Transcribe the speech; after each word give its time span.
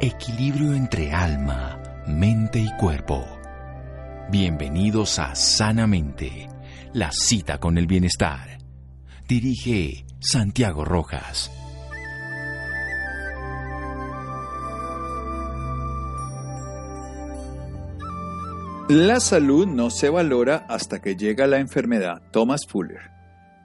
Equilibrio 0.00 0.74
entre 0.74 1.12
alma, 1.12 1.80
mente 2.06 2.58
y 2.58 2.68
cuerpo. 2.76 3.24
Bienvenidos 4.28 5.20
a 5.20 5.36
Sanamente, 5.36 6.48
la 6.92 7.12
cita 7.12 7.58
con 7.58 7.78
el 7.78 7.86
bienestar. 7.86 8.58
Dirige 9.28 10.04
Santiago 10.18 10.84
Rojas. 10.84 11.50
La 18.88 19.20
salud 19.20 19.66
no 19.68 19.90
se 19.90 20.10
valora 20.10 20.66
hasta 20.68 21.00
que 21.00 21.14
llega 21.14 21.46
la 21.46 21.58
enfermedad. 21.58 22.20
Thomas 22.32 22.66
Fuller. 22.66 23.13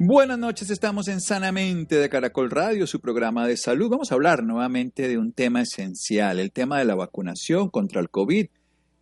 Buenas 0.02 0.40
noches, 0.40 0.70
estamos 0.70 1.10
en 1.10 1.20
Sanamente 1.20 1.98
de 1.98 2.08
Caracol 2.08 2.50
Radio, 2.50 2.88
su 2.88 3.02
programa 3.02 3.46
de 3.46 3.58
salud. 3.58 3.90
Vamos 3.90 4.10
a 4.10 4.16
hablar 4.16 4.44
nuevamente 4.46 5.10
de 5.10 5.18
un 5.18 5.34
tema 5.34 5.64
esencial, 5.64 6.40
el 6.40 6.54
tema 6.54 6.80
de 6.80 6.86
la 6.86 6.96
vacunación 6.96 7.68
contra 7.68 8.00
el 8.00 8.10
COVID. 8.10 8.48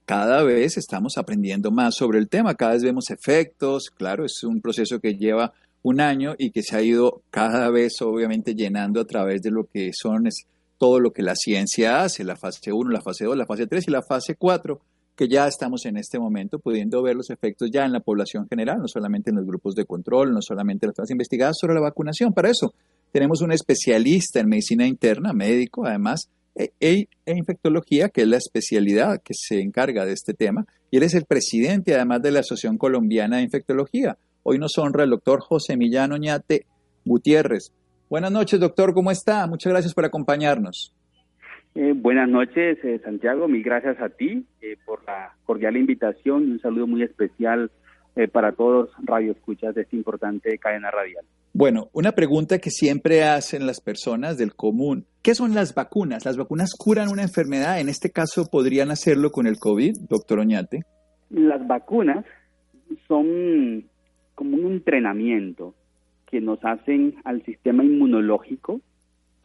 Cada 0.05 0.41
vez 0.41 0.75
estamos 0.75 1.19
aprendiendo 1.19 1.69
más 1.69 1.93
sobre 1.93 2.17
el 2.17 2.29
tema, 2.29 2.55
cada 2.55 2.73
vez 2.73 2.81
vemos 2.81 3.11
efectos, 3.11 3.91
claro, 3.91 4.25
es 4.25 4.43
un 4.43 4.59
proceso 4.59 4.99
que 4.99 5.13
lleva 5.13 5.53
un 5.83 6.01
año 6.01 6.33
y 6.35 6.49
que 6.49 6.63
se 6.63 6.75
ha 6.75 6.81
ido 6.81 7.21
cada 7.29 7.69
vez 7.69 8.01
obviamente 8.01 8.55
llenando 8.55 8.99
a 8.99 9.05
través 9.05 9.43
de 9.43 9.51
lo 9.51 9.67
que 9.67 9.91
son 9.93 10.27
todo 10.79 10.99
lo 10.99 11.13
que 11.13 11.21
la 11.21 11.35
ciencia 11.35 12.01
hace, 12.01 12.23
la 12.23 12.35
fase 12.35 12.73
1, 12.73 12.89
la 12.89 13.01
fase 13.01 13.25
2, 13.25 13.37
la 13.37 13.45
fase 13.45 13.67
3 13.67 13.87
y 13.87 13.91
la 13.91 14.01
fase 14.01 14.33
4 14.33 14.81
que 15.17 15.27
ya 15.27 15.47
estamos 15.47 15.85
en 15.87 15.97
este 15.97 16.19
momento 16.19 16.59
pudiendo 16.59 17.01
ver 17.01 17.15
los 17.15 17.31
efectos 17.31 17.71
ya 17.71 17.85
en 17.85 17.91
la 17.91 17.99
población 17.99 18.47
general, 18.47 18.79
no 18.79 18.87
solamente 18.87 19.31
en 19.31 19.37
los 19.37 19.45
grupos 19.45 19.73
de 19.73 19.83
control, 19.83 20.31
no 20.31 20.41
solamente 20.41 20.85
en 20.85 20.89
las 20.89 20.95
fases 20.95 21.11
investigadas 21.11 21.57
sobre 21.59 21.73
la 21.73 21.81
vacunación. 21.81 22.33
Para 22.33 22.51
eso 22.51 22.73
tenemos 23.11 23.41
un 23.41 23.51
especialista 23.51 24.39
en 24.39 24.47
medicina 24.47 24.85
interna, 24.85 25.33
médico 25.33 25.85
además, 25.85 26.29
e, 26.55 26.71
e, 26.79 27.07
e, 27.25 27.37
infectología, 27.37 28.09
que 28.09 28.21
es 28.21 28.27
la 28.27 28.37
especialidad 28.37 29.21
que 29.23 29.33
se 29.33 29.59
encarga 29.59 30.05
de 30.05 30.13
este 30.13 30.35
tema, 30.35 30.67
y 30.91 30.97
él 30.97 31.03
es 31.03 31.15
el 31.15 31.25
presidente 31.25 31.95
además 31.95 32.21
de 32.21 32.31
la 32.31 32.41
Asociación 32.41 32.77
Colombiana 32.77 33.37
de 33.37 33.43
Infectología. 33.43 34.17
Hoy 34.43 34.59
nos 34.59 34.77
honra 34.77 35.03
el 35.03 35.09
doctor 35.09 35.41
José 35.41 35.77
Millán 35.77 36.11
Oñate 36.11 36.67
Gutiérrez. 37.05 37.71
Buenas 38.07 38.31
noches, 38.31 38.59
doctor, 38.59 38.93
¿cómo 38.93 39.09
está? 39.09 39.47
Muchas 39.47 39.71
gracias 39.71 39.93
por 39.95 40.05
acompañarnos. 40.05 40.93
Eh, 41.79 41.93
buenas 41.95 42.27
noches, 42.27 42.83
eh, 42.83 42.99
Santiago. 43.03 43.47
Mil 43.47 43.61
gracias 43.61 44.01
a 44.01 44.09
ti 44.09 44.43
eh, 44.63 44.77
por 44.83 45.05
la 45.05 45.35
cordial 45.45 45.77
invitación 45.77 46.47
y 46.47 46.51
un 46.53 46.59
saludo 46.59 46.87
muy 46.87 47.03
especial 47.03 47.69
para 48.31 48.51
todos 48.51 48.89
Radio 49.03 49.33
Escuchas 49.33 49.75
de 49.75 49.83
esta 49.83 49.95
importante 49.95 50.57
cadena 50.57 50.89
radial. 50.89 51.23
Bueno, 51.53 51.89
una 51.93 52.13
pregunta 52.13 52.57
que 52.57 52.71
siempre 52.71 53.23
hacen 53.23 53.67
las 53.67 53.79
personas 53.79 54.39
del 54.39 54.55
común. 54.55 55.05
¿Qué 55.21 55.35
son 55.35 55.53
las 55.53 55.75
vacunas? 55.75 56.25
¿Las 56.25 56.35
vacunas 56.35 56.73
curan 56.75 57.09
una 57.09 57.21
enfermedad? 57.21 57.79
En 57.79 57.89
este 57.89 58.09
caso, 58.09 58.47
¿podrían 58.51 58.89
hacerlo 58.89 59.29
con 59.29 59.45
el 59.45 59.59
COVID, 59.59 59.97
doctor 60.09 60.39
Oñate? 60.39 60.81
Las 61.29 61.67
vacunas 61.67 62.25
son 63.07 63.85
como 64.33 64.57
un 64.57 64.65
entrenamiento 64.65 65.75
que 66.25 66.41
nos 66.41 66.57
hacen 66.65 67.17
al 67.23 67.45
sistema 67.45 67.83
inmunológico 67.83 68.81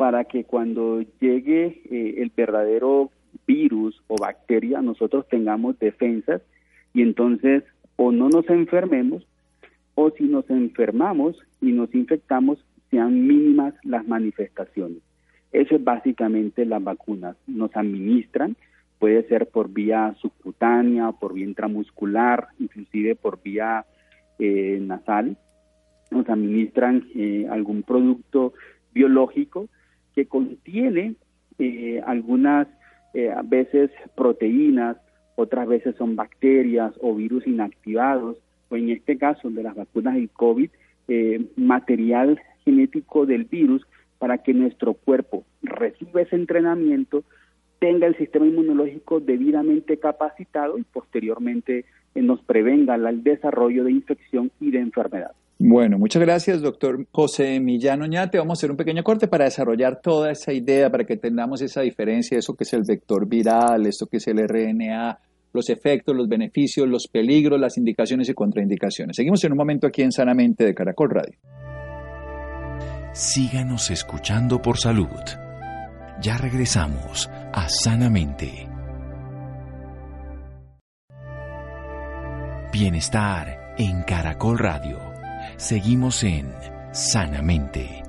para 0.02 0.24
que 0.24 0.42
cuando 0.42 1.00
llegue 1.20 1.80
eh, 1.88 2.14
el 2.18 2.32
verdadero 2.36 3.12
virus 3.46 4.02
o 4.08 4.16
bacteria 4.16 4.82
nosotros 4.82 5.28
tengamos 5.28 5.78
defensas 5.78 6.42
y 6.92 7.02
entonces 7.02 7.62
o 7.94 8.10
no 8.10 8.28
nos 8.28 8.50
enfermemos 8.50 9.24
o 9.94 10.10
si 10.10 10.24
nos 10.24 10.50
enfermamos 10.50 11.38
y 11.60 11.70
nos 11.70 11.94
infectamos 11.94 12.58
sean 12.90 13.28
mínimas 13.28 13.74
las 13.84 14.04
manifestaciones. 14.08 14.98
Eso 15.52 15.76
es 15.76 15.84
básicamente 15.84 16.64
las 16.64 16.82
vacunas. 16.82 17.36
Nos 17.46 17.70
administran, 17.76 18.56
puede 18.98 19.22
ser 19.28 19.50
por 19.50 19.68
vía 19.68 20.16
subcutánea, 20.20 21.12
por 21.12 21.34
vía 21.34 21.44
intramuscular, 21.44 22.48
inclusive 22.58 23.14
por 23.14 23.40
vía 23.40 23.86
eh, 24.40 24.80
nasal. 24.82 25.36
Nos 26.10 26.28
administran 26.28 27.06
eh, 27.14 27.46
algún 27.48 27.84
producto 27.84 28.52
biológico 28.92 29.68
que 30.14 30.26
contiene 30.26 31.14
eh, 31.58 32.00
algunas 32.06 32.68
eh, 33.14 33.32
veces 33.44 33.90
proteínas, 34.14 34.96
otras 35.36 35.66
veces 35.68 35.94
son 35.96 36.16
bacterias 36.16 36.92
o 37.00 37.14
virus 37.14 37.46
inactivados, 37.46 38.38
o 38.68 38.76
en 38.76 38.90
este 38.90 39.18
caso 39.18 39.50
de 39.50 39.62
las 39.62 39.74
vacunas 39.74 40.14
del 40.14 40.30
COVID, 40.30 40.70
eh, 41.08 41.44
material 41.56 42.40
genético 42.64 43.26
del 43.26 43.44
virus 43.44 43.86
para 44.18 44.38
que 44.38 44.54
nuestro 44.54 44.94
cuerpo 44.94 45.44
reciba 45.62 46.22
ese 46.22 46.36
entrenamiento, 46.36 47.24
tenga 47.80 48.06
el 48.06 48.16
sistema 48.16 48.46
inmunológico 48.46 49.18
debidamente 49.18 49.96
capacitado 49.98 50.78
y 50.78 50.84
posteriormente 50.84 51.84
nos 52.14 52.40
prevenga 52.42 52.94
el 52.94 53.24
desarrollo 53.24 53.82
de 53.82 53.90
infección 53.90 54.52
y 54.60 54.70
de 54.70 54.78
enfermedad. 54.78 55.32
Bueno, 55.64 55.96
muchas 55.96 56.20
gracias, 56.20 56.60
doctor 56.60 57.06
José 57.12 57.60
Millán 57.60 58.02
Oñate. 58.02 58.36
Vamos 58.36 58.58
a 58.58 58.58
hacer 58.58 58.72
un 58.72 58.76
pequeño 58.76 59.04
corte 59.04 59.28
para 59.28 59.44
desarrollar 59.44 60.00
toda 60.02 60.32
esa 60.32 60.52
idea, 60.52 60.90
para 60.90 61.04
que 61.04 61.16
tengamos 61.16 61.62
esa 61.62 61.82
diferencia, 61.82 62.36
eso 62.36 62.54
que 62.54 62.64
es 62.64 62.72
el 62.72 62.82
vector 62.82 63.28
viral, 63.28 63.86
eso 63.86 64.08
que 64.08 64.16
es 64.16 64.26
el 64.26 64.38
RNA, 64.38 65.20
los 65.52 65.70
efectos, 65.70 66.16
los 66.16 66.28
beneficios, 66.28 66.88
los 66.88 67.06
peligros, 67.06 67.60
las 67.60 67.78
indicaciones 67.78 68.28
y 68.28 68.34
contraindicaciones. 68.34 69.14
Seguimos 69.14 69.44
en 69.44 69.52
un 69.52 69.58
momento 69.58 69.86
aquí 69.86 70.02
en 70.02 70.10
Sanamente 70.10 70.64
de 70.64 70.74
Caracol 70.74 71.10
Radio. 71.10 71.38
Síganos 73.12 73.92
escuchando 73.92 74.60
por 74.60 74.78
salud. 74.78 75.06
Ya 76.20 76.38
regresamos 76.38 77.30
a 77.52 77.68
Sanamente. 77.68 78.68
Bienestar 82.72 83.74
en 83.78 84.02
Caracol 84.02 84.58
Radio 84.58 85.11
Seguimos 85.62 86.24
en 86.24 86.50
Sanamente. 86.90 88.02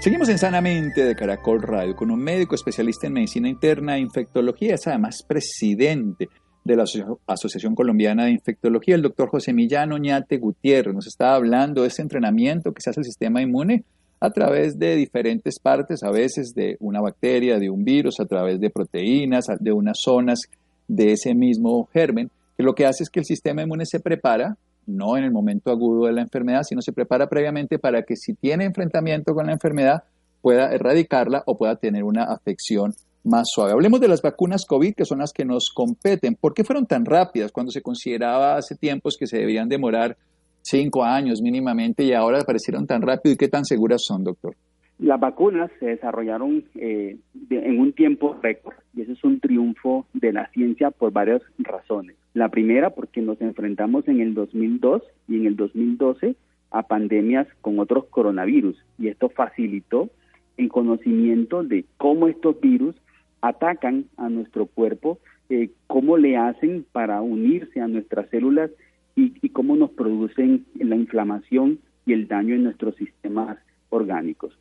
Seguimos 0.00 0.28
en 0.30 0.38
Sanamente 0.38 1.04
de 1.04 1.14
Caracol 1.14 1.62
Radio 1.62 1.94
con 1.94 2.10
un 2.10 2.18
médico 2.18 2.56
especialista 2.56 3.06
en 3.06 3.12
medicina 3.12 3.48
interna 3.48 3.96
e 3.96 4.00
infectología, 4.00 4.74
es 4.74 4.88
además 4.88 5.22
presidente 5.22 6.28
de 6.64 6.74
la 6.74 6.82
Asociación 7.28 7.76
Colombiana 7.76 8.24
de 8.24 8.32
Infectología, 8.32 8.96
el 8.96 9.02
doctor 9.02 9.28
José 9.28 9.52
Millán 9.52 9.92
Oñate 9.92 10.38
Gutiérrez. 10.38 10.92
Nos 10.92 11.06
está 11.06 11.36
hablando 11.36 11.82
de 11.82 11.88
ese 11.88 12.02
entrenamiento 12.02 12.74
que 12.74 12.82
se 12.82 12.90
hace 12.90 12.98
al 12.98 13.04
sistema 13.04 13.40
inmune 13.40 13.84
a 14.18 14.30
través 14.30 14.76
de 14.76 14.96
diferentes 14.96 15.60
partes, 15.60 16.02
a 16.02 16.10
veces 16.10 16.52
de 16.52 16.76
una 16.80 17.00
bacteria, 17.00 17.60
de 17.60 17.70
un 17.70 17.84
virus, 17.84 18.18
a 18.18 18.26
través 18.26 18.58
de 18.58 18.70
proteínas, 18.70 19.46
de 19.60 19.70
unas 19.70 20.00
zonas 20.00 20.48
de 20.88 21.12
ese 21.12 21.34
mismo 21.34 21.88
germen, 21.92 22.30
que 22.56 22.62
lo 22.62 22.74
que 22.74 22.86
hace 22.86 23.02
es 23.02 23.10
que 23.10 23.20
el 23.20 23.26
sistema 23.26 23.62
inmune 23.62 23.84
se 23.86 24.00
prepara, 24.00 24.56
no 24.86 25.16
en 25.16 25.24
el 25.24 25.32
momento 25.32 25.70
agudo 25.70 26.06
de 26.06 26.12
la 26.12 26.22
enfermedad, 26.22 26.62
sino 26.62 26.80
se 26.80 26.92
prepara 26.92 27.28
previamente 27.28 27.78
para 27.78 28.02
que 28.02 28.16
si 28.16 28.34
tiene 28.34 28.64
enfrentamiento 28.64 29.34
con 29.34 29.46
la 29.46 29.52
enfermedad 29.52 30.04
pueda 30.40 30.72
erradicarla 30.72 31.42
o 31.46 31.56
pueda 31.56 31.76
tener 31.76 32.04
una 32.04 32.24
afección 32.24 32.94
más 33.24 33.48
suave. 33.52 33.72
Hablemos 33.72 34.00
de 34.00 34.08
las 34.08 34.22
vacunas 34.22 34.64
COVID, 34.64 34.94
que 34.94 35.04
son 35.04 35.18
las 35.18 35.32
que 35.32 35.44
nos 35.44 35.70
competen. 35.74 36.36
¿Por 36.36 36.54
qué 36.54 36.62
fueron 36.62 36.86
tan 36.86 37.04
rápidas 37.04 37.50
cuando 37.50 37.72
se 37.72 37.82
consideraba 37.82 38.56
hace 38.56 38.76
tiempos 38.76 39.16
que 39.18 39.26
se 39.26 39.38
debían 39.38 39.68
demorar 39.68 40.16
cinco 40.62 41.02
años 41.02 41.40
mínimamente 41.42 42.04
y 42.04 42.12
ahora 42.12 42.40
aparecieron 42.40 42.86
tan 42.86 43.02
rápido 43.02 43.34
y 43.34 43.36
qué 43.36 43.48
tan 43.48 43.64
seguras 43.64 44.02
son, 44.06 44.22
doctor? 44.22 44.56
Las 44.98 45.20
vacunas 45.20 45.70
se 45.78 45.86
desarrollaron 45.86 46.64
eh, 46.74 47.18
en 47.50 47.78
un 47.78 47.92
tiempo 47.92 48.38
récord 48.42 48.76
y 48.94 49.02
eso 49.02 49.12
es 49.12 49.24
un 49.24 49.40
triunfo 49.40 50.06
de 50.14 50.32
la 50.32 50.48
ciencia 50.48 50.90
por 50.90 51.12
varias 51.12 51.42
razones. 51.58 52.16
La 52.32 52.48
primera 52.48 52.90
porque 52.90 53.20
nos 53.20 53.38
enfrentamos 53.42 54.08
en 54.08 54.20
el 54.20 54.32
2002 54.32 55.02
y 55.28 55.36
en 55.36 55.46
el 55.46 55.56
2012 55.56 56.34
a 56.70 56.82
pandemias 56.84 57.46
con 57.60 57.78
otros 57.78 58.06
coronavirus 58.06 58.82
y 58.98 59.08
esto 59.08 59.28
facilitó 59.28 60.08
el 60.56 60.70
conocimiento 60.70 61.62
de 61.62 61.84
cómo 61.98 62.28
estos 62.28 62.58
virus 62.62 62.96
atacan 63.42 64.06
a 64.16 64.30
nuestro 64.30 64.64
cuerpo, 64.64 65.18
eh, 65.50 65.70
cómo 65.88 66.16
le 66.16 66.38
hacen 66.38 66.86
para 66.92 67.20
unirse 67.20 67.82
a 67.82 67.86
nuestras 67.86 68.30
células 68.30 68.70
y, 69.14 69.34
y 69.42 69.50
cómo 69.50 69.76
nos 69.76 69.90
producen 69.90 70.64
la 70.74 70.96
inflamación 70.96 71.80
y 72.06 72.14
el 72.14 72.28
daño 72.28 72.54
en 72.54 72.64
nuestros 72.64 72.96
sistemas 72.96 73.58
orgánicos. 73.90 74.58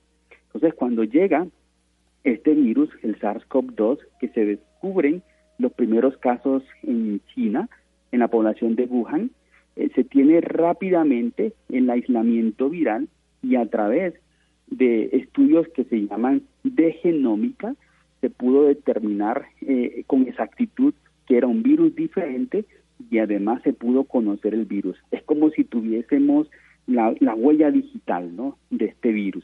Entonces, 0.55 0.79
cuando 0.79 1.03
llega 1.03 1.47
este 2.23 2.53
virus, 2.53 2.89
el 3.03 3.19
SARS-CoV-2, 3.19 3.99
que 4.21 4.29
se 4.29 4.45
descubren 4.45 5.21
los 5.57 5.73
primeros 5.73 6.15
casos 6.17 6.63
en 6.81 7.19
China, 7.33 7.67
en 8.13 8.19
la 8.19 8.29
población 8.29 8.75
de 8.75 8.85
Wuhan, 8.85 9.31
eh, 9.75 9.89
se 9.93 10.05
tiene 10.05 10.39
rápidamente 10.39 11.51
el 11.67 11.89
aislamiento 11.89 12.69
viral 12.69 13.09
y 13.43 13.57
a 13.57 13.65
través 13.65 14.13
de 14.67 15.09
estudios 15.11 15.67
que 15.75 15.83
se 15.83 16.07
llaman 16.07 16.43
de 16.63 16.93
genómica, 16.93 17.75
se 18.21 18.29
pudo 18.29 18.63
determinar 18.63 19.47
eh, 19.59 20.05
con 20.07 20.21
exactitud 20.21 20.93
que 21.27 21.35
era 21.35 21.47
un 21.47 21.63
virus 21.63 21.93
diferente 21.95 22.63
y 23.11 23.17
además 23.17 23.61
se 23.63 23.73
pudo 23.73 24.05
conocer 24.05 24.53
el 24.53 24.63
virus. 24.63 24.95
Es 25.11 25.21
como 25.23 25.49
si 25.49 25.65
tuviésemos 25.65 26.47
la, 26.87 27.13
huella 27.35 27.71
digital 27.71 28.33
¿no? 28.33 28.57
de 28.69 28.85
este 28.85 29.11
virus. 29.11 29.43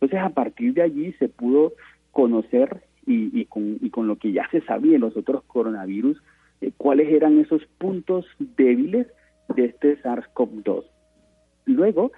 Entonces, 0.00 0.20
a 0.20 0.30
partir 0.30 0.74
de 0.74 0.82
allí 0.82 1.12
se 1.14 1.28
pudo 1.28 1.72
conocer 2.12 2.82
y, 3.10 3.46
con, 3.46 3.78
y 3.80 3.90
con 3.90 4.06
lo 4.06 4.16
que 4.16 4.32
ya 4.32 4.48
se 4.50 4.60
sabía 4.62 4.96
en 4.96 5.00
los 5.00 5.16
otros 5.16 5.42
coronavirus, 5.44 6.22
eh, 6.60 6.72
cuáles 6.76 7.08
eran 7.08 7.38
esos 7.38 7.64
puntos 7.78 8.26
débiles 8.38 9.06
de 9.54 9.64
este 9.64 10.00
SARS-CoV-2. 10.02 10.84
Luego, 11.64 12.12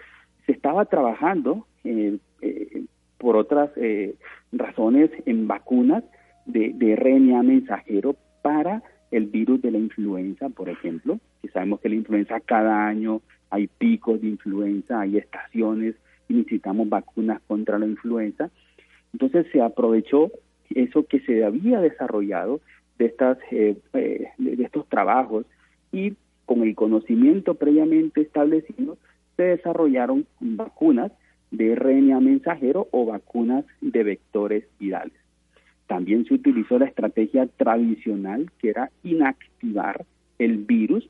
se 0.46 0.52
estaba 0.52 0.84
trabajando 0.86 1.66
eh, 1.84 2.18
eh, 2.42 2.84
por 3.18 3.36
otras 3.36 3.70
razones 4.52 5.10
en 5.26 5.46
vacunas 5.46 6.02
de, 6.46 6.72
de 6.74 6.96
RNA 6.96 7.42
mensajero 7.42 8.16
para 8.42 8.82
el 9.10 9.26
virus 9.26 9.60
de 9.62 9.70
la 9.70 9.78
influenza, 9.78 10.48
por 10.48 10.68
ejemplo, 10.68 11.20
que 11.42 11.48
sabemos 11.48 11.80
que 11.80 11.88
la 11.88 11.96
influenza 11.96 12.40
cada 12.40 12.86
año 12.86 13.20
hay 13.50 13.66
picos 13.66 14.20
de 14.20 14.28
influenza, 14.28 15.00
hay 15.00 15.18
estaciones 15.18 15.96
y 16.30 16.34
necesitamos 16.34 16.88
vacunas 16.88 17.42
contra 17.46 17.78
la 17.78 17.86
influenza. 17.86 18.50
Entonces 19.12 19.46
se 19.52 19.60
aprovechó 19.60 20.30
eso 20.70 21.04
que 21.04 21.20
se 21.20 21.44
había 21.44 21.80
desarrollado 21.80 22.60
de, 22.98 23.06
estas, 23.06 23.38
eh, 23.50 23.76
eh, 23.94 24.28
de 24.38 24.62
estos 24.62 24.88
trabajos 24.88 25.44
y 25.90 26.14
con 26.46 26.62
el 26.62 26.74
conocimiento 26.76 27.54
previamente 27.54 28.20
establecido 28.20 28.96
se 29.36 29.42
desarrollaron 29.42 30.26
vacunas 30.38 31.10
de 31.50 31.74
RNA 31.74 32.20
mensajero 32.20 32.86
o 32.92 33.06
vacunas 33.06 33.64
de 33.80 34.04
vectores 34.04 34.64
virales. 34.78 35.14
También 35.88 36.24
se 36.26 36.34
utilizó 36.34 36.78
la 36.78 36.86
estrategia 36.86 37.46
tradicional 37.56 38.52
que 38.58 38.70
era 38.70 38.90
inactivar 39.02 40.04
el 40.38 40.58
virus 40.58 41.08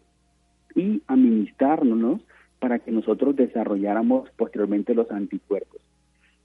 y 0.74 1.02
administrarnos 1.06 2.22
para 2.60 2.78
que 2.78 2.92
nosotros 2.92 3.34
desarrolláramos 3.34 4.30
posteriormente 4.36 4.94
los 4.94 5.10
anticuerpos. 5.10 5.80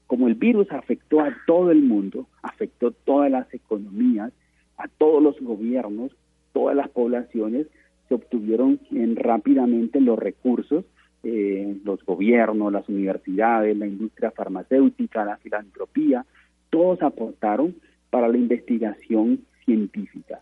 Como 0.08 0.28
el 0.28 0.36
virus 0.36 0.72
afectó 0.72 1.20
a 1.20 1.36
todo 1.46 1.72
el 1.72 1.82
mundo, 1.82 2.28
afectó 2.42 2.92
todas 2.92 3.30
las 3.30 3.54
economías, 3.54 4.32
a 4.78 4.88
todos 4.88 5.22
los 5.22 5.40
gobiernos, 5.42 6.12
todas 6.54 6.76
las 6.76 6.90
poblaciones, 6.90 7.68
se 8.08 8.16
obtuvieron 8.16 8.80
rápidamente 9.16 10.00
los 10.00 10.18
recursos, 10.18 10.86
eh, 11.24 11.76
los 11.84 12.04
gobiernos, 12.06 12.72
las 12.72 12.88
universidades, 12.88 13.76
la 13.76 13.88
industria 13.88 14.32
farmacéutica, 14.32 15.26
la 15.26 15.38
filantropía, 15.38 16.26
todos 16.70 17.02
aportaron 17.02 17.76
para 18.10 18.28
la 18.28 18.38
investigación 18.38 19.42
científica. 19.66 20.42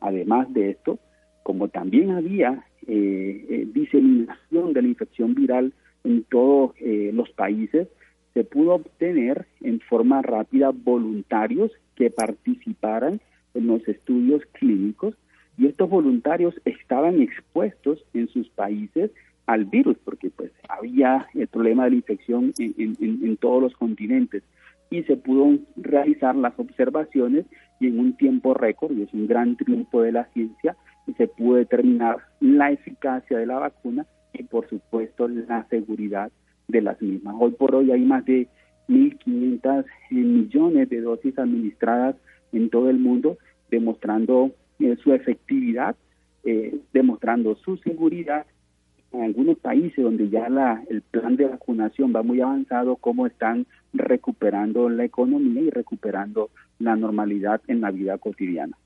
Además 0.00 0.52
de 0.52 0.70
esto, 0.70 0.98
como 1.44 1.68
también 1.68 2.10
había 2.10 2.64
diseminación 2.86 4.72
de 4.72 4.82
la 4.82 4.88
infección 4.88 5.34
viral 5.34 5.72
en 6.04 6.22
todos 6.24 6.72
eh, 6.80 7.10
los 7.12 7.30
países, 7.30 7.88
se 8.34 8.44
pudo 8.44 8.74
obtener 8.74 9.46
en 9.62 9.80
forma 9.80 10.22
rápida 10.22 10.70
voluntarios 10.70 11.72
que 11.96 12.10
participaran 12.10 13.20
en 13.54 13.66
los 13.66 13.86
estudios 13.88 14.42
clínicos 14.52 15.14
y 15.56 15.66
estos 15.66 15.88
voluntarios 15.88 16.54
estaban 16.64 17.22
expuestos 17.22 18.04
en 18.12 18.28
sus 18.28 18.48
países 18.50 19.12
al 19.46 19.66
virus, 19.66 19.96
porque 20.04 20.30
pues 20.30 20.50
había 20.68 21.26
el 21.34 21.46
problema 21.46 21.84
de 21.84 21.90
la 21.90 21.96
infección 21.96 22.52
en 22.58 23.36
todos 23.36 23.62
los 23.62 23.74
continentes. 23.74 24.42
Y 24.90 25.02
se 25.04 25.16
pudo 25.16 25.58
realizar 25.76 26.34
las 26.34 26.58
observaciones 26.58 27.46
y 27.78 27.88
en 27.88 28.00
un 28.00 28.16
tiempo 28.16 28.54
récord, 28.54 28.96
y 28.96 29.02
es 29.02 29.12
un 29.12 29.26
gran 29.26 29.56
triunfo 29.56 30.02
de 30.02 30.12
la 30.12 30.24
ciencia, 30.32 30.76
y 31.06 31.12
se 31.14 31.28
pudo 31.28 31.56
determinar 31.56 32.18
la 32.40 32.70
eficacia 32.70 33.38
de 33.38 33.46
la 33.46 33.58
vacuna 33.58 34.06
y 34.32 34.42
por 34.44 34.68
supuesto 34.68 35.28
la 35.28 35.66
seguridad 35.68 36.30
de 36.68 36.80
las 36.80 37.00
mismas. 37.00 37.34
Hoy 37.38 37.52
por 37.52 37.74
hoy 37.74 37.90
hay 37.92 38.02
más 38.04 38.24
de 38.24 38.48
1.500 38.88 39.84
millones 40.10 40.88
de 40.88 41.00
dosis 41.00 41.38
administradas 41.38 42.16
en 42.52 42.70
todo 42.70 42.90
el 42.90 42.98
mundo, 42.98 43.38
demostrando 43.70 44.52
eh, 44.78 44.96
su 45.02 45.12
efectividad, 45.12 45.96
eh, 46.44 46.78
demostrando 46.92 47.56
su 47.56 47.76
seguridad 47.78 48.46
en 49.12 49.22
algunos 49.22 49.58
países 49.58 50.02
donde 50.04 50.28
ya 50.28 50.48
la, 50.48 50.82
el 50.90 51.02
plan 51.02 51.36
de 51.36 51.46
vacunación 51.46 52.12
va 52.14 52.22
muy 52.22 52.40
avanzado, 52.40 52.96
cómo 52.96 53.26
están 53.26 53.66
recuperando 53.92 54.88
la 54.88 55.04
economía 55.04 55.62
y 55.62 55.70
recuperando 55.70 56.50
la 56.80 56.96
normalidad 56.96 57.60
en 57.68 57.80
la 57.80 57.92
vida 57.92 58.18
cotidiana. 58.18 58.76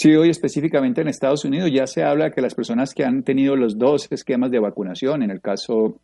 Sí, 0.00 0.14
hoy 0.14 0.30
específicamente 0.30 1.00
en 1.00 1.08
Estados 1.08 1.44
Unidos 1.44 1.72
ya 1.74 1.88
se 1.88 2.04
habla 2.04 2.30
que 2.30 2.40
las 2.40 2.54
personas 2.54 2.94
que 2.94 3.04
han 3.04 3.24
tenido 3.24 3.56
los 3.56 3.78
dos 3.78 4.06
esquemas 4.12 4.52
de 4.52 4.60
vacunación, 4.60 5.24
en 5.24 5.32
el 5.32 5.40
caso 5.40 5.96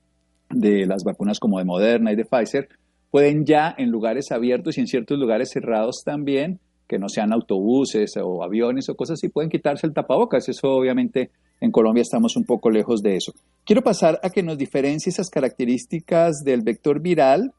de 0.51 0.85
las 0.85 1.05
vacunas 1.05 1.39
como 1.39 1.61
de 1.61 1.65
Moderna 1.65 2.11
y 2.11 2.17
de 2.17 2.25
Pfizer, 2.25 2.69
pueden 3.13 3.47
ya 3.47 3.73
en 3.79 3.93
lugares 3.93 4.33
abiertos 4.33 4.77
y 4.77 4.81
en 4.81 4.89
ciertos 4.89 5.17
lugares 5.17 5.51
cerrados 5.53 6.03
también, 6.05 6.59
que 6.89 6.99
no 6.99 7.09
sean 7.09 7.33
autobuses 7.33 8.17
o 8.17 8.43
aviones 8.43 8.89
o 8.89 8.97
cosas 8.97 9.21
así, 9.21 9.29
pueden 9.29 9.49
quitarse 9.49 9.87
el 9.87 9.95
tapabocas. 9.95 10.49
Eso 10.49 10.71
obviamente 10.71 11.31
en 11.61 11.71
Colombia 11.71 12.03
estamos 12.03 12.35
un 12.35 12.43
poco 12.43 12.71
lejos 12.71 13.01
de 13.01 13.15
eso. 13.15 13.33
Quiero 13.65 13.83
pasar 13.83 14.19
a 14.25 14.31
que 14.31 14.43
nos 14.43 14.59
diferencie 14.59 15.11
esas 15.11 15.31
características 15.31 16.43
del 16.45 16.63
vector 16.63 17.01
viral, 17.01 17.53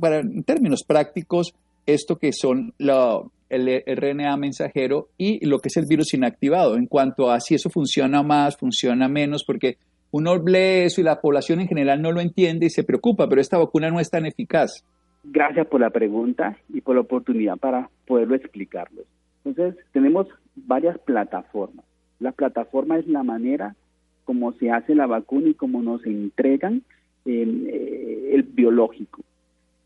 para, 0.00 0.18
en 0.18 0.42
términos 0.42 0.82
prácticos, 0.84 1.54
esto 1.86 2.16
que 2.16 2.32
son 2.32 2.74
el 2.78 3.82
RNA 3.86 4.36
mensajero 4.36 5.08
y 5.16 5.44
lo 5.46 5.58
que 5.58 5.68
es 5.68 5.76
el 5.76 5.86
virus 5.86 6.14
inactivado, 6.14 6.76
en 6.76 6.86
cuanto 6.86 7.30
a 7.30 7.40
si 7.40 7.54
eso 7.54 7.70
funciona 7.70 8.22
más, 8.22 8.56
funciona 8.56 9.08
menos, 9.08 9.44
porque 9.44 9.76
uno 10.12 10.36
lee 10.36 10.84
eso 10.84 11.00
y 11.00 11.04
la 11.04 11.20
población 11.20 11.60
en 11.60 11.68
general 11.68 12.02
no 12.02 12.12
lo 12.12 12.20
entiende 12.20 12.66
y 12.66 12.70
se 12.70 12.84
preocupa, 12.84 13.28
pero 13.28 13.40
esta 13.40 13.58
vacuna 13.58 13.90
no 13.90 14.00
es 14.00 14.10
tan 14.10 14.26
eficaz. 14.26 14.84
Gracias 15.22 15.66
por 15.66 15.80
la 15.80 15.90
pregunta 15.90 16.56
y 16.72 16.80
por 16.80 16.94
la 16.94 17.02
oportunidad 17.02 17.56
para 17.58 17.90
poderlo 18.06 18.34
explicarlo. 18.34 19.02
Entonces, 19.44 19.84
tenemos 19.92 20.26
varias 20.56 20.98
plataformas. 20.98 21.84
La 22.18 22.32
plataforma 22.32 22.98
es 22.98 23.06
la 23.06 23.22
manera 23.22 23.76
como 24.24 24.52
se 24.52 24.70
hace 24.70 24.94
la 24.94 25.06
vacuna 25.06 25.48
y 25.48 25.54
cómo 25.54 25.82
nos 25.82 26.04
entregan 26.06 26.82
eh, 27.24 28.30
el 28.32 28.42
biológico. 28.42 29.22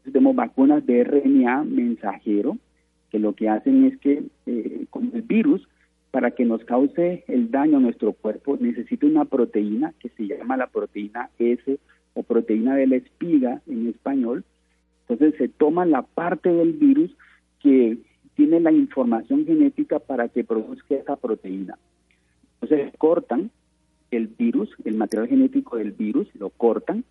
Tenemos 0.04 0.36
vacunas 0.36 0.84
de 0.86 1.02
RNA 1.04 1.64
mensajero, 1.64 2.58
que 3.10 3.18
lo 3.18 3.34
que 3.34 3.48
hacen 3.48 3.84
es 3.84 3.98
que 3.98 4.24
eh, 4.46 4.86
con 4.90 5.10
el 5.14 5.22
virus, 5.22 5.66
para 6.10 6.30
que 6.32 6.44
nos 6.44 6.64
cause 6.64 7.24
el 7.26 7.50
daño 7.50 7.78
a 7.78 7.80
nuestro 7.80 8.12
cuerpo, 8.12 8.56
necesita 8.60 9.06
una 9.06 9.24
proteína 9.24 9.94
que 9.98 10.10
se 10.10 10.26
llama 10.26 10.56
la 10.56 10.68
proteína 10.68 11.30
S 11.38 11.78
o 12.14 12.22
proteína 12.22 12.76
de 12.76 12.86
la 12.86 12.96
espiga 12.96 13.62
en 13.66 13.88
español. 13.88 14.44
Entonces 15.08 15.34
se 15.38 15.48
toma 15.48 15.84
la 15.86 16.02
parte 16.02 16.50
del 16.50 16.72
virus 16.74 17.10
que 17.60 17.98
tiene 18.36 18.60
la 18.60 18.72
información 18.72 19.44
genética 19.46 19.98
para 19.98 20.28
que 20.28 20.44
produzca 20.44 20.94
esa 20.94 21.16
proteína. 21.16 21.78
Entonces 22.60 22.92
cortan 22.98 23.50
el 24.10 24.28
virus, 24.28 24.70
el 24.84 24.96
material 24.96 25.28
genético 25.28 25.76
del 25.76 25.92
virus, 25.92 26.28
lo 26.36 26.50
cortan 26.50 27.04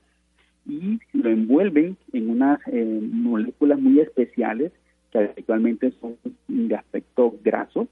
y 0.65 0.99
lo 1.13 1.29
envuelven 1.29 1.97
en 2.13 2.29
unas 2.29 2.59
eh, 2.67 2.99
moléculas 3.01 3.79
muy 3.79 3.99
especiales 3.99 4.71
que 5.11 5.19
habitualmente 5.19 5.91
son 5.99 6.15
de 6.47 6.75
aspecto 6.75 7.35
graso. 7.43 7.87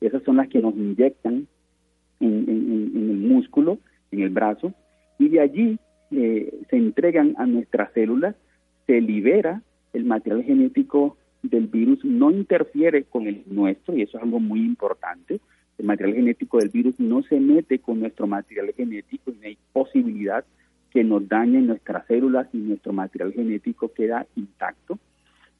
Esas 0.00 0.22
son 0.24 0.36
las 0.36 0.48
que 0.48 0.60
nos 0.60 0.74
inyectan 0.74 1.46
en, 2.20 2.44
el 2.48 3.18
músculo, 3.18 3.78
en 4.10 4.20
el 4.20 4.30
brazo, 4.30 4.72
y 5.18 5.28
de 5.28 5.40
allí 5.40 5.78
eh, 6.10 6.52
se 6.68 6.76
entregan 6.76 7.34
a 7.38 7.46
nuestras 7.46 7.92
células, 7.92 8.34
se 8.86 9.00
libera 9.00 9.62
el 9.92 10.04
material 10.04 10.42
genético 10.42 11.16
del 11.42 11.66
virus, 11.66 12.04
no 12.04 12.30
interfiere 12.30 13.04
con 13.04 13.26
el 13.26 13.42
nuestro, 13.46 13.96
y 13.96 14.02
eso 14.02 14.18
es 14.18 14.22
algo 14.24 14.40
muy 14.40 14.60
importante 14.60 15.40
el 15.78 15.86
material 15.86 16.16
genético 16.16 16.58
del 16.58 16.70
virus 16.70 16.98
no 16.98 17.22
se 17.22 17.38
mete 17.38 17.78
con 17.78 18.00
nuestro 18.00 18.26
material 18.26 18.72
genético 18.74 19.30
y 19.30 19.34
no 19.34 19.46
hay 19.46 19.58
posibilidad 19.72 20.44
que 20.96 21.04
nos 21.04 21.28
dañen 21.28 21.66
nuestras 21.66 22.06
células 22.06 22.48
y 22.54 22.56
nuestro 22.56 22.94
material 22.94 23.34
genético 23.34 23.92
queda 23.92 24.26
intacto. 24.34 24.98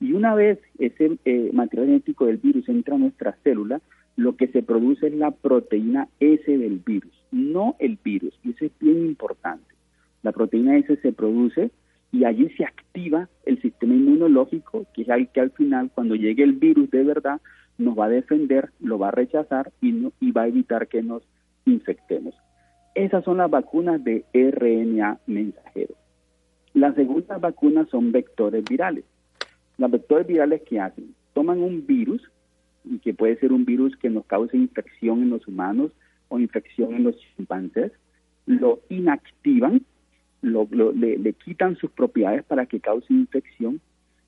Y 0.00 0.14
una 0.14 0.34
vez 0.34 0.58
ese 0.78 1.18
eh, 1.26 1.50
material 1.52 1.88
genético 1.88 2.24
del 2.24 2.38
virus 2.38 2.66
entra 2.70 2.94
a 2.94 2.98
nuestra 2.98 3.36
célula, 3.44 3.82
lo 4.16 4.34
que 4.34 4.48
se 4.48 4.62
produce 4.62 5.08
es 5.08 5.12
la 5.12 5.32
proteína 5.32 6.08
S 6.20 6.50
del 6.50 6.78
virus, 6.78 7.12
no 7.32 7.76
el 7.80 7.98
virus. 8.02 8.32
Y 8.44 8.52
eso 8.52 8.64
es 8.64 8.72
bien 8.80 9.04
importante. 9.04 9.74
La 10.22 10.32
proteína 10.32 10.78
S 10.78 10.96
se 11.02 11.12
produce 11.12 11.70
y 12.12 12.24
allí 12.24 12.48
se 12.56 12.64
activa 12.64 13.28
el 13.44 13.60
sistema 13.60 13.92
inmunológico, 13.92 14.86
que 14.94 15.02
es 15.02 15.08
el 15.10 15.28
que 15.28 15.42
al 15.42 15.50
final, 15.50 15.90
cuando 15.94 16.14
llegue 16.14 16.44
el 16.44 16.54
virus 16.54 16.90
de 16.90 17.04
verdad, 17.04 17.42
nos 17.76 17.94
va 17.94 18.06
a 18.06 18.08
defender, 18.08 18.70
lo 18.80 18.98
va 18.98 19.08
a 19.08 19.10
rechazar 19.10 19.70
y, 19.82 19.92
no, 19.92 20.14
y 20.18 20.32
va 20.32 20.44
a 20.44 20.48
evitar 20.48 20.88
que 20.88 21.02
nos 21.02 21.22
infectemos. 21.66 22.34
Esas 22.96 23.24
son 23.24 23.36
las 23.36 23.50
vacunas 23.50 24.02
de 24.02 24.24
RNA 24.32 25.20
mensajero. 25.26 25.94
Las 26.72 26.94
segundas 26.94 27.38
vacunas 27.38 27.86
son 27.90 28.10
vectores 28.10 28.64
virales. 28.64 29.04
Los 29.76 29.90
vectores 29.90 30.26
virales 30.26 30.62
que 30.62 30.80
hacen, 30.80 31.14
toman 31.34 31.62
un 31.62 31.86
virus, 31.86 32.22
que 33.02 33.12
puede 33.12 33.36
ser 33.36 33.52
un 33.52 33.66
virus 33.66 33.94
que 33.98 34.08
nos 34.08 34.24
cause 34.24 34.56
infección 34.56 35.22
en 35.22 35.28
los 35.28 35.46
humanos 35.46 35.92
o 36.28 36.38
infección 36.38 36.94
en 36.94 37.04
los 37.04 37.18
chimpancés, 37.18 37.92
lo 38.46 38.80
inactivan 38.88 39.82
le, 40.40 41.32
quitan 41.34 41.76
sus 41.76 41.90
propiedades 41.90 42.44
para 42.44 42.64
que 42.64 42.80
cause 42.80 43.12
infección 43.12 43.78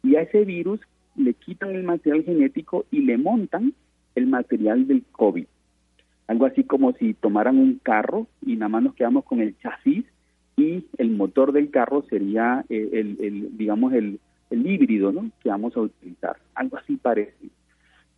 y 0.02 0.16
a 0.16 0.22
ese 0.22 0.44
virus 0.44 0.80
le 1.16 1.32
quitan 1.32 1.70
el 1.70 1.84
material 1.84 2.22
genético 2.22 2.84
y 2.90 3.00
le 3.00 3.16
montan 3.16 3.72
el 4.14 4.26
material 4.26 4.86
del 4.86 5.04
COVID. 5.12 5.46
Algo 6.28 6.46
así 6.46 6.62
como 6.62 6.92
si 6.92 7.14
tomaran 7.14 7.58
un 7.58 7.80
carro 7.82 8.26
y 8.44 8.56
nada 8.56 8.68
más 8.68 8.82
nos 8.82 8.94
quedamos 8.94 9.24
con 9.24 9.40
el 9.40 9.56
chasis 9.58 10.04
y 10.56 10.84
el 10.98 11.10
motor 11.10 11.52
del 11.52 11.70
carro 11.70 12.04
sería 12.08 12.64
eh, 12.68 12.90
el, 12.92 13.56
digamos, 13.56 13.94
el, 13.94 14.20
el 14.50 14.66
híbrido 14.66 15.10
¿no? 15.10 15.30
que 15.42 15.48
vamos 15.48 15.76
a 15.76 15.80
utilizar. 15.80 16.36
Algo 16.54 16.76
así 16.76 16.96
parece. 16.96 17.48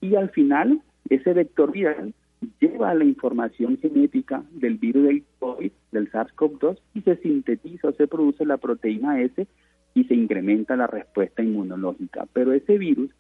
Y 0.00 0.16
al 0.16 0.30
final, 0.30 0.82
ese 1.08 1.32
vector 1.32 1.70
viral 1.70 2.12
lleva 2.58 2.94
la 2.94 3.04
información 3.04 3.78
genética 3.78 4.42
del 4.50 4.78
virus 4.78 5.04
del 5.04 5.24
COVID, 5.38 5.70
del 5.92 6.10
SARS-CoV-2, 6.10 6.78
y 6.94 7.02
se 7.02 7.16
sintetiza 7.16 7.88
o 7.88 7.92
se 7.92 8.08
produce 8.08 8.44
la 8.44 8.56
proteína 8.56 9.20
S 9.20 9.46
y 9.94 10.04
se 10.04 10.14
incrementa 10.14 10.76
la 10.76 10.86
respuesta 10.86 11.42
inmunológica. 11.42 12.26
Pero 12.32 12.52
ese 12.52 12.78
virus 12.78 13.10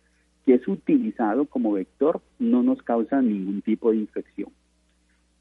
que 0.46 0.54
es 0.54 0.66
utilizado 0.66 1.44
como 1.44 1.72
vector 1.72 2.22
no 2.38 2.62
nos 2.62 2.82
causa 2.82 3.20
ningún 3.20 3.62
tipo 3.62 3.90
de 3.90 3.98
infección. 3.98 4.50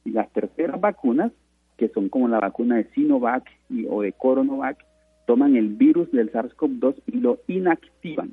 Y 0.09 0.11
las 0.11 0.33
terceras 0.33 0.81
vacunas, 0.81 1.31
que 1.77 1.89
son 1.89 2.09
como 2.09 2.27
la 2.27 2.39
vacuna 2.39 2.77
de 2.77 2.85
Sinovac 2.95 3.47
o 3.89 4.01
de 4.01 4.11
Coronovac, 4.13 4.83
toman 5.27 5.55
el 5.55 5.67
virus 5.67 6.11
del 6.11 6.31
SARS-CoV-2 6.31 6.95
y 7.05 7.19
lo 7.19 7.37
inactivan. 7.45 8.31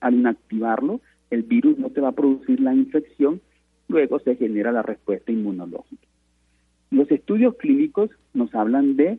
Al 0.00 0.14
inactivarlo, 0.14 1.02
el 1.28 1.42
virus 1.42 1.76
no 1.76 1.90
te 1.90 2.00
va 2.00 2.08
a 2.08 2.12
producir 2.12 2.60
la 2.60 2.74
infección, 2.74 3.42
luego 3.88 4.18
se 4.20 4.36
genera 4.36 4.72
la 4.72 4.80
respuesta 4.80 5.30
inmunológica. 5.32 6.06
Los 6.90 7.10
estudios 7.10 7.56
clínicos 7.56 8.08
nos 8.32 8.54
hablan 8.54 8.96
de 8.96 9.18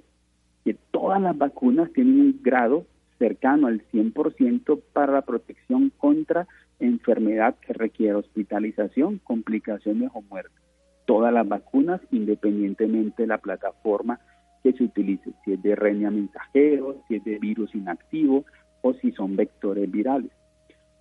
que 0.65 0.75
todas 0.89 1.21
las 1.21 1.37
vacunas 1.37 1.93
tienen 1.93 2.19
un 2.19 2.39
grado 2.41 2.87
cercano 3.19 3.67
al 3.67 3.83
100% 3.91 4.81
para 4.93 5.13
la 5.13 5.21
protección 5.21 5.91
contra 5.95 6.47
enfermedad 6.79 7.55
que 7.61 7.73
requiere 7.73 8.15
hospitalización, 8.15 9.19
complicaciones 9.19 10.09
o 10.15 10.23
muerte. 10.23 10.66
Todas 11.07 11.33
las 11.33 11.47
vacunas, 11.47 12.01
independientemente 12.11 13.23
de 13.23 13.27
la 13.27 13.39
plataforma 13.39 14.19
que 14.61 14.73
se 14.73 14.83
utilice, 14.83 15.31
si 15.43 15.53
es 15.53 15.63
de 15.63 15.73
RNA 15.73 16.11
mensajero, 16.11 16.97
si 17.07 17.15
es 17.15 17.23
de 17.23 17.39
virus 17.39 17.73
inactivo 17.73 18.45
o 18.81 18.93
si 18.93 19.13
son 19.13 19.37
vectores 19.37 19.89
virales. 19.89 20.31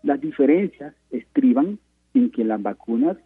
Las 0.04 0.20
diferencias 0.20 0.94
estriban 1.10 1.80
en 2.14 2.30
que 2.30 2.44
las 2.44 2.62
vacunas, 2.62 3.16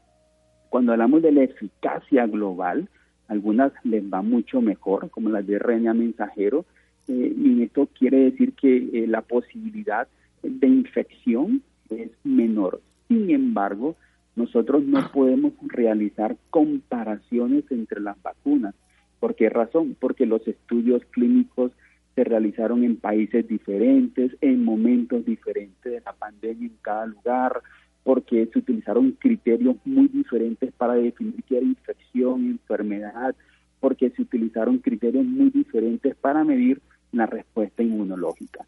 cuando 0.71 0.93
hablamos 0.93 1.21
de 1.21 1.33
la 1.33 1.43
eficacia 1.43 2.27
global, 2.27 2.89
algunas 3.29 3.73
les 3.85 4.03
va 4.03 4.23
mucho 4.23 4.63
mejor, 4.63 5.11
como 5.11 5.29
las 5.29 5.47
de 5.47 5.59
RNA 5.59 5.93
mensajero, 5.93 6.65
eh, 7.09 7.35
y 7.37 7.63
esto 7.63 7.89
quiere 7.93 8.31
decir 8.31 8.55
que 8.55 8.77
eh, 8.77 9.07
la 9.07 9.21
posibilidad 9.21 10.09
de 10.43 10.67
infección 10.67 11.63
es 11.91 12.11
menor. 12.25 12.81
Sin 13.09 13.31
embargo, 13.31 13.97
nosotros 14.41 14.83
no 14.85 15.11
podemos 15.13 15.53
realizar 15.63 16.37
comparaciones 16.49 17.65
entre 17.71 18.01
las 18.01 18.21
vacunas. 18.23 18.75
¿Por 19.21 19.35
qué 19.35 19.51
razón? 19.51 19.97
Porque 20.01 20.25
los 20.25 20.47
estudios 20.49 21.03
clínicos 21.11 21.73
se 22.15 22.25
realizaron 22.25 22.83
en 22.83 22.97
países 22.97 23.47
diferentes, 23.47 24.37
en 24.41 24.65
momentos 24.65 25.25
diferentes 25.25 25.93
de 25.93 26.01
la 26.01 26.13
pandemia 26.15 26.69
en 26.69 26.77
cada 26.81 27.07
lugar, 27.07 27.61
porque 28.03 28.47
se 28.51 28.59
utilizaron 28.59 29.13
criterios 29.13 29.77
muy 29.85 30.09
diferentes 30.09 30.73
para 30.73 30.95
definir 30.95 31.43
qué 31.47 31.59
era 31.59 31.67
infección, 31.67 32.47
enfermedad, 32.47 33.35
porque 33.79 34.11
se 34.11 34.23
utilizaron 34.23 34.79
criterios 34.79 35.25
muy 35.25 35.51
diferentes 35.51 36.17
para 36.17 36.45
medir 36.45 36.81
la 37.13 37.27
respuesta 37.27 37.83
inmunológica. 37.83 38.67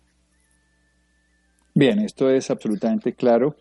Bien, 1.74 1.98
esto 2.00 2.28
es 2.28 2.50
absolutamente 2.50 3.14
claro. 3.14 3.56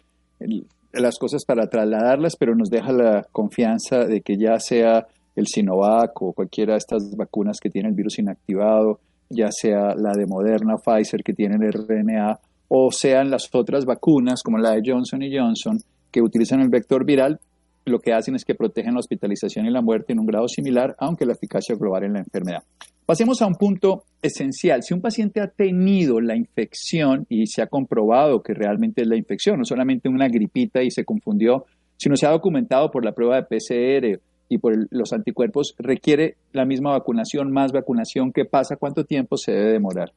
Las 0.93 1.17
cosas 1.17 1.45
para 1.45 1.67
trasladarlas, 1.67 2.35
pero 2.35 2.55
nos 2.55 2.69
deja 2.69 2.91
la 2.91 3.27
confianza 3.31 4.05
de 4.05 4.21
que 4.21 4.37
ya 4.37 4.59
sea 4.59 5.07
el 5.35 5.47
Sinovac 5.47 6.21
o 6.21 6.33
cualquiera 6.33 6.73
de 6.73 6.79
estas 6.79 7.15
vacunas 7.15 7.59
que 7.61 7.69
tiene 7.69 7.89
el 7.89 7.95
virus 7.95 8.19
inactivado, 8.19 8.99
ya 9.29 9.51
sea 9.51 9.95
la 9.95 10.11
de 10.13 10.25
Moderna, 10.25 10.75
Pfizer 10.77 11.23
que 11.23 11.33
tiene 11.33 11.55
el 11.55 11.71
RNA, 11.71 12.39
o 12.67 12.91
sean 12.91 13.29
las 13.29 13.49
otras 13.53 13.85
vacunas 13.85 14.43
como 14.43 14.57
la 14.57 14.71
de 14.71 14.81
Johnson 14.85 15.21
y 15.23 15.37
Johnson 15.37 15.77
que 16.11 16.21
utilizan 16.21 16.61
el 16.61 16.69
vector 16.69 17.05
viral, 17.05 17.39
lo 17.85 17.99
que 17.99 18.13
hacen 18.13 18.35
es 18.35 18.45
que 18.45 18.55
protegen 18.55 18.93
la 18.93 18.99
hospitalización 18.99 19.65
y 19.65 19.71
la 19.71 19.81
muerte 19.81 20.13
en 20.13 20.19
un 20.19 20.25
grado 20.25 20.47
similar, 20.47 20.95
aunque 20.99 21.25
la 21.25 21.33
eficacia 21.33 21.75
global 21.75 22.03
en 22.03 22.13
la 22.13 22.19
enfermedad. 22.19 22.63
Pasemos 23.11 23.41
a 23.41 23.45
un 23.45 23.55
punto 23.55 24.05
esencial. 24.21 24.83
Si 24.83 24.93
un 24.93 25.01
paciente 25.01 25.41
ha 25.41 25.47
tenido 25.49 26.21
la 26.21 26.33
infección 26.33 27.25
y 27.27 27.45
se 27.47 27.61
ha 27.61 27.67
comprobado 27.67 28.41
que 28.41 28.53
realmente 28.53 29.01
es 29.01 29.07
la 29.09 29.17
infección, 29.17 29.57
no 29.57 29.65
solamente 29.65 30.07
una 30.07 30.29
gripita 30.29 30.81
y 30.81 30.91
se 30.91 31.03
confundió, 31.03 31.65
sino 31.97 32.15
se 32.15 32.25
ha 32.25 32.29
documentado 32.29 32.89
por 32.89 33.03
la 33.03 33.11
prueba 33.11 33.35
de 33.35 33.43
PCR 33.43 34.21
y 34.47 34.57
por 34.59 34.87
los 34.91 35.11
anticuerpos, 35.11 35.75
requiere 35.77 36.37
la 36.53 36.63
misma 36.63 36.91
vacunación, 36.91 37.51
más 37.51 37.73
vacunación. 37.73 38.31
¿Qué 38.31 38.45
pasa? 38.45 38.77
¿Cuánto 38.77 39.03
tiempo 39.03 39.35
se 39.35 39.51
debe 39.51 39.73
demorar? 39.73 40.13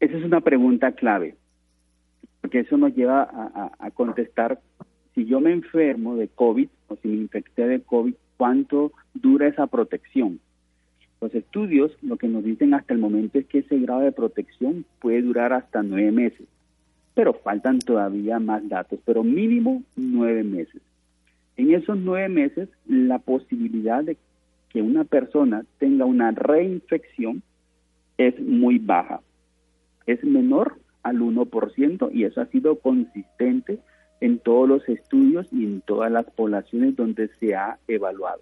Esa 0.00 0.16
es 0.16 0.24
una 0.24 0.40
pregunta 0.40 0.92
clave, 0.92 1.36
porque 2.40 2.60
eso 2.60 2.78
nos 2.78 2.96
lleva 2.96 3.28
a, 3.78 3.90
contestar 3.90 4.60
si 5.14 5.26
yo 5.26 5.40
me 5.40 5.52
enfermo 5.52 6.16
de 6.16 6.28
COVID 6.28 6.68
o 6.88 6.96
si 6.96 7.08
me 7.08 7.16
infecté 7.16 7.66
de 7.66 7.82
COVID, 7.82 8.14
¿cuánto 8.38 8.92
dura 9.12 9.46
esa 9.46 9.66
protección? 9.66 10.40
Los 11.20 11.34
estudios 11.34 11.96
lo 12.02 12.16
que 12.16 12.28
nos 12.28 12.44
dicen 12.44 12.74
hasta 12.74 12.92
el 12.92 13.00
momento 13.00 13.38
es 13.38 13.46
que 13.46 13.58
ese 13.58 13.78
grado 13.78 14.00
de 14.00 14.12
protección 14.12 14.84
puede 15.00 15.22
durar 15.22 15.52
hasta 15.52 15.82
nueve 15.82 16.12
meses, 16.12 16.46
pero 17.14 17.32
faltan 17.32 17.78
todavía 17.78 18.38
más 18.38 18.68
datos, 18.68 18.98
pero 19.04 19.22
mínimo 19.22 19.82
nueve 19.96 20.44
meses. 20.44 20.82
En 21.56 21.72
esos 21.72 21.96
nueve 21.96 22.28
meses, 22.28 22.68
la 22.86 23.18
posibilidad 23.18 24.04
de 24.04 24.18
que 24.68 24.82
una 24.82 25.04
persona 25.04 25.64
tenga 25.78 26.04
una 26.04 26.30
reinfección 26.32 27.42
es 28.18 28.38
muy 28.40 28.78
baja. 28.78 29.20
Es 30.06 30.22
menor 30.22 30.78
al 31.02 31.20
1% 31.20 32.10
y 32.12 32.24
eso 32.24 32.40
ha 32.40 32.46
sido 32.46 32.78
consistente 32.78 33.78
en 34.20 34.38
todos 34.38 34.68
los 34.68 34.88
estudios 34.88 35.46
y 35.52 35.64
en 35.64 35.80
todas 35.80 36.10
las 36.10 36.26
poblaciones 36.26 36.96
donde 36.96 37.28
se 37.38 37.54
ha 37.54 37.78
evaluado. 37.86 38.40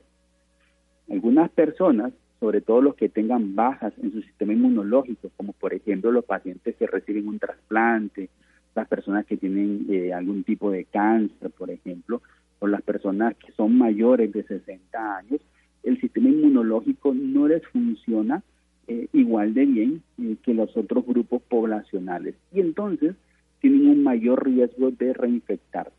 Algunas 1.11 1.51
personas, 1.51 2.13
sobre 2.45 2.61
todo 2.61 2.83
los 2.83 2.95
que 2.95 3.09
tengan 3.09 3.55
bajas 3.55 3.95
en 4.03 4.13
su 4.13 4.21
sistema 4.21 4.53
inmunológico, 4.53 5.31
como 5.35 5.55
por 5.55 5.73
ejemplo 5.73 6.13
los 6.13 6.27
pacientes 6.27 6.77
que 6.77 6.87
reciben 6.87 7.27
un 7.27 7.39
trasplante, 7.39 8.29
las 8.75 8.87
personas 8.87 9.25
que 9.25 9.39
tienen 9.39 9.87
eh, 9.89 10.13
algún 10.13 10.45
tipo 10.45 10.71
de 10.71 10.85
cáncer, 10.85 11.51
por 11.53 11.71
ejemplo, 11.71 12.21
o 12.59 12.67
las 12.67 12.83
personas 12.83 13.35
que 13.37 13.51
son 13.53 13.79
mayores 13.79 14.31
de 14.31 14.43
60 14.43 15.17
años, 15.17 15.41
el 15.85 15.99
sistema 16.03 16.29
inmunológico 16.29 17.15
no 17.15 17.49
les 17.49 17.67
funciona 17.69 18.43
eh, 18.89 19.09
igual 19.15 19.55
de 19.55 19.65
bien 19.65 20.03
eh, 20.21 20.37
que 20.43 20.53
los 20.53 20.77
otros 20.77 21.07
grupos 21.07 21.41
poblacionales. 21.49 22.35
Y 22.53 22.61
entonces 22.61 23.15
tienen 23.63 23.87
un 23.87 24.03
mayor 24.03 24.45
riesgo 24.45 24.91
de 24.91 25.15
reinfectar. 25.15 25.91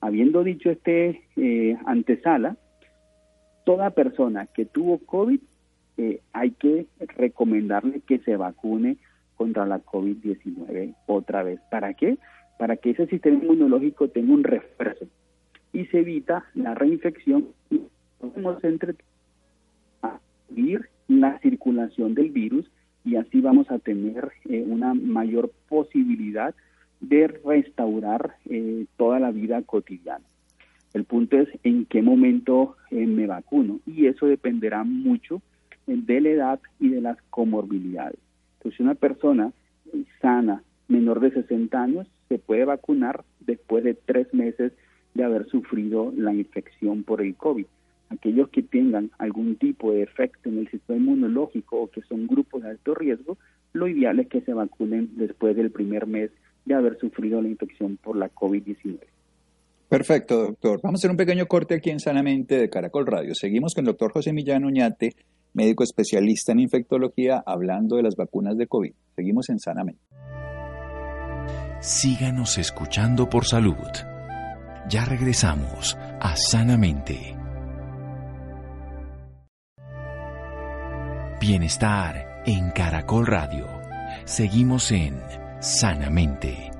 Habiendo 0.00 0.42
dicho 0.42 0.70
este 0.70 1.22
eh, 1.36 1.78
antesala, 1.86 2.56
toda 3.64 3.90
persona 3.90 4.46
que 4.46 4.64
tuvo 4.64 4.98
COVID 4.98 5.40
hay 6.32 6.52
que 6.52 6.86
recomendarle 6.98 8.00
que 8.00 8.20
se 8.20 8.36
vacune 8.36 8.96
contra 9.36 9.66
la 9.66 9.80
COVID-19 9.80 10.94
otra 11.06 11.42
vez. 11.42 11.60
¿Para 11.70 11.94
qué? 11.94 12.18
Para 12.58 12.76
que 12.76 12.90
ese 12.90 13.06
sistema 13.06 13.42
inmunológico 13.42 14.08
tenga 14.08 14.34
un 14.34 14.44
refuerzo 14.44 15.06
y 15.72 15.86
se 15.86 16.00
evita 16.00 16.44
la 16.54 16.74
reinfección 16.74 17.48
y 17.70 17.80
podemos 18.18 18.62
entre 18.64 18.94
a 20.02 20.18
la 21.08 21.38
circulación 21.38 22.14
del 22.14 22.30
virus 22.30 22.70
y 23.04 23.16
así 23.16 23.40
vamos 23.40 23.70
a 23.70 23.78
tener 23.78 24.30
eh, 24.44 24.64
una 24.66 24.94
mayor 24.94 25.50
posibilidad 25.68 26.54
de 27.00 27.28
restaurar 27.28 28.36
eh, 28.48 28.84
toda 28.96 29.20
la 29.20 29.30
vida 29.30 29.62
cotidiana. 29.62 30.24
El 30.92 31.04
punto 31.04 31.38
es 31.38 31.48
en 31.62 31.84
qué 31.86 32.02
momento 32.02 32.76
eh, 32.90 33.06
me 33.06 33.26
vacuno 33.26 33.80
y 33.86 34.06
eso 34.06 34.26
dependerá 34.26 34.82
mucho 34.82 35.40
de 35.86 36.20
la 36.20 36.28
edad 36.28 36.60
y 36.78 36.88
de 36.88 37.00
las 37.00 37.18
comorbilidades. 37.30 38.18
Entonces, 38.58 38.80
una 38.80 38.94
persona 38.94 39.52
sana, 40.20 40.62
menor 40.88 41.20
de 41.20 41.30
60 41.30 41.82
años, 41.82 42.06
se 42.28 42.38
puede 42.38 42.64
vacunar 42.64 43.24
después 43.40 43.84
de 43.84 43.94
tres 43.94 44.32
meses 44.32 44.72
de 45.14 45.24
haber 45.24 45.46
sufrido 45.48 46.12
la 46.16 46.32
infección 46.32 47.02
por 47.02 47.20
el 47.20 47.34
COVID. 47.34 47.66
Aquellos 48.10 48.48
que 48.48 48.62
tengan 48.62 49.10
algún 49.18 49.56
tipo 49.56 49.92
de 49.92 50.02
efecto 50.02 50.48
en 50.48 50.58
el 50.58 50.68
sistema 50.68 50.98
inmunológico 50.98 51.80
o 51.80 51.90
que 51.90 52.02
son 52.02 52.26
grupos 52.26 52.62
de 52.62 52.70
alto 52.70 52.94
riesgo, 52.94 53.38
lo 53.72 53.88
ideal 53.88 54.18
es 54.18 54.28
que 54.28 54.40
se 54.40 54.52
vacunen 54.52 55.10
después 55.16 55.56
del 55.56 55.70
primer 55.70 56.06
mes 56.06 56.30
de 56.64 56.74
haber 56.74 56.98
sufrido 56.98 57.40
la 57.40 57.48
infección 57.48 57.96
por 57.96 58.16
la 58.16 58.28
COVID-19. 58.30 58.98
Perfecto, 59.90 60.38
doctor. 60.38 60.80
Vamos 60.82 60.98
a 60.98 61.00
hacer 61.00 61.10
un 61.10 61.16
pequeño 61.16 61.46
corte 61.46 61.74
aquí 61.74 61.90
en 61.90 61.98
Sanamente 61.98 62.56
de 62.56 62.70
Caracol 62.70 63.06
Radio. 63.06 63.34
Seguimos 63.34 63.74
con 63.74 63.82
el 63.82 63.86
doctor 63.86 64.12
José 64.12 64.32
Millán 64.32 64.64
Uñate 64.64 65.16
médico 65.52 65.82
especialista 65.82 66.52
en 66.52 66.60
infectología, 66.60 67.42
hablando 67.44 67.96
de 67.96 68.04
las 68.04 68.14
vacunas 68.14 68.56
de 68.56 68.66
COVID. 68.66 68.92
Seguimos 69.16 69.48
en 69.48 69.58
Sanamente. 69.58 70.00
Síganos 71.80 72.58
escuchando 72.58 73.28
por 73.28 73.46
salud. 73.46 73.74
Ya 74.88 75.04
regresamos 75.04 75.98
a 76.20 76.36
Sanamente. 76.36 77.36
Bienestar 81.40 82.42
en 82.46 82.70
Caracol 82.70 83.26
Radio. 83.26 83.66
Seguimos 84.24 84.92
en 84.92 85.18
Sanamente. 85.60 86.70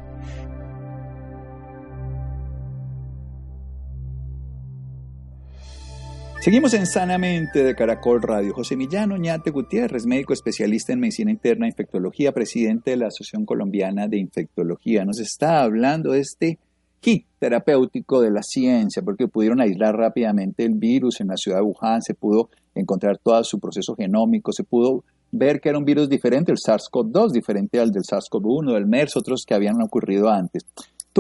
Seguimos 6.40 6.72
en 6.72 6.86
Sanamente 6.86 7.62
de 7.62 7.74
Caracol 7.74 8.22
Radio. 8.22 8.54
José 8.54 8.74
Millán 8.74 9.12
Oñate 9.12 9.50
Gutiérrez, 9.50 10.06
médico 10.06 10.32
especialista 10.32 10.90
en 10.94 11.00
medicina 11.00 11.30
interna 11.30 11.66
e 11.66 11.68
infectología, 11.68 12.32
presidente 12.32 12.92
de 12.92 12.96
la 12.96 13.08
Asociación 13.08 13.44
Colombiana 13.44 14.08
de 14.08 14.16
Infectología, 14.16 15.04
nos 15.04 15.20
está 15.20 15.60
hablando 15.60 16.12
de 16.12 16.20
este 16.20 16.58
kit 16.98 17.26
terapéutico 17.38 18.22
de 18.22 18.30
la 18.30 18.42
ciencia, 18.42 19.02
porque 19.02 19.28
pudieron 19.28 19.60
aislar 19.60 19.94
rápidamente 19.94 20.64
el 20.64 20.76
virus 20.76 21.20
en 21.20 21.28
la 21.28 21.36
ciudad 21.36 21.58
de 21.58 21.64
Wuhan, 21.64 22.00
se 22.00 22.14
pudo 22.14 22.48
encontrar 22.74 23.18
todo 23.18 23.44
su 23.44 23.60
proceso 23.60 23.94
genómico, 23.94 24.50
se 24.50 24.64
pudo 24.64 25.04
ver 25.30 25.60
que 25.60 25.68
era 25.68 25.76
un 25.76 25.84
virus 25.84 26.08
diferente, 26.08 26.52
el 26.52 26.58
SARS-CoV-2, 26.58 27.32
diferente 27.32 27.78
al 27.78 27.90
del 27.90 28.04
SARS-CoV-1, 28.04 28.72
del 28.72 28.86
MERS, 28.86 29.14
otros 29.18 29.44
que 29.46 29.52
habían 29.52 29.82
ocurrido 29.82 30.30
antes 30.30 30.64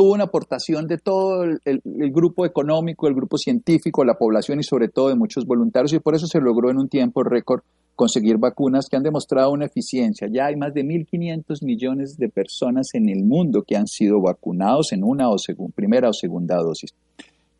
tuvo 0.00 0.14
una 0.14 0.24
aportación 0.24 0.86
de 0.86 0.96
todo 0.96 1.44
el, 1.44 1.60
grupo 1.84 2.46
económico, 2.46 3.06
el 3.06 3.14
grupo 3.14 3.36
científico, 3.36 4.02
la 4.02 4.14
población 4.14 4.58
y 4.58 4.62
sobre 4.62 4.88
todo 4.88 5.10
de 5.10 5.14
muchos 5.14 5.44
voluntarios 5.44 5.92
y 5.92 5.98
por 5.98 6.14
eso 6.14 6.26
se 6.26 6.40
logró 6.40 6.70
en 6.70 6.78
un 6.78 6.88
tiempo 6.88 7.22
récord 7.22 7.60
conseguir 7.96 8.38
vacunas 8.38 8.86
que 8.88 8.96
han 8.96 9.02
demostrado 9.02 9.50
una 9.50 9.66
eficiencia. 9.66 10.26
Ya 10.32 10.46
hay 10.46 10.56
más 10.56 10.72
de 10.72 10.84
1.500 10.84 11.62
millones 11.62 12.16
de 12.16 12.30
personas 12.30 12.94
en 12.94 13.10
el 13.10 13.24
mundo 13.24 13.62
que 13.62 13.76
han 13.76 13.86
sido 13.86 14.22
vacunados 14.22 14.92
en 14.92 15.04
una 15.04 15.28
o 15.28 15.36
primera 15.74 16.08
o 16.08 16.14
segunda 16.14 16.56
dosis. 16.56 16.94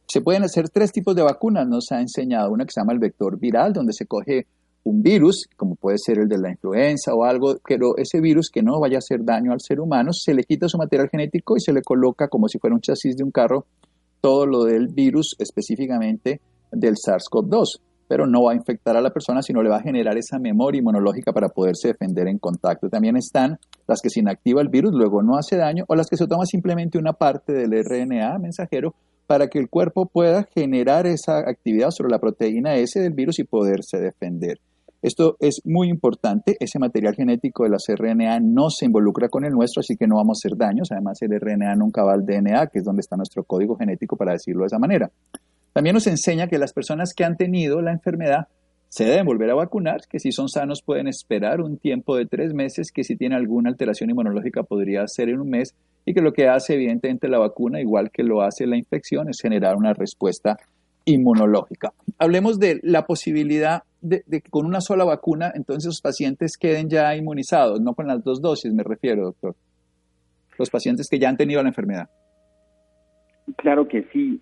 Se 0.07 0.23
pueden 0.23 0.43
hacer 0.43 0.71
tres 0.71 0.93
tipos 0.93 1.15
de 1.15 1.21
vacunas, 1.21 1.69
nos 1.69 1.93
ha 1.93 2.01
enseñado 2.01 2.53
una 2.53 2.65
que 2.65 2.73
se 2.73 2.81
llama 2.81 2.95
el 2.95 3.01
vector 3.01 3.39
viral, 3.39 3.75
donde 3.75 3.93
se 3.93 4.07
coge 4.07 4.47
un 4.85 5.03
virus, 5.03 5.47
como 5.57 5.75
puede 5.77 5.99
ser 5.99 6.19
el 6.19 6.29
de 6.29 6.39
la 6.39 6.51
influenza 6.51 7.15
o 7.15 7.25
algo, 7.25 7.57
pero 7.67 7.97
ese 7.97 8.21
virus 8.21 8.51
que 8.51 8.63
no 8.63 8.81
vaya 8.81 8.97
a 8.97 8.99
hacer 8.99 9.25
daño 9.25 9.53
al 9.53 9.61
ser 9.61 9.81
humano, 9.81 10.13
se 10.13 10.35
le 10.35 10.45
quita 10.45 10.69
su 10.69 10.79
material 10.79 11.09
genético 11.11 11.57
y 11.57 11.61
se 11.61 11.73
le 11.73 11.83
coloca 11.83 12.29
como 12.29 12.49
si 12.49 12.59
fuera 12.59 12.75
un 12.75 12.81
chasis 12.81 13.17
de 13.17 13.25
un 13.25 13.31
carro 13.31 13.67
todo 14.21 14.47
lo 14.47 14.65
del 14.65 14.89
virus 14.89 15.35
específicamente 15.39 16.41
del 16.73 16.95
SARS-CoV-2, 16.95 17.81
pero 18.09 18.27
no 18.27 18.45
va 18.45 18.53
a 18.53 18.57
infectar 18.57 18.97
a 18.97 19.01
la 19.01 19.11
persona, 19.11 19.43
sino 19.43 19.63
le 19.63 19.71
va 19.71 19.77
a 19.77 19.83
generar 19.83 20.17
esa 20.17 20.39
memoria 20.39 20.79
inmunológica 20.79 21.33
para 21.33 21.49
poderse 21.49 21.89
defender 21.89 22.29
en 22.29 22.39
contacto. 22.39 22.89
También 22.89 23.17
están 23.17 23.59
las 23.87 24.01
que 24.01 24.11
se 24.11 24.21
inactiva 24.21 24.61
el 24.61 24.69
virus, 24.69 24.93
luego 24.93 25.23
no 25.23 25.37
hace 25.37 25.57
daño, 25.57 25.85
o 25.89 25.95
las 25.95 26.09
que 26.09 26.17
se 26.17 26.27
toma 26.27 26.45
simplemente 26.45 26.99
una 26.99 27.13
parte 27.13 27.53
del 27.53 27.73
RNA 27.73 28.39
mensajero 28.39 28.95
para 29.27 29.47
que 29.47 29.61
el 29.61 29.69
cuerpo 29.69 30.07
pueda 30.07 30.43
generar 30.55 31.07
esa 31.07 31.39
actividad 31.39 31.91
sobre 31.91 32.11
la 32.11 32.19
proteína 32.19 32.75
S 32.75 32.99
del 32.99 33.13
virus 33.13 33.39
y 33.39 33.45
poderse 33.45 33.99
defender. 33.99 34.59
Esto 35.03 35.37
es 35.41 35.63
muy 35.65 35.89
importante. 35.89 36.57
Ese 36.61 36.79
material 36.79 37.15
genético 37.15 37.65
de 37.65 37.71
la 37.71 37.79
RNA 37.79 38.41
no 38.41 38.69
se 38.69 38.85
involucra 38.85 39.29
con 39.29 39.45
el 39.45 39.53
nuestro, 39.53 39.81
así 39.81 39.97
que 39.97 40.07
no 40.07 40.17
vamos 40.17 40.39
a 40.39 40.41
hacer 40.47 40.59
daños. 40.59 40.93
Además, 40.93 41.23
el 41.23 41.39
RNA 41.41 41.75
nunca 41.77 42.05
va 42.05 42.13
al 42.13 42.27
DNA, 42.27 42.67
que 42.67 42.81
es 42.81 42.85
donde 42.85 43.01
está 43.01 43.17
nuestro 43.17 43.45
código 43.45 43.77
genético, 43.77 44.17
para 44.17 44.33
decirlo 44.33 44.63
de 44.63 44.67
esa 44.67 44.79
manera. 44.79 45.11
También 45.73 45.95
nos 45.95 46.07
enseña 46.07 46.49
que 46.49 46.59
las 46.59 46.75
personas 46.75 47.15
que 47.15 47.25
han 47.25 47.37
tenido 47.37 47.81
la 47.81 47.93
enfermedad 47.93 48.49
se 48.91 49.05
deben 49.05 49.25
volver 49.25 49.49
a 49.51 49.55
vacunar, 49.55 50.01
que 50.11 50.19
si 50.19 50.33
son 50.33 50.49
sanos 50.49 50.83
pueden 50.83 51.07
esperar 51.07 51.61
un 51.61 51.79
tiempo 51.79 52.17
de 52.17 52.27
tres 52.27 52.53
meses, 52.53 52.91
que 52.93 53.05
si 53.05 53.17
tienen 53.17 53.39
alguna 53.39 53.71
alteración 53.71 54.11
inmunológica 54.11 54.65
podría 54.65 55.07
ser 55.07 55.29
en 55.29 55.41
un 55.41 55.49
mes, 55.49 55.75
y 56.05 56.13
que 56.13 56.21
lo 56.21 56.33
que 56.33 56.49
hace 56.49 56.75
evidentemente 56.75 57.29
la 57.29 57.39
vacuna, 57.39 57.81
igual 57.81 58.11
que 58.11 58.25
lo 58.25 58.43
hace 58.43 58.67
la 58.67 58.77
infección, 58.77 59.29
es 59.31 59.41
generar 59.41 59.77
una 59.77 59.95
respuesta 59.95 60.59
inmunológica. 61.05 61.93
Hablemos 62.19 62.59
de 62.59 62.81
la 62.83 63.07
posibilidad 63.07 63.85
de, 64.01 64.23
que 64.27 64.51
con 64.51 64.67
una 64.67 64.81
sola 64.81 65.05
vacuna, 65.05 65.53
entonces 65.55 65.87
los 65.87 66.01
pacientes 66.01 66.57
queden 66.57 66.89
ya 66.89 67.15
inmunizados, 67.17 67.81
no 67.81 67.95
con 67.95 68.07
las 68.07 68.23
dos 68.23 68.41
dosis, 68.41 68.73
me 68.73 68.83
refiero, 68.83 69.25
doctor. 69.25 69.57
Los 70.59 70.71
pacientes 70.71 71.09
que 71.09 71.19
ya 71.19 71.29
han 71.29 71.37
tenido 71.37 71.63
la 71.63 71.69
enfermedad. 71.69 72.09
Claro 73.57 73.89
que 73.89 74.07
sí. 74.13 74.41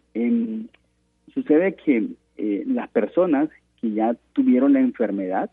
sucede 1.32 1.74
que 1.74 2.08
eh, 2.36 2.64
las 2.66 2.88
personas 2.90 3.48
que 3.80 3.92
ya 3.92 4.16
tuvieron 4.32 4.72
la 4.72 4.80
enfermedad 4.80 5.50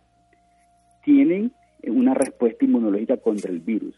tienen 1.03 1.51
una 1.83 2.13
respuesta 2.13 2.65
inmunológica 2.65 3.17
contra 3.17 3.51
el 3.51 3.59
virus. 3.59 3.95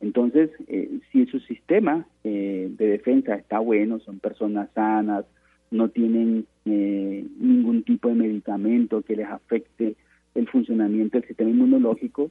Entonces, 0.00 0.50
eh, 0.66 0.98
si 1.10 1.26
su 1.26 1.38
sistema 1.40 2.06
eh, 2.24 2.68
de 2.76 2.86
defensa 2.86 3.36
está 3.36 3.60
bueno, 3.60 4.00
son 4.00 4.18
personas 4.18 4.68
sanas, 4.74 5.24
no 5.72 5.88
tienen 5.88 6.46
eh, 6.64 7.26
ningún 7.38 7.82
tipo 7.82 8.08
de 8.08 8.14
medicamento 8.14 9.02
que 9.02 9.16
les 9.16 9.26
afecte 9.26 9.96
el 10.34 10.48
funcionamiento 10.48 11.18
del 11.18 11.26
sistema 11.26 11.50
inmunológico, 11.50 12.30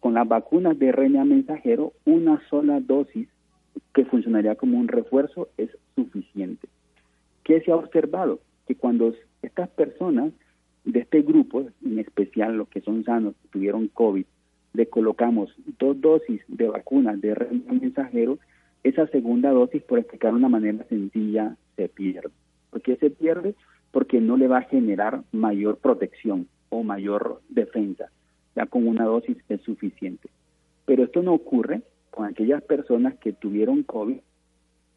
con 0.00 0.14
las 0.14 0.28
vacunas 0.28 0.78
de 0.78 0.92
RNA 0.92 1.24
mensajero, 1.24 1.92
una 2.04 2.40
sola 2.48 2.80
dosis 2.80 3.28
que 3.94 4.04
funcionaría 4.04 4.54
como 4.54 4.78
un 4.78 4.88
refuerzo 4.88 5.48
es 5.56 5.70
suficiente. 5.94 6.68
¿Qué 7.44 7.60
se 7.62 7.72
ha 7.72 7.76
observado? 7.76 8.40
Que 8.66 8.74
cuando 8.74 9.14
estas 9.42 9.68
personas 9.70 10.32
de 10.84 11.00
este 11.00 11.22
grupo, 11.22 11.66
en 11.84 11.98
especial 11.98 12.56
los 12.56 12.68
que 12.68 12.80
son 12.82 13.04
sanos, 13.04 13.34
que 13.42 13.48
tuvieron 13.48 13.88
COVID, 13.88 14.24
le 14.74 14.86
colocamos 14.86 15.54
dos 15.78 16.00
dosis 16.00 16.42
de 16.48 16.68
vacunas 16.68 17.20
de 17.20 17.34
RNA 17.34 17.72
mensajero, 17.72 18.38
esa 18.84 19.06
segunda 19.08 19.50
dosis, 19.50 19.82
por 19.82 19.98
explicar 19.98 20.30
de 20.30 20.36
una 20.36 20.48
manera 20.48 20.84
sencilla, 20.88 21.56
se 21.74 21.88
pierde. 21.88 22.30
¿Por 22.76 22.82
qué 22.82 22.96
se 22.96 23.08
pierde? 23.08 23.54
Porque 23.90 24.20
no 24.20 24.36
le 24.36 24.48
va 24.48 24.58
a 24.58 24.68
generar 24.68 25.22
mayor 25.32 25.78
protección 25.78 26.46
o 26.68 26.82
mayor 26.82 27.40
defensa. 27.48 28.10
Ya 28.54 28.66
con 28.66 28.86
una 28.86 29.06
dosis 29.06 29.38
es 29.48 29.62
suficiente. 29.62 30.28
Pero 30.84 31.04
esto 31.04 31.22
no 31.22 31.32
ocurre 31.32 31.80
con 32.10 32.26
aquellas 32.26 32.62
personas 32.62 33.14
que 33.14 33.32
tuvieron 33.32 33.82
COVID, 33.82 34.18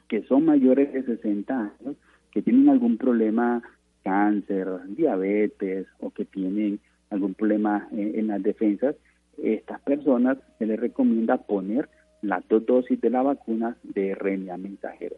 que 0.10 0.24
son 0.24 0.44
mayores 0.44 0.92
de 0.92 1.04
60 1.04 1.58
años, 1.58 1.96
que 2.34 2.42
tienen 2.42 2.68
algún 2.68 2.98
problema, 2.98 3.64
cáncer, 4.04 4.68
diabetes 4.90 5.88
o 6.02 6.10
que 6.10 6.26
tienen 6.26 6.82
algún 7.12 7.34
problema 7.34 7.88
en, 7.94 8.28
las 8.28 8.44
defensas, 8.44 8.98
estas 9.42 9.80
personas 9.84 10.38
se 10.58 10.66
les 10.66 10.78
recomienda 10.78 11.38
poner 11.38 11.88
las 12.22 12.46
dos 12.50 12.66
dosis 12.66 13.00
de 13.00 13.10
la 13.10 13.22
vacuna 13.22 13.78
de 13.84 14.16
RNA 14.16 14.58
mensajero. 14.58 15.16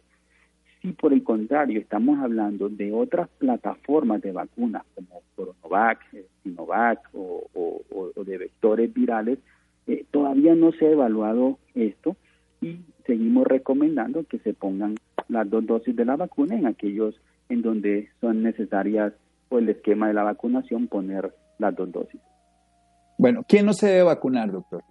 Si 0.82 0.92
por 0.92 1.12
el 1.12 1.22
contrario 1.22 1.80
estamos 1.80 2.18
hablando 2.18 2.68
de 2.68 2.92
otras 2.92 3.28
plataformas 3.38 4.20
de 4.20 4.32
vacunas 4.32 4.82
como 4.96 5.22
Coronovac, 5.36 6.00
eh, 6.12 6.26
Sinovac 6.42 7.08
o, 7.14 7.48
de 8.26 8.38
vectores 8.38 8.92
virales, 8.92 9.38
eh, 9.86 10.04
todavía 10.10 10.54
no 10.56 10.72
se 10.72 10.86
ha 10.86 10.90
evaluado 10.90 11.58
esto 11.74 12.16
y 12.60 12.80
seguimos 13.06 13.46
recomendando 13.46 14.24
que 14.24 14.38
se 14.40 14.54
pongan 14.54 14.96
las 15.28 15.48
dos 15.48 15.64
dosis 15.66 15.94
de 15.94 16.04
la 16.04 16.16
vacuna 16.16 16.56
en 16.56 16.66
aquellos 16.66 17.14
en 17.48 17.62
donde 17.62 18.08
son 18.20 18.42
necesarias 18.42 19.12
por 19.48 19.62
el 19.62 19.68
esquema 19.68 20.08
de 20.08 20.14
la 20.14 20.24
vacunación 20.24 20.88
poner 20.88 21.32
las 21.58 21.76
dos 21.76 21.92
dosis. 21.92 22.20
Bueno, 23.18 23.44
¿quién 23.46 23.66
no 23.66 23.72
se 23.72 23.86
debe 23.86 24.02
vacunar, 24.04 24.50
doctor? 24.50 24.82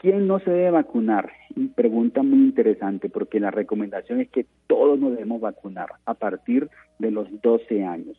¿Quién 0.00 0.26
no 0.26 0.38
se 0.40 0.50
debe 0.50 0.70
vacunar? 0.72 1.32
Pregunta 1.74 2.22
muy 2.22 2.38
interesante 2.38 3.08
porque 3.08 3.40
la 3.40 3.50
recomendación 3.50 4.20
es 4.20 4.28
que 4.28 4.46
todos 4.66 4.98
nos 4.98 5.12
debemos 5.12 5.40
vacunar 5.40 5.88
a 6.04 6.12
partir 6.14 6.68
de 6.98 7.10
los 7.10 7.28
12 7.40 7.82
años. 7.82 8.16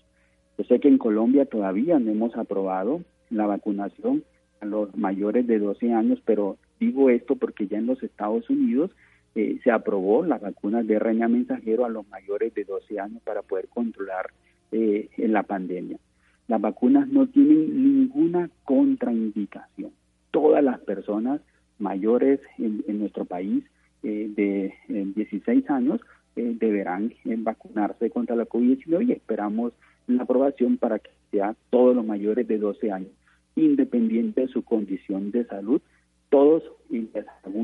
Yo 0.58 0.64
sé 0.64 0.80
que 0.80 0.88
en 0.88 0.98
Colombia 0.98 1.46
todavía 1.46 2.00
no 2.00 2.12
hemos 2.12 2.36
aprobado 2.36 3.02
la 3.30 3.46
vacunación 3.46 4.24
a 4.60 4.66
los 4.66 4.96
mayores 4.98 5.46
de 5.46 5.60
12 5.60 5.94
años, 5.94 6.20
pero 6.26 6.58
digo 6.80 7.12
esto 7.12 7.36
porque 7.36 7.68
ya 7.68 7.78
en 7.78 7.86
los 7.86 8.02
Estados 8.02 8.50
Unidos 8.50 8.90
eh, 9.36 9.60
se 9.64 9.70
aprobó 9.70 10.26
la 10.26 10.40
vacuna 10.40 10.82
de 10.82 10.98
RNA 10.98 11.28
mensajero 11.28 11.86
a 11.86 11.90
los 11.90 12.08
mayores 12.08 12.56
de 12.56 12.64
12 12.64 13.00
años 13.00 13.22
para 13.24 13.44
poder 13.44 13.68
controlar 13.68 14.32
eh, 14.72 15.10
la 15.18 15.44
pandemia. 15.44 16.00
Las 16.48 16.60
vacunas 16.60 17.08
no 17.08 17.28
tienen 17.28 17.84
ninguna 17.84 18.50
contraindicación. 18.64 19.92
Todas 20.32 20.64
las 20.64 20.80
personas 20.80 21.42
mayores 21.80 22.40
en, 22.58 22.84
nuestro 23.00 23.26
país 23.26 23.64
eh, 24.04 24.30
de 24.36 24.74
16 24.88 25.70
años 25.70 26.02
eh, 26.36 26.56
deberán 26.60 27.14
eh, 27.26 27.36
vacunarse 27.38 28.10
contra 28.10 28.36
la 28.36 28.46
COVID-19 28.46 29.08
y 29.08 29.12
esperamos 29.12 29.74
la 30.08 30.24
aprobación 30.24 30.78
para 30.78 31.00
que 31.00 31.10
sea 31.32 31.56
todos 31.70 31.96
los 31.96 32.06
mayores 32.06 32.48
de 32.48 32.58
12 32.58 32.92
años, 32.92 33.12
independiente 33.56 34.42
de 34.42 34.48
su 34.48 34.64
condición 34.64 35.32
de 35.32 35.46
salud. 35.46 35.82
Todos, 36.30 36.64
y 36.90 37.10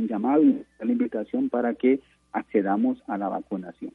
llamado 0.08 0.44
y 0.44 0.64
la 0.80 0.92
invitación 0.92 1.50
para 1.50 1.74
que 1.76 2.00
accedamos 2.32 3.02
a 3.08 3.18
la 3.18 3.30
vacunación. 3.30 3.92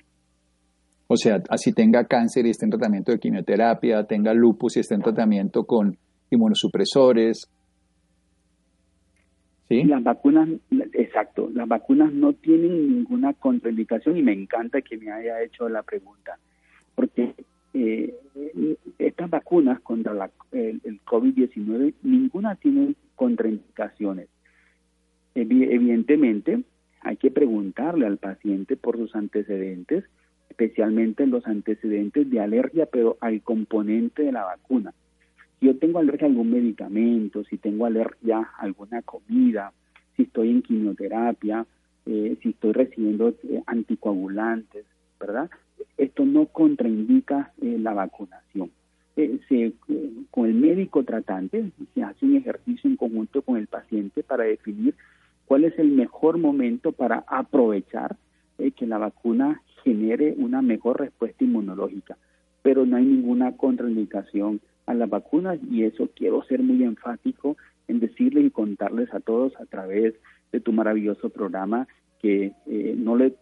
O 1.08 1.16
sea, 1.16 1.42
así 1.48 1.72
tenga 1.72 2.04
cáncer 2.04 2.46
y 2.46 2.50
esté 2.50 2.66
en 2.66 2.70
tratamiento 2.70 3.12
de 3.12 3.18
quimioterapia, 3.18 4.04
tenga 4.04 4.34
lupus 4.34 4.76
y 4.76 4.80
esté 4.80 4.94
en 4.94 5.00
tratamiento 5.00 5.64
con 5.64 5.96
inmunosupresores. 6.30 7.50
¿Sí? 9.68 9.84
Las 9.84 10.02
vacunas, 10.02 10.48
exacto, 10.94 11.50
las 11.52 11.68
vacunas 11.68 12.12
no 12.12 12.32
tienen 12.32 12.94
ninguna 12.94 13.34
contraindicación 13.34 14.16
y 14.16 14.22
me 14.22 14.32
encanta 14.32 14.80
que 14.80 14.96
me 14.96 15.12
haya 15.12 15.42
hecho 15.42 15.68
la 15.68 15.82
pregunta, 15.82 16.38
porque 16.94 17.34
eh, 17.74 18.14
estas 18.98 19.28
vacunas 19.28 19.80
contra 19.80 20.30
el, 20.52 20.80
el 20.84 21.00
COVID-19, 21.04 21.92
ninguna 22.02 22.54
tiene 22.54 22.94
contraindicaciones. 23.14 24.28
Evidentemente, 25.34 26.62
hay 27.00 27.16
que 27.16 27.30
preguntarle 27.30 28.06
al 28.06 28.16
paciente 28.16 28.76
por 28.76 28.96
sus 28.96 29.14
antecedentes, 29.14 30.04
especialmente 30.48 31.26
los 31.26 31.46
antecedentes 31.46 32.30
de 32.30 32.40
alergia, 32.40 32.86
pero 32.86 33.18
al 33.20 33.42
componente 33.42 34.22
de 34.22 34.32
la 34.32 34.44
vacuna. 34.44 34.94
Yo 35.60 35.76
tengo 35.76 35.98
alergia 35.98 36.26
a 36.26 36.30
algún 36.30 36.50
medicamento, 36.50 37.42
si 37.44 37.58
tengo 37.58 37.86
alergia 37.86 38.38
a 38.38 38.62
alguna 38.62 39.02
comida, 39.02 39.72
si 40.16 40.22
estoy 40.22 40.50
en 40.50 40.62
quimioterapia, 40.62 41.66
eh, 42.06 42.36
si 42.42 42.50
estoy 42.50 42.72
recibiendo 42.72 43.28
eh, 43.28 43.62
anticoagulantes, 43.66 44.84
¿verdad? 45.18 45.50
Esto 45.96 46.24
no 46.24 46.46
contraindica 46.46 47.52
eh, 47.60 47.76
la 47.78 47.92
vacunación. 47.92 48.70
Se, 49.48 49.72
con 50.30 50.46
el 50.46 50.54
médico 50.54 51.02
tratante 51.02 51.72
se 51.92 52.04
hace 52.04 52.24
un 52.24 52.36
ejercicio 52.36 52.88
en 52.88 52.96
conjunto 52.96 53.42
con 53.42 53.56
el 53.56 53.66
paciente 53.66 54.22
para 54.22 54.44
definir 54.44 54.94
cuál 55.44 55.64
es 55.64 55.76
el 55.76 55.90
mejor 55.90 56.38
momento 56.38 56.92
para 56.92 57.24
aprovechar 57.26 58.16
que 58.76 58.86
la 58.86 58.98
vacuna 58.98 59.60
genere 59.82 60.36
una 60.38 60.62
mejor 60.62 61.00
respuesta 61.00 61.42
inmunológica. 61.42 62.16
Pero 62.62 62.86
no 62.86 62.96
hay 62.96 63.06
ninguna 63.06 63.56
contraindicación 63.56 64.60
a 64.88 64.94
las 64.94 65.08
vacunas 65.08 65.58
y 65.70 65.84
eso 65.84 66.08
quiero 66.16 66.42
ser 66.44 66.62
muy 66.62 66.82
enfático 66.82 67.56
en 67.88 68.00
decirles 68.00 68.46
y 68.46 68.50
contarles 68.50 69.12
a 69.12 69.20
todos 69.20 69.54
a 69.60 69.66
través 69.66 70.14
de 70.50 70.60
tu 70.60 70.72
maravilloso 70.72 71.28
programa 71.28 71.86
que 72.20 72.52
eh, 72.66 72.94
no 72.96 73.16
le 73.16 73.34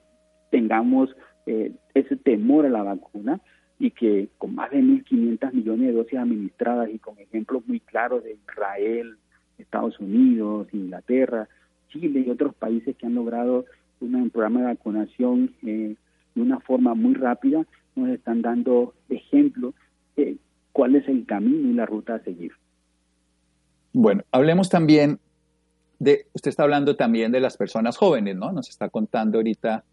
tengamos 0.50 1.14
eh, 1.46 1.72
ese 1.94 2.16
temor 2.16 2.66
a 2.66 2.70
la 2.70 2.82
vacuna 2.82 3.40
y 3.78 3.92
que 3.92 4.28
con 4.38 4.54
más 4.54 4.70
de 4.70 4.80
1.500 4.80 5.52
millones 5.52 5.86
de 5.88 5.92
dosis 5.92 6.18
administradas 6.18 6.90
y 6.92 6.98
con 6.98 7.18
ejemplos 7.18 7.62
muy 7.66 7.78
claros 7.80 8.24
de 8.24 8.32
Israel, 8.32 9.16
Estados 9.58 9.98
Unidos, 10.00 10.68
Inglaterra, 10.72 11.48
Chile 11.88 12.24
y 12.26 12.30
otros 12.30 12.54
países 12.54 12.96
que 12.96 13.06
han 13.06 13.14
logrado 13.14 13.66
un 14.00 14.30
programa 14.30 14.60
de 14.60 14.66
vacunación 14.66 15.54
eh, 15.64 15.94
de 16.34 16.42
una 16.42 16.60
forma 16.60 16.94
muy 16.94 17.14
rápida, 17.14 17.64
nos 17.94 18.10
están 18.10 18.42
dando 18.42 18.94
ejemplos 19.08 19.74
eh, 20.16 20.36
cuál 20.76 20.94
es 20.94 21.08
el 21.08 21.24
camino 21.24 21.70
y 21.70 21.72
la 21.72 21.86
ruta 21.86 22.16
a 22.16 22.18
seguir. 22.18 22.52
Bueno, 23.94 24.24
hablemos 24.30 24.68
también 24.68 25.18
de, 25.98 26.26
usted 26.34 26.50
está 26.50 26.64
hablando 26.64 26.96
también 26.96 27.32
de 27.32 27.40
las 27.40 27.56
personas 27.56 27.96
jóvenes, 27.96 28.36
¿no? 28.36 28.52
Nos 28.52 28.68
está 28.68 28.90
contando 28.90 29.38
ahorita 29.38 29.84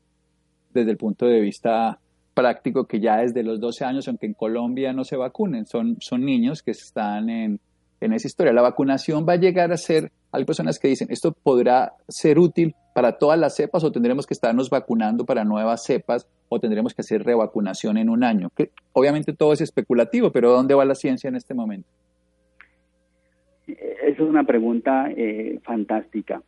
desde 0.74 0.92
el 0.92 0.98
punto 0.98 1.26
de 1.26 1.40
vista 1.40 2.00
práctico 2.34 2.84
que 2.86 3.00
ya 3.00 3.20
desde 3.20 3.44
los 3.44 3.62
12 3.62 3.86
años, 3.86 4.10
aunque 4.10 4.26
en 4.26 4.34
Colombia 4.34 4.92
no 4.92 5.06
se 5.06 5.16
vacunen, 5.16 5.66
son, 5.66 5.96
son 6.02 6.26
niños 6.26 6.62
que 6.62 6.72
están 6.72 7.30
en, 7.30 7.62
en 8.02 8.12
esa 8.12 8.28
historia. 8.28 8.52
La 8.52 8.62
vacunación 8.62 9.26
va 9.26 9.34
a 9.34 9.38
llegar 9.38 9.72
a 9.72 9.78
ser, 9.78 10.12
hay 10.34 10.44
personas 10.44 10.80
que 10.80 10.90
dicen, 10.90 11.08
esto 11.12 11.32
podrá 11.32 11.94
ser 12.10 12.40
útil 12.40 12.76
para 12.94 13.14
todas 13.14 13.40
las 13.40 13.56
cepas 13.56 13.84
o 13.84 13.92
tendremos 13.92 14.26
que 14.26 14.34
estarnos 14.34 14.70
vacunando 14.70 15.26
para 15.26 15.44
nuevas 15.44 15.84
cepas 15.84 16.28
o 16.50 16.60
tendremos 16.60 16.94
que 16.94 17.02
hacer 17.02 17.24
revacunación 17.24 17.98
en 17.98 18.10
un 18.10 18.24
año. 18.24 18.50
Que 18.56 18.72
obviamente 18.94 19.34
todo 19.34 19.54
es 19.54 19.62
especulativo, 19.62 20.32
pero 20.32 20.52
¿dónde 20.52 20.76
va 20.76 20.86
la 20.86 20.96
ciencia 20.96 21.28
en 21.28 21.36
este 21.36 21.54
momento? 21.54 21.90
Esa 23.68 24.24
es 24.24 24.30
una 24.30 24.44
pregunta 24.44 25.10
eh, 25.10 25.60
fantástica. 25.64 26.42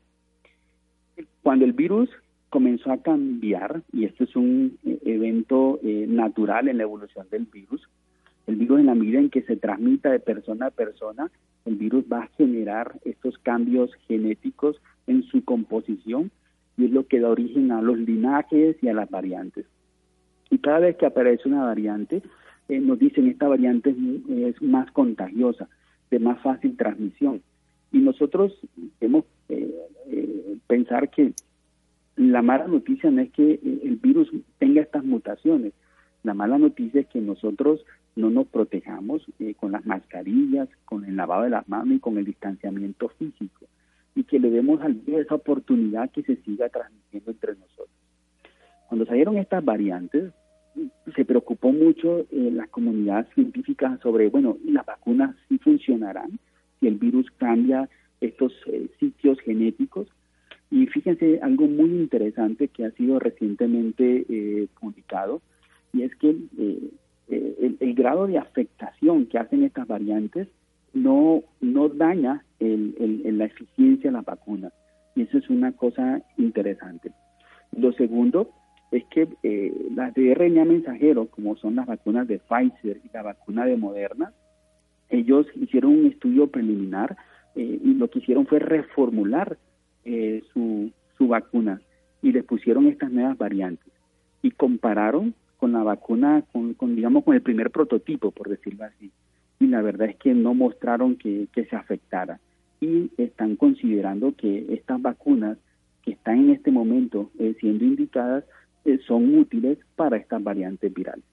Cuando 1.42 1.66
el 1.66 1.74
virus 1.74 2.10
comenzó 2.50 2.92
a 2.92 2.98
cambiar, 2.98 3.82
y 3.92 4.06
esto 4.06 4.24
es 4.24 4.36
un 4.36 4.78
eh, 4.86 5.00
evento 5.06 5.80
eh, 5.84 6.06
natural 6.08 6.68
en 6.68 6.78
la 6.78 6.84
evolución 6.84 7.28
del 7.30 7.46
virus, 7.46 7.85
el 8.56 8.60
virus 8.62 8.80
en 8.80 8.86
la 8.86 8.96
medida 8.96 9.20
en 9.20 9.30
que 9.30 9.42
se 9.42 9.58
transmita 9.58 10.10
de 10.10 10.20
persona 10.20 10.68
a 10.68 10.72
persona, 10.72 11.30
el 11.66 11.76
virus 11.76 12.06
va 12.10 12.24
a 12.24 12.28
generar 12.38 12.98
estos 13.04 13.38
cambios 13.40 13.92
genéticos 14.08 14.82
en 15.08 15.24
su 15.24 15.44
composición 15.44 16.32
y 16.78 16.86
es 16.86 16.92
lo 16.92 17.06
que 17.06 17.20
da 17.20 17.30
origen 17.30 17.74
a 17.74 17.82
los 17.82 17.98
linajes 17.98 18.78
y 18.82 18.88
a 18.88 18.94
las 18.94 19.10
variantes. 19.10 19.66
Y 20.50 20.60
cada 20.60 20.80
vez 20.80 20.96
que 20.96 21.06
aparece 21.06 21.50
una 21.50 21.66
variante, 21.66 22.22
eh, 22.70 22.80
nos 22.80 22.98
dicen 22.98 23.28
esta 23.28 23.50
variante 23.50 23.94
es, 24.30 24.62
más 24.62 24.90
contagiosa, 24.92 25.68
de 26.10 26.20
más 26.20 26.40
fácil 26.42 26.78
transmisión. 26.78 27.42
Y 27.92 27.98
nosotros 27.98 28.58
debemos 29.02 29.26
eh, 29.50 29.70
eh, 30.08 30.58
pensar 30.68 31.10
que 31.10 31.34
la 32.16 32.42
mala 32.42 32.68
noticia 32.68 33.12
no 33.12 33.22
es 33.22 33.32
que 33.32 33.60
el 33.84 33.98
virus 34.02 34.32
tenga 34.60 34.82
estas 34.82 35.04
mutaciones, 35.04 35.74
la 36.24 36.34
mala 36.34 36.58
noticia 36.58 37.02
es 37.02 37.08
que 37.08 37.20
nosotros 37.20 37.84
no 38.16 38.30
nos 38.30 38.48
protejamos 38.48 39.26
con 39.58 39.74
las 39.74 39.86
mascarillas, 39.86 40.70
con 40.86 41.06
el 41.06 41.16
lavado 41.16 41.44
de 41.44 41.50
las 41.50 41.68
manos 41.68 41.98
y 41.98 42.00
con 42.00 42.18
el 42.18 42.26
distanciamiento 42.26 43.10
físico 43.10 43.66
y 44.16 44.24
que 44.24 44.40
le 44.40 44.50
demos 44.50 44.82
al 44.82 44.94
virus 44.94 45.26
esa 45.26 45.36
oportunidad 45.36 46.10
que 46.12 46.24
se 46.24 46.38
siga 46.38 46.70
transmitiendo 46.70 47.32
entre 47.32 47.56
nosotros. 47.56 47.90
Cuando 48.88 49.06
salieron 49.06 49.38
estas 49.38 49.64
variantes, 49.64 50.32
se 51.16 51.26
preocupó 51.26 51.72
mucho 51.72 52.22
eh, 52.32 52.50
la 52.52 52.68
comunidad 52.68 53.28
científica 53.34 54.00
sobre, 54.02 54.30
bueno, 54.30 54.58
las 54.66 54.86
vacunas 54.86 55.36
sí 55.48 55.58
funcionarán 55.58 56.40
si 56.80 56.88
el 56.88 56.96
virus 56.96 57.30
cambia 57.38 57.90
estos 58.22 58.54
eh, 58.68 58.90
sitios 59.00 59.40
genéticos. 59.42 60.08
Y 60.72 60.88
fíjense 60.88 61.40
algo 61.42 61.68
muy 61.68 61.90
interesante 61.90 62.70
que 62.70 62.86
ha 62.86 62.92
sido 62.92 63.20
recientemente 63.20 64.26
eh, 64.28 64.68
publicado, 64.80 65.42
y 65.94 66.04
es 66.04 66.14
que 66.16 66.36
el, 67.28 67.78
el, 67.80 67.94
grado 67.96 68.28
de 68.28 68.38
afectación 68.38 69.26
que 69.26 69.38
hacen 69.38 69.64
estas 69.64 69.88
variantes 69.88 70.48
no, 70.94 71.44
no 71.62 71.90
daña 71.90 72.44
el, 72.60 73.38
la 73.38 73.46
eficiencia 73.46 74.10
de 74.10 74.18
las 74.18 74.26
vacunas. 74.26 74.74
Y 75.16 75.24
eso 75.24 75.38
es 75.38 75.50
una 75.50 75.72
cosa 75.72 76.22
interesante. 76.38 77.12
Lo 77.78 77.92
segundo 77.94 78.50
es 78.92 79.04
que 79.06 79.28
eh, 79.44 79.74
las 79.94 80.14
de 80.14 80.34
RNA 80.34 80.66
mensajero, 80.66 81.28
como 81.28 81.56
son 81.58 81.76
las 81.76 81.86
vacunas 81.86 82.28
de 82.28 82.40
Pfizer 82.40 83.02
y 83.04 83.10
la 83.14 83.24
vacuna 83.24 83.66
de 83.66 83.78
Moderna, 83.78 84.32
ellos 85.10 85.48
hicieron 85.56 85.92
un 85.92 86.06
estudio 86.08 86.48
preliminar 86.48 87.18
eh, 87.56 87.80
y 87.84 87.94
lo 87.94 88.10
que 88.10 88.20
hicieron 88.20 88.46
fue 88.48 88.60
reformular 88.60 89.58
eh, 90.04 90.44
su, 90.54 90.92
su 91.18 91.28
vacuna 91.28 91.82
y 92.22 92.32
les 92.32 92.44
pusieron 92.44 92.88
estas 92.88 93.12
nuevas 93.12 93.38
variantes 93.38 93.92
y 94.42 94.52
compararon 94.52 95.34
con 95.58 95.72
la 95.72 95.84
vacuna, 95.84 96.44
con, 96.52 96.74
con 96.74 96.96
digamos, 96.96 97.24
con 97.24 97.36
el 97.36 97.42
primer 97.42 97.72
prototipo, 97.72 98.32
por 98.32 98.50
decirlo 98.50 98.86
así 98.86 99.12
y 99.60 99.68
la 99.68 99.82
verdad 99.82 100.10
es 100.10 100.18
que 100.18 100.34
no 100.34 100.54
mostraron 100.54 101.16
que, 101.16 101.48
se 101.54 101.76
afectara. 101.76 102.40
Y 102.82 103.12
están 103.18 103.56
considerando 103.56 104.34
que 104.36 104.74
estas 104.74 105.02
vacunas 105.02 105.58
que 106.04 106.12
están 106.12 106.40
en 106.40 106.50
este 106.52 106.72
momento 106.72 107.32
eh, 107.40 107.56
siendo 107.60 107.86
indicadas 107.86 108.44
eh, 108.84 109.00
son 109.08 109.38
útiles 109.38 109.80
para 109.96 110.18
estas 110.18 110.44
variantes 110.44 110.94
virales. 110.94 111.24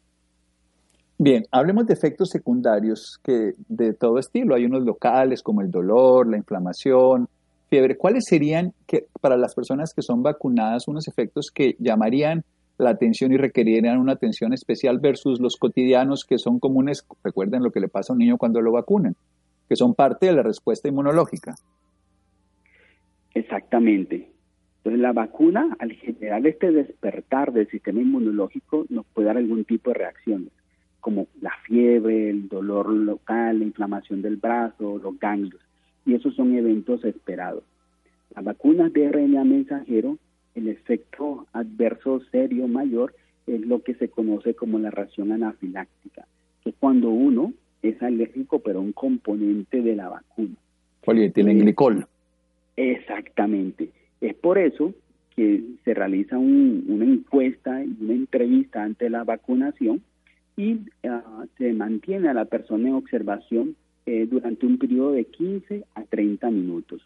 Bien, 1.19 1.45
hablemos 1.51 1.87
de 1.87 1.95
efectos 1.95 2.31
secundarios 2.31 3.19
que 3.23 3.53
de 3.69 3.93
todo 3.93 4.19
estilo. 4.19 4.55
Hay 4.55 4.65
unos 4.65 4.83
locales 4.85 5.43
como 5.43 5.61
el 5.61 5.71
dolor, 5.71 6.29
la 6.29 6.39
inflamación, 6.39 7.29
fiebre. 7.69 7.97
¿Cuáles 7.97 8.25
serían 8.27 8.73
que 8.87 9.07
para 9.21 9.37
las 9.37 9.55
personas 9.55 9.93
que 9.95 10.03
son 10.03 10.23
vacunadas 10.23 10.89
unos 10.89 11.07
efectos 11.07 11.51
que 11.53 11.77
llamarían 11.79 12.45
la 12.83 12.90
atención 12.90 13.33
y 13.33 13.37
requerirían 13.37 13.99
una 13.99 14.12
atención 14.12 14.53
especial 14.53 14.99
versus 14.99 15.40
los 15.40 15.57
cotidianos 15.57 16.25
que 16.25 16.38
son 16.38 16.59
comunes, 16.59 17.07
recuerden 17.25 17.62
lo 17.62 17.71
que 17.71 17.81
le 17.81 17.88
pasa 17.88 18.12
a 18.12 18.14
un 18.14 18.18
niño 18.18 18.37
cuando 18.37 18.61
lo 18.61 18.73
vacunan, 18.73 19.16
que 19.68 19.77
son 19.77 19.95
parte 19.95 20.27
de 20.27 20.33
la 20.33 20.42
respuesta 20.42 20.88
inmunológica. 20.88 21.55
Exactamente. 23.35 24.29
Entonces 24.79 25.01
la 25.01 25.12
vacuna, 25.12 25.77
al 25.79 25.92
generar 25.92 26.45
este 26.47 26.73
despertar 26.73 27.53
del 27.53 27.68
sistema 27.68 28.01
inmunológico, 28.01 28.85
nos 28.88 29.07
puede 29.07 29.29
dar 29.29 29.37
algún 29.37 29.64
tipo 29.64 29.90
de 29.90 29.95
reacciones, 29.95 30.49
como 31.01 31.29
la 31.40 31.53
fiebre, 31.64 32.31
el 32.31 32.49
dolor 32.49 32.90
local, 32.90 33.61
la 33.61 33.64
inflamación 33.64 34.23
del 34.23 34.37
brazo, 34.37 34.99
los 34.99 35.18
ganglios. 35.18 35.62
Y 36.05 36.14
esos 36.14 36.35
son 36.35 36.57
eventos 36.57 37.05
esperados. 37.05 37.62
Las 38.35 38.45
vacunas 38.45 38.92
de 38.92 39.09
RNA 39.09 39.45
mensajero 39.45 40.18
el 40.55 40.69
efecto 40.69 41.47
adverso 41.53 42.21
serio 42.31 42.69
mayor 42.69 43.15
es 43.47 43.61
lo 43.61 43.83
que 43.83 43.95
se 43.95 44.09
conoce 44.09 44.55
como 44.55 44.79
la 44.79 44.91
reacción 44.91 45.33
anafiláctica, 45.33 46.27
que 46.62 46.71
es 46.71 46.77
cuando 46.79 47.11
uno 47.11 47.53
es 47.83 48.01
alérgico 48.03 48.61
pero 48.61 48.81
un 48.81 48.93
componente 48.93 49.83
de 49.83 49.97
la 49.97 50.09
vacuna. 50.09 50.55
Polietilenglicol. 51.05 52.07
Exactamente. 52.77 53.91
Es 54.21 54.35
por 54.35 54.59
eso 54.59 54.95
que 55.35 55.62
se 55.85 55.95
realiza 55.95 56.38
una 56.38 57.05
encuesta 57.05 57.83
y 57.83 57.97
una 58.01 58.15
entrevista 58.15 58.83
ante 58.83 59.11
la 59.11 59.25
vacunación 59.25 60.03
y 60.57 60.79
ah, 61.05 61.45
se 61.59 61.73
mantiene 61.73 62.29
a 62.29 62.35
la 62.35 62.45
persona 62.45 62.88
en 62.88 62.95
observación 62.95 63.77
eh, 64.07 64.27
durante 64.31 64.67
un 64.67 64.79
periodo 64.79 65.12
de 65.12 65.25
15 65.25 65.85
a 65.95 66.03
30 66.05 66.51
minutos. 66.51 67.03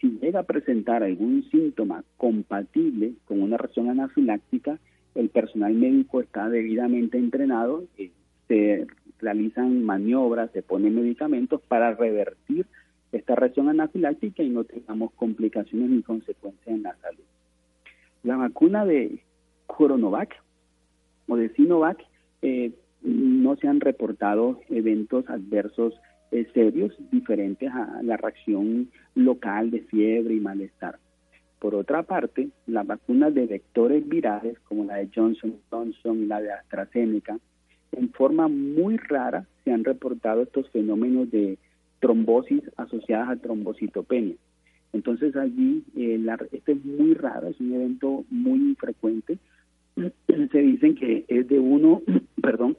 Si 0.00 0.18
llega 0.20 0.40
a 0.40 0.44
presentar 0.44 1.02
algún 1.02 1.44
síntoma 1.50 2.04
compatible 2.16 3.12
con 3.26 3.42
una 3.42 3.56
reacción 3.56 3.90
anafiláctica, 3.90 4.78
el 5.14 5.28
personal 5.28 5.74
médico 5.74 6.20
está 6.20 6.48
debidamente 6.48 7.18
entrenado, 7.18 7.84
eh, 7.98 8.10
se 8.48 8.86
realizan 9.18 9.84
maniobras, 9.84 10.50
se 10.52 10.62
ponen 10.62 10.94
medicamentos 10.94 11.60
para 11.68 11.94
revertir 11.94 12.66
esta 13.12 13.34
reacción 13.34 13.68
anafiláctica 13.68 14.42
y 14.42 14.50
no 14.50 14.64
tengamos 14.64 15.12
complicaciones 15.12 15.90
ni 15.90 16.02
consecuencias 16.02 16.68
en 16.68 16.82
la 16.82 16.96
salud. 16.96 17.24
La 18.22 18.36
vacuna 18.36 18.84
de 18.84 19.22
Coronovac 19.66 20.42
o 21.28 21.36
de 21.36 21.50
Sinovac 21.50 21.98
eh, 22.42 22.72
no 23.02 23.56
se 23.56 23.68
han 23.68 23.80
reportado 23.80 24.60
eventos 24.68 25.28
adversos 25.28 25.94
eh, 26.30 26.46
serios 26.54 26.94
diferentes 27.10 27.70
a 27.72 28.00
la 28.02 28.16
reacción 28.16 28.88
local 29.14 29.70
de 29.70 29.80
fiebre 29.80 30.34
y 30.34 30.40
malestar. 30.40 30.98
Por 31.58 31.74
otra 31.74 32.02
parte, 32.02 32.48
las 32.66 32.86
vacunas 32.86 33.34
de 33.34 33.46
vectores 33.46 34.08
virales, 34.08 34.58
como 34.60 34.84
la 34.84 34.96
de 34.96 35.10
Johnson 35.14 35.56
Johnson 35.70 36.22
y 36.22 36.26
la 36.26 36.40
de 36.40 36.52
AstraZeneca, 36.52 37.38
en 37.92 38.10
forma 38.12 38.48
muy 38.48 38.96
rara 38.96 39.46
se 39.64 39.72
han 39.72 39.84
reportado 39.84 40.42
estos 40.42 40.70
fenómenos 40.70 41.30
de 41.30 41.58
trombosis 42.00 42.62
asociadas 42.76 43.28
a 43.28 43.36
trombocitopenia. 43.36 44.36
Entonces 44.92 45.36
allí, 45.36 45.84
eh, 45.96 46.20
este 46.52 46.72
es 46.72 46.84
muy 46.84 47.14
raro, 47.14 47.48
es 47.48 47.60
un 47.60 47.74
evento 47.74 48.24
muy 48.30 48.58
infrecuente. 48.58 49.38
Se 50.52 50.58
dicen 50.58 50.94
que 50.94 51.24
es 51.28 51.46
de 51.48 51.58
uno, 51.58 52.02
perdón, 52.42 52.76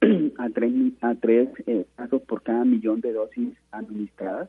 a 0.38 0.48
tres, 0.50 0.72
a 1.02 1.14
tres 1.14 1.48
eh, 1.66 1.84
casos 1.96 2.22
por 2.22 2.42
cada 2.42 2.64
millón 2.64 3.00
de 3.00 3.12
dosis 3.12 3.50
administradas. 3.70 4.48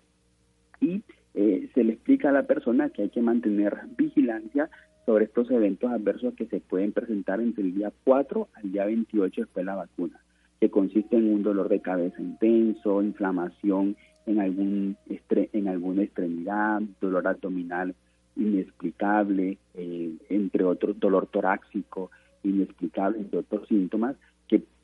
Y 0.79 1.03
eh, 1.33 1.69
se 1.73 1.83
le 1.83 1.93
explica 1.93 2.29
a 2.29 2.33
la 2.33 2.43
persona 2.43 2.89
que 2.89 3.03
hay 3.03 3.09
que 3.09 3.21
mantener 3.21 3.77
vigilancia 3.97 4.69
sobre 5.05 5.25
estos 5.25 5.49
eventos 5.51 5.91
adversos 5.91 6.33
que 6.35 6.45
se 6.45 6.59
pueden 6.59 6.91
presentar 6.91 7.41
entre 7.41 7.63
el 7.63 7.75
día 7.75 7.91
4 8.03 8.47
al 8.53 8.71
día 8.71 8.85
28 8.85 9.41
después 9.41 9.65
de 9.65 9.71
la 9.71 9.75
vacuna, 9.75 10.19
que 10.59 10.69
consiste 10.69 11.17
en 11.17 11.33
un 11.33 11.43
dolor 11.43 11.69
de 11.69 11.81
cabeza 11.81 12.21
intenso, 12.21 13.01
inflamación 13.01 13.95
en, 14.25 14.39
algún 14.39 14.95
en 15.07 15.67
alguna 15.67 16.03
extremidad, 16.03 16.81
dolor 17.01 17.27
abdominal 17.27 17.95
inexplicable, 18.35 19.57
eh, 19.73 20.13
entre 20.29 20.63
otros 20.63 20.99
dolor 20.99 21.27
torácico 21.27 22.11
inexplicable, 22.43 23.19
entre 23.19 23.39
otros 23.39 23.67
síntomas 23.67 24.15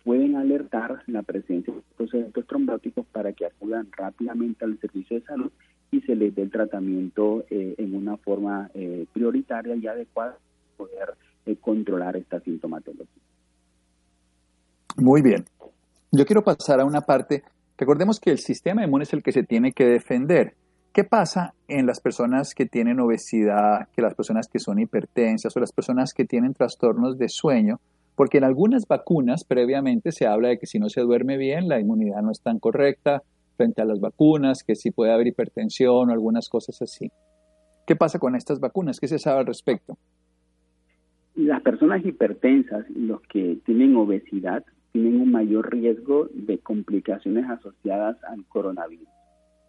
pueden 0.08 0.38
alertar 0.38 1.04
la 1.08 1.22
presencia 1.22 1.74
de 1.74 1.82
estos 1.82 2.14
eventos 2.14 2.48
trombóticos 2.48 3.06
para 3.08 3.34
que 3.34 3.46
acudan 3.46 3.90
rápidamente 3.92 4.64
al 4.64 4.80
servicio 4.80 5.20
de 5.20 5.26
salud 5.26 5.52
y 5.92 6.00
se 6.00 6.16
les 6.16 6.34
dé 6.34 6.44
el 6.44 6.50
tratamiento 6.50 7.44
eh, 7.50 7.76
en 7.78 7.94
una 7.94 8.16
forma 8.16 8.70
eh, 8.74 9.06
prioritaria 9.12 9.76
y 9.76 9.86
adecuada 9.86 10.38
para 10.78 10.78
poder 10.78 11.58
controlar 11.60 12.16
esta 12.16 12.40
sintomatología. 12.40 13.24
Muy 14.96 15.22
bien. 15.22 15.44
Yo 16.14 16.26
quiero 16.26 16.42
pasar 16.42 16.80
a 16.80 16.86
una 16.86 17.02
parte 17.02 17.44
Recordemos 17.78 18.20
que 18.20 18.32
el 18.32 18.40
sistema 18.40 18.84
inmune 18.84 19.04
es 19.04 19.14
el 19.14 19.22
que 19.22 19.32
se 19.32 19.44
tiene 19.44 19.72
que 19.72 19.86
defender. 19.86 20.56
¿Qué 20.92 21.04
pasa 21.04 21.54
en 21.68 21.86
las 21.86 22.00
personas 22.00 22.56
que 22.56 22.66
tienen 22.66 23.00
obesidad, 23.00 23.88
que 23.96 24.02
las 24.02 24.16
personas 24.16 24.48
que 24.48 24.58
son 24.58 24.80
hipertensas 24.80 25.56
o 25.56 25.60
las 25.60 25.72
personas 25.72 26.12
que 26.12 26.26
tienen 26.26 26.56
trastornos 26.56 27.20
de 27.20 27.30
sueño? 27.30 27.80
Porque 28.18 28.40
en 28.40 28.44
algunas 28.44 28.88
vacunas 28.88 29.46
previamente 29.46 30.12
se 30.12 30.26
habla 30.26 30.50
de 30.50 30.58
que 30.58 30.66
si 30.66 30.80
no 30.80 30.90
se 30.90 31.02
duerme 31.02 31.38
bien, 31.38 31.70
la 31.70 31.80
inmunidad 31.80 32.24
no 32.24 32.32
es 32.32 32.42
tan 32.42 32.58
correcta 32.58 33.22
frente 33.56 33.82
a 33.82 33.86
las 33.86 34.00
vacunas, 34.00 34.64
que 34.64 34.76
sí 34.76 34.90
puede 34.90 35.14
haber 35.14 35.28
hipertensión 35.28 36.10
o 36.10 36.12
algunas 36.12 36.50
cosas 36.50 36.82
así. 36.82 37.12
¿Qué 37.86 37.96
pasa 37.96 38.18
con 38.18 38.36
estas 38.36 38.60
vacunas? 38.60 39.00
¿Qué 39.00 39.08
se 39.08 39.20
sabe 39.20 39.42
al 39.42 39.46
respecto? 39.46 39.98
Las 41.36 41.62
personas 41.62 42.04
hipertensas 42.04 42.90
los 42.90 43.22
que 43.22 43.60
tienen 43.66 43.96
obesidad 43.96 44.66
tienen 44.92 45.22
un 45.22 45.32
mayor 45.32 45.72
riesgo 45.72 46.28
de 46.34 46.58
complicaciones 46.58 47.48
asociadas 47.48 48.18
al 48.24 48.44
coronavirus. 48.46 49.08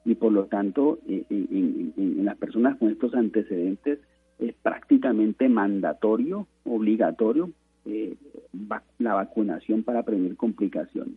Y 0.07 0.15
por 0.15 0.33
lo 0.33 0.47
tanto, 0.47 1.01
eh, 1.07 1.25
en, 1.29 2.25
las 2.25 2.39
personas 2.39 2.79
con 2.79 2.91
estos 2.91 3.15
antecedentes 3.15 3.99
es 4.39 4.55
prácticamente 4.63 5.51
mandatorio, 5.51 6.47
obligatorio, 6.65 7.51
eh, 7.89 8.15
la 8.99 9.15
vacunación 9.15 9.83
para 9.83 10.03
prevenir 10.03 10.37
complicaciones. 10.37 11.15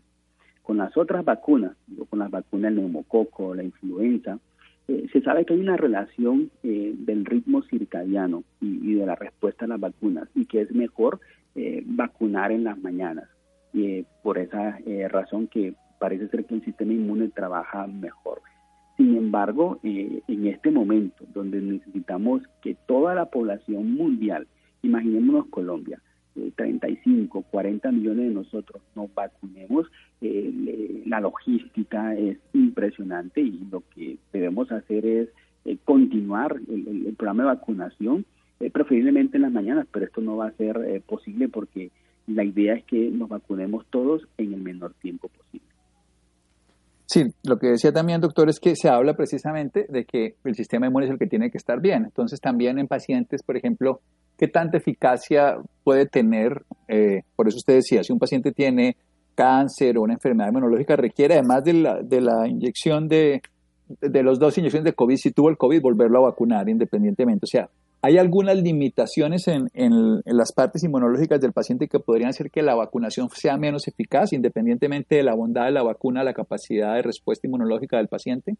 Con 0.64 0.78
las 0.78 0.96
otras 0.96 1.26
vacunas, 1.26 1.76
con 2.10 2.20
las 2.20 2.32
vacunas 2.32 2.72
del 2.72 2.82
neumococo, 2.82 3.54
la 3.54 3.64
influenza, 3.64 4.40
eh, 4.88 5.08
se 5.12 5.22
sabe 5.22 5.46
que 5.46 5.54
hay 5.54 5.60
una 5.60 5.78
relación 5.78 6.50
del 6.64 7.26
ritmo 7.26 7.62
circadiano 7.64 8.44
y, 8.60 8.96
de 8.96 9.06
la 9.06 9.16
respuesta 9.16 9.66
a 9.66 9.68
las 9.68 9.80
vacunas 9.80 10.28
y 10.36 10.46
que 10.46 10.62
es 10.62 10.72
mejor 10.72 11.20
vacunar 11.86 12.52
en 12.52 12.64
las 12.64 12.78
mañanas 12.82 13.28
y 13.74 14.04
por 14.24 14.38
esa 14.38 14.80
eh, 14.86 15.08
razón 15.08 15.48
que 15.48 15.74
parece 16.00 16.28
ser 16.30 16.46
que 16.46 16.56
el 16.56 16.66
sistema 16.66 16.94
inmune 16.94 17.30
trabaja 17.30 17.88
mejor. 17.88 18.42
Sin 18.98 19.16
embargo, 19.16 19.80
eh, 19.84 20.22
en 20.28 20.48
este 20.48 20.72
momento, 20.72 21.26
donde 21.34 21.62
necesitamos 21.62 22.42
que 22.62 22.76
toda 22.88 23.16
la 23.16 23.26
población 23.26 23.94
mundial, 23.94 24.48
imaginémonos 24.82 25.48
Colombia, 25.48 26.02
35, 26.56 27.39
eh, 27.39 27.44
40 27.52 27.91
millones 27.91 28.28
de 28.28 28.34
nosotros 28.34 28.82
nos 28.96 29.13
vacunemos, 29.13 29.88
la 30.22 31.20
logística 31.20 32.15
es 32.15 32.38
impresionante 32.54 33.41
y 33.41 33.67
lo 33.72 33.84
que 33.94 34.17
debemos 34.32 34.72
hacer 34.72 35.06
es 35.06 35.30
continuar 35.84 36.58
el, 36.70 37.13
programa 37.17 37.44
de 37.44 37.50
vacunación, 37.50 38.26
preferiblemente 38.72 39.38
en 39.38 39.44
las 39.44 39.52
mañanas, 39.52 39.88
pero 39.91 40.06
esto 40.06 40.22
no 40.22 40.38
va 40.38 40.48
a 40.48 40.52
ser 40.52 41.02
posible 41.08 41.50
porque 41.50 41.91
la 42.28 42.44
idea 42.44 42.76
es 42.76 42.86
que 42.86 43.10
nos 43.10 43.30
vacunemos 43.30 43.86
todos 43.89 44.28
en 44.38 44.54
el 44.54 44.62
menor 44.62 44.94
tiempo 45.02 45.28
posible. 45.28 45.72
Sí, 47.13 47.26
lo 47.44 47.58
que 47.58 47.67
decía 47.67 47.91
también, 47.91 48.22
doctor, 48.22 48.48
es 48.48 48.62
que 48.62 48.74
se 48.78 48.88
habla 48.88 49.15
precisamente 49.15 49.86
de 49.89 50.06
que 50.06 50.36
el 50.46 50.56
sistema 50.56 50.88
inmune 50.88 51.08
es 51.08 51.12
el 51.12 51.20
que 51.20 51.28
tiene 51.28 51.52
que 51.52 51.58
estar 51.58 51.82
bien. 51.82 52.06
Entonces, 52.06 52.39
también 52.39 52.80
en 52.80 52.88
pacientes, 52.88 53.44
por 53.44 53.58
ejemplo, 53.58 54.00
¿qué 54.42 54.48
tanta 54.48 54.78
eficacia 54.78 55.58
puede 55.84 56.08
tener? 56.08 56.64
Eh, 56.88 57.22
por 57.36 57.48
eso 57.48 57.58
usted 57.58 57.76
decía, 57.76 58.04
si 58.04 58.12
un 58.12 58.18
paciente 58.18 58.52
tiene 58.52 58.98
cáncer 59.36 60.00
o 60.00 60.02
una 60.02 60.16
enfermedad 60.16 60.50
inmunológica, 60.50 60.96
requiere, 60.96 61.36
además 61.36 61.64
de 61.64 61.74
la, 61.74 62.02
de 62.02 62.22
la 62.22 62.48
inyección 62.48 63.08
de, 63.08 63.44
los 64.02 64.40
dos 64.40 64.58
inyecciones 64.58 64.86
de 64.86 64.94
COVID, 64.94 65.16
si 65.16 65.30
tuvo 65.30 65.50
el 65.50 65.58
COVID, 65.58 65.80
volverlo 65.80 66.18
a 66.18 66.32
vacunar 66.32 66.68
independientemente. 66.70 67.46
O 67.46 67.48
sea, 67.48 67.70
¿Hay 68.04 68.18
algunas 68.18 68.58
limitaciones 68.58 69.48
en, 69.48 69.68
las 70.26 70.54
partes 70.54 70.84
inmunológicas 70.84 71.40
del 71.40 71.54
paciente 71.54 71.88
que 71.88 72.00
podrían 72.00 72.32
hacer 72.32 72.50
que 72.50 72.64
la 72.64 72.74
vacunación 72.74 73.30
sea 73.30 73.58
menos 73.58 73.88
eficaz, 73.88 74.34
independientemente 74.34 75.18
de 75.18 75.24
la 75.24 75.36
bondad 75.36 75.66
de 75.66 75.72
la 75.72 75.84
vacuna, 75.84 76.24
la 76.24 76.34
capacidad 76.34 76.96
de 76.96 77.04
respuesta 77.04 77.46
inmunológica 77.46 77.98
del 77.98 78.08
paciente? 78.08 78.56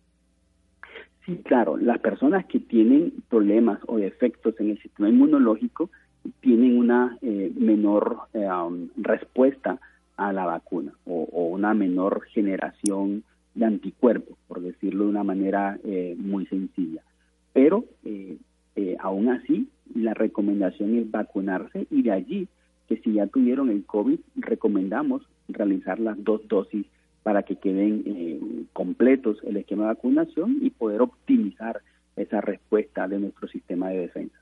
Sí, 1.26 1.38
claro. 1.44 1.78
Las 1.78 2.00
personas 2.00 2.46
que 2.46 2.60
tienen 2.60 3.14
problemas 3.30 3.80
o 3.88 3.98
defectos 3.98 4.60
en 4.60 4.72
el 4.72 4.82
sistema 4.82 5.10
inmunológico 5.10 5.90
tienen 6.40 6.78
una 6.78 7.18
eh, 7.22 7.52
menor 7.56 8.22
eh, 8.34 8.48
um, 8.48 8.90
respuesta 8.98 9.80
a 10.18 10.34
la 10.34 10.46
vacuna 10.46 10.94
o, 11.06 11.24
una 11.48 11.74
menor 11.74 12.24
generación 12.34 13.24
de 13.56 13.66
anticuerpos, 13.66 14.38
por 14.48 14.62
decirlo 14.62 15.06
de 15.06 15.10
una 15.10 15.24
manera 15.24 15.80
eh, 15.84 16.16
muy 16.18 16.46
sencilla. 16.46 17.02
Pero 17.54 17.86
eh, 18.76 18.96
aún 19.00 19.30
así, 19.30 19.68
la 19.94 20.14
recomendación 20.14 20.98
es 20.98 21.12
vacunarse 21.12 21.88
y 21.90 22.04
de 22.04 22.12
allí 22.12 22.48
que 22.88 22.98
si 22.98 23.14
ya 23.14 23.28
tuvieron 23.28 23.70
el 23.70 23.86
COVID, 23.86 24.20
recomendamos 24.36 25.24
realizar 25.50 26.00
las 26.00 26.22
dos 26.24 26.48
dosis 26.48 26.86
para 27.24 27.44
que 27.44 27.56
queden 27.56 28.04
eh, 28.06 28.40
completos 28.74 29.38
el 29.44 29.58
esquema 29.58 29.84
de 29.84 29.90
vacunación 29.90 30.58
y 30.62 30.70
poder 30.72 31.02
optimizar 31.02 31.82
esa 32.16 32.42
respuesta 32.42 33.08
de 33.08 33.20
nuestro 33.20 33.48
sistema 33.48 33.90
de 33.90 34.00
defensa. 34.00 34.38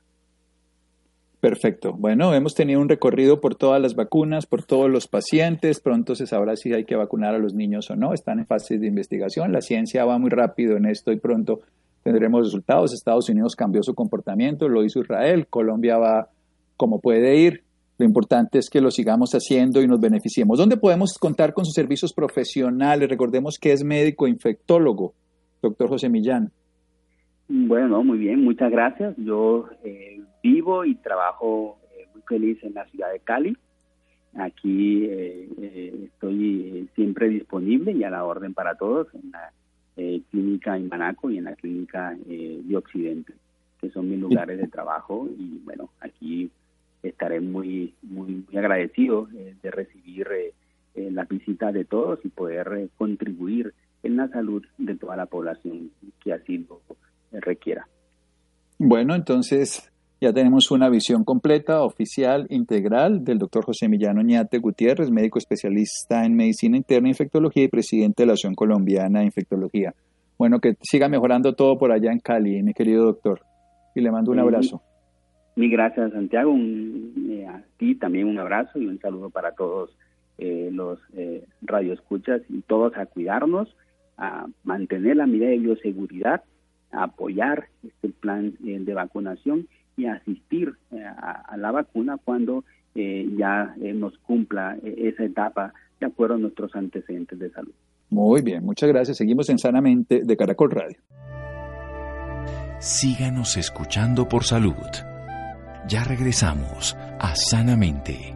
Perfecto. 1.40 1.94
Bueno, 1.94 2.34
hemos 2.34 2.54
tenido 2.54 2.82
un 2.82 2.88
recorrido 2.88 3.40
por 3.40 3.54
todas 3.54 3.80
las 3.80 3.94
vacunas, 3.94 4.44
por 4.44 4.62
todos 4.62 4.90
los 4.90 5.08
pacientes. 5.08 5.80
Pronto 5.80 6.14
se 6.14 6.26
sabrá 6.26 6.54
si 6.54 6.74
hay 6.74 6.84
que 6.84 6.96
vacunar 6.96 7.34
a 7.34 7.38
los 7.38 7.54
niños 7.54 7.90
o 7.90 7.96
no. 7.96 8.12
Están 8.12 8.40
en 8.40 8.46
fase 8.46 8.78
de 8.78 8.86
investigación. 8.86 9.50
La 9.50 9.62
ciencia 9.62 10.04
va 10.04 10.18
muy 10.18 10.28
rápido 10.28 10.76
en 10.76 10.84
esto 10.84 11.12
y 11.12 11.16
pronto 11.16 11.60
tendremos 12.02 12.44
resultados. 12.44 12.92
Estados 12.92 13.30
Unidos 13.30 13.56
cambió 13.56 13.82
su 13.82 13.94
comportamiento, 13.94 14.68
lo 14.68 14.84
hizo 14.84 15.00
Israel, 15.00 15.46
Colombia 15.48 15.96
va 15.96 16.28
como 16.76 17.00
puede 17.00 17.36
ir. 17.36 17.62
Lo 18.00 18.06
importante 18.06 18.58
es 18.58 18.70
que 18.70 18.80
lo 18.80 18.90
sigamos 18.90 19.32
haciendo 19.32 19.82
y 19.82 19.86
nos 19.86 20.00
beneficiemos. 20.00 20.58
¿Dónde 20.58 20.78
podemos 20.78 21.18
contar 21.18 21.52
con 21.52 21.66
sus 21.66 21.74
servicios 21.74 22.14
profesionales? 22.14 23.10
Recordemos 23.10 23.58
que 23.58 23.72
es 23.72 23.84
médico 23.84 24.26
infectólogo, 24.26 25.12
doctor 25.60 25.90
José 25.90 26.08
Millán. 26.08 26.50
Bueno, 27.46 28.02
muy 28.02 28.16
bien, 28.16 28.42
muchas 28.42 28.70
gracias. 28.70 29.14
Yo 29.18 29.68
eh, 29.84 30.18
vivo 30.42 30.86
y 30.86 30.94
trabajo 30.94 31.78
muy 32.14 32.22
feliz 32.26 32.56
en 32.64 32.72
la 32.72 32.86
ciudad 32.86 33.12
de 33.12 33.20
Cali. 33.20 33.54
Aquí 34.34 35.04
estoy 35.04 36.88
siempre 36.94 37.28
disponible 37.28 37.92
y 37.92 38.02
a 38.04 38.08
la 38.08 38.24
orden 38.24 38.54
para 38.54 38.76
todos 38.76 39.08
en 39.12 39.30
la 39.30 39.52
clínica 40.30 40.74
en 40.74 40.88
Manaco 40.88 41.30
y 41.30 41.36
en 41.36 41.44
la 41.44 41.54
clínica 41.54 42.16
de 42.26 42.76
Occidente, 42.78 43.34
que 43.78 43.90
son 43.90 44.08
mis 44.08 44.18
lugares 44.18 44.56
de 44.56 44.68
trabajo. 44.68 45.28
Y 45.38 45.60
bueno, 45.66 45.90
aquí 46.00 46.50
estaré 47.02 47.40
muy, 47.40 47.94
muy, 48.02 48.44
muy 48.46 48.56
agradecido 48.56 49.26
de 49.62 49.70
recibir 49.70 50.28
la 50.94 51.24
visita 51.24 51.72
de 51.72 51.84
todos 51.84 52.18
y 52.24 52.28
poder 52.28 52.88
contribuir 52.96 53.72
en 54.02 54.16
la 54.16 54.28
salud 54.28 54.64
de 54.78 54.96
toda 54.96 55.16
la 55.16 55.26
población 55.26 55.90
que 56.22 56.32
así 56.32 56.58
lo 56.58 56.80
requiera. 57.32 57.86
Bueno, 58.78 59.14
entonces 59.14 59.90
ya 60.20 60.32
tenemos 60.32 60.70
una 60.70 60.88
visión 60.88 61.24
completa, 61.24 61.82
oficial, 61.82 62.46
integral 62.50 63.24
del 63.24 63.38
doctor 63.38 63.64
José 63.64 63.88
Millano 63.88 64.22
Ñate 64.22 64.58
Gutiérrez, 64.58 65.10
médico 65.10 65.38
especialista 65.38 66.24
en 66.24 66.34
medicina 66.34 66.76
interna 66.76 67.08
e 67.08 67.12
infectología 67.12 67.64
y 67.64 67.68
presidente 67.68 68.22
de 68.22 68.26
la 68.26 68.32
Asociación 68.32 68.54
Colombiana 68.54 69.20
de 69.20 69.26
Infectología. 69.26 69.94
Bueno, 70.38 70.58
que 70.60 70.76
siga 70.80 71.08
mejorando 71.08 71.54
todo 71.54 71.78
por 71.78 71.92
allá 71.92 72.12
en 72.12 72.18
Cali, 72.18 72.62
mi 72.62 72.72
querido 72.72 73.04
doctor. 73.04 73.42
Y 73.94 74.00
le 74.00 74.10
mando 74.10 74.30
un 74.32 74.40
abrazo. 74.40 74.82
Mil 75.60 75.70
gracias, 75.70 76.12
Santiago. 76.12 76.56
Eh, 76.56 77.46
a 77.46 77.62
ti 77.76 77.94
también 77.94 78.26
un 78.28 78.38
abrazo 78.38 78.78
y 78.78 78.86
un 78.86 78.98
saludo 78.98 79.28
para 79.28 79.52
todos 79.52 79.90
eh, 80.38 80.70
los 80.72 80.98
eh, 81.12 81.44
radioescuchas 81.60 82.40
y 82.48 82.62
todos 82.62 82.96
a 82.96 83.04
cuidarnos 83.04 83.68
a 84.16 84.46
mantener 84.64 85.18
la 85.18 85.26
medida 85.26 85.48
de 85.48 85.58
bioseguridad, 85.58 86.42
a 86.92 87.02
apoyar 87.02 87.68
este 87.86 88.08
plan 88.08 88.54
eh, 88.66 88.78
de 88.80 88.94
vacunación 88.94 89.68
y 89.98 90.06
asistir 90.06 90.72
eh, 90.92 91.04
a, 91.04 91.54
la 91.58 91.72
vacuna 91.72 92.16
cuando 92.24 92.64
eh, 92.94 93.28
ya 93.36 93.74
nos 93.94 94.16
cumpla 94.20 94.78
esa 94.82 95.24
etapa 95.24 95.74
de 96.00 96.06
acuerdo 96.06 96.36
a 96.36 96.38
nuestros 96.38 96.74
antecedentes 96.74 97.38
de 97.38 97.50
salud. 97.50 97.72
Muy 98.08 98.40
bien, 98.40 98.64
muchas 98.64 98.88
gracias. 98.88 99.18
Seguimos 99.18 99.50
en 99.50 99.58
Sanamente 99.58 100.22
de 100.24 100.36
Caracol 100.38 100.70
Radio. 100.70 100.96
Síganos 102.78 103.58
escuchando 103.58 104.26
por 104.26 104.44
salud. 104.44 105.19
Ya 105.90 106.04
regresamos 106.04 106.96
a 107.18 107.34
Sanamente. 107.34 108.32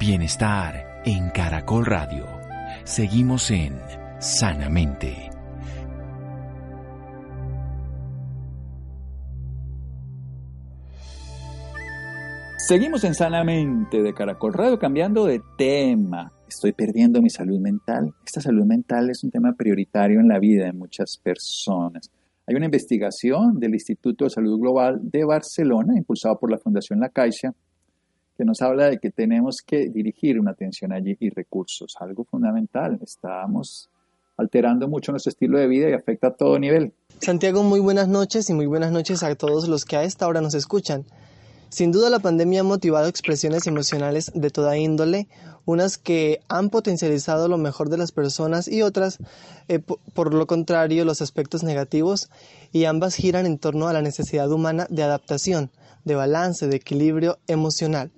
Bienestar 0.00 1.02
en 1.04 1.28
Caracol 1.28 1.84
Radio. 1.84 2.24
Seguimos 2.84 3.50
en 3.50 3.78
Sanamente. 4.20 5.28
Seguimos 12.56 13.04
en 13.04 13.14
Sanamente 13.14 14.00
de 14.00 14.14
Caracol 14.14 14.54
Radio, 14.54 14.78
cambiando 14.78 15.26
de 15.26 15.42
tema. 15.58 16.32
Estoy 16.48 16.72
perdiendo 16.72 17.20
mi 17.20 17.28
salud 17.28 17.60
mental. 17.60 18.14
Esta 18.24 18.40
salud 18.40 18.64
mental 18.64 19.10
es 19.10 19.22
un 19.22 19.30
tema 19.30 19.52
prioritario 19.52 20.20
en 20.20 20.28
la 20.28 20.38
vida 20.38 20.64
de 20.64 20.72
muchas 20.72 21.18
personas. 21.18 22.10
Hay 22.46 22.56
una 22.56 22.64
investigación 22.64 23.60
del 23.60 23.74
Instituto 23.74 24.24
de 24.24 24.30
Salud 24.30 24.58
Global 24.58 24.98
de 25.00 25.24
Barcelona, 25.24 25.94
impulsado 25.96 26.38
por 26.38 26.50
la 26.50 26.58
Fundación 26.58 26.98
La 26.98 27.08
Caixa, 27.08 27.54
que 28.36 28.44
nos 28.44 28.60
habla 28.62 28.90
de 28.90 28.98
que 28.98 29.10
tenemos 29.10 29.58
que 29.64 29.88
dirigir 29.88 30.40
una 30.40 30.50
atención 30.50 30.92
allí 30.92 31.16
y 31.20 31.30
recursos, 31.30 31.94
algo 32.00 32.24
fundamental. 32.24 32.98
Estamos 33.00 33.88
alterando 34.36 34.88
mucho 34.88 35.12
nuestro 35.12 35.30
estilo 35.30 35.58
de 35.58 35.68
vida 35.68 35.88
y 35.88 35.92
afecta 35.92 36.28
a 36.28 36.34
todo 36.34 36.58
nivel. 36.58 36.92
Santiago, 37.20 37.62
muy 37.62 37.78
buenas 37.78 38.08
noches 38.08 38.50
y 38.50 38.54
muy 38.54 38.66
buenas 38.66 38.90
noches 38.90 39.22
a 39.22 39.32
todos 39.36 39.68
los 39.68 39.84
que 39.84 39.96
a 39.96 40.02
esta 40.02 40.26
hora 40.26 40.40
nos 40.40 40.54
escuchan. 40.54 41.04
Sin 41.72 41.90
duda 41.90 42.10
la 42.10 42.18
pandemia 42.18 42.60
ha 42.60 42.64
motivado 42.64 43.08
expresiones 43.08 43.66
emocionales 43.66 44.30
de 44.34 44.50
toda 44.50 44.76
índole, 44.76 45.26
unas 45.64 45.96
que 45.96 46.42
han 46.48 46.68
potencializado 46.68 47.48
lo 47.48 47.56
mejor 47.56 47.88
de 47.88 47.96
las 47.96 48.12
personas 48.12 48.68
y 48.68 48.82
otras, 48.82 49.16
eh, 49.68 49.78
por 49.78 50.34
lo 50.34 50.46
contrario, 50.46 51.06
los 51.06 51.22
aspectos 51.22 51.62
negativos, 51.62 52.28
y 52.72 52.84
ambas 52.84 53.14
giran 53.14 53.46
en 53.46 53.56
torno 53.56 53.88
a 53.88 53.94
la 53.94 54.02
necesidad 54.02 54.52
humana 54.52 54.86
de 54.90 55.02
adaptación, 55.02 55.70
de 56.04 56.14
balance, 56.14 56.66
de 56.66 56.76
equilibrio 56.76 57.38
emocional. 57.46 58.12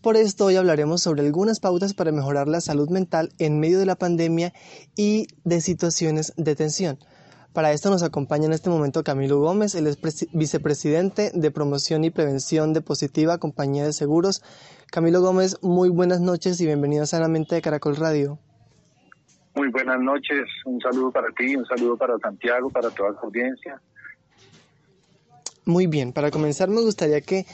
Por 0.00 0.16
esto 0.16 0.44
hoy 0.44 0.54
hablaremos 0.54 1.02
sobre 1.02 1.22
algunas 1.22 1.58
pautas 1.58 1.94
para 1.94 2.12
mejorar 2.12 2.46
la 2.46 2.60
salud 2.60 2.90
mental 2.90 3.32
en 3.40 3.58
medio 3.58 3.80
de 3.80 3.86
la 3.86 3.96
pandemia 3.96 4.54
y 4.94 5.26
de 5.42 5.60
situaciones 5.60 6.32
de 6.36 6.54
tensión. 6.54 7.00
Para 7.54 7.70
esto 7.70 7.88
nos 7.88 8.02
acompaña 8.02 8.46
en 8.46 8.52
este 8.52 8.68
momento 8.68 9.04
Camilo 9.04 9.38
Gómez, 9.38 9.76
él 9.76 9.86
es 9.86 9.96
vicepresidente 10.32 11.30
de 11.32 11.50
promoción 11.52 12.02
y 12.02 12.10
prevención 12.10 12.72
de 12.72 12.80
Positiva 12.80 13.38
Compañía 13.38 13.84
de 13.84 13.92
Seguros. 13.92 14.42
Camilo 14.90 15.20
Gómez, 15.20 15.62
muy 15.62 15.88
buenas 15.88 16.20
noches 16.20 16.60
y 16.60 16.66
bienvenido 16.66 17.04
a 17.04 17.06
Sanamente 17.06 17.54
de 17.54 17.62
Caracol 17.62 17.94
Radio. 17.94 18.40
Muy 19.54 19.68
buenas 19.68 20.00
noches, 20.00 20.48
un 20.64 20.80
saludo 20.80 21.12
para 21.12 21.28
ti, 21.30 21.54
un 21.54 21.64
saludo 21.64 21.96
para 21.96 22.18
Santiago, 22.18 22.70
para 22.70 22.90
toda 22.90 23.12
la 23.12 23.20
audiencia. 23.20 23.80
Muy 25.64 25.86
bien, 25.86 26.12
para 26.12 26.32
comenzar 26.32 26.68
me 26.68 26.80
gustaría 26.80 27.20
que, 27.20 27.46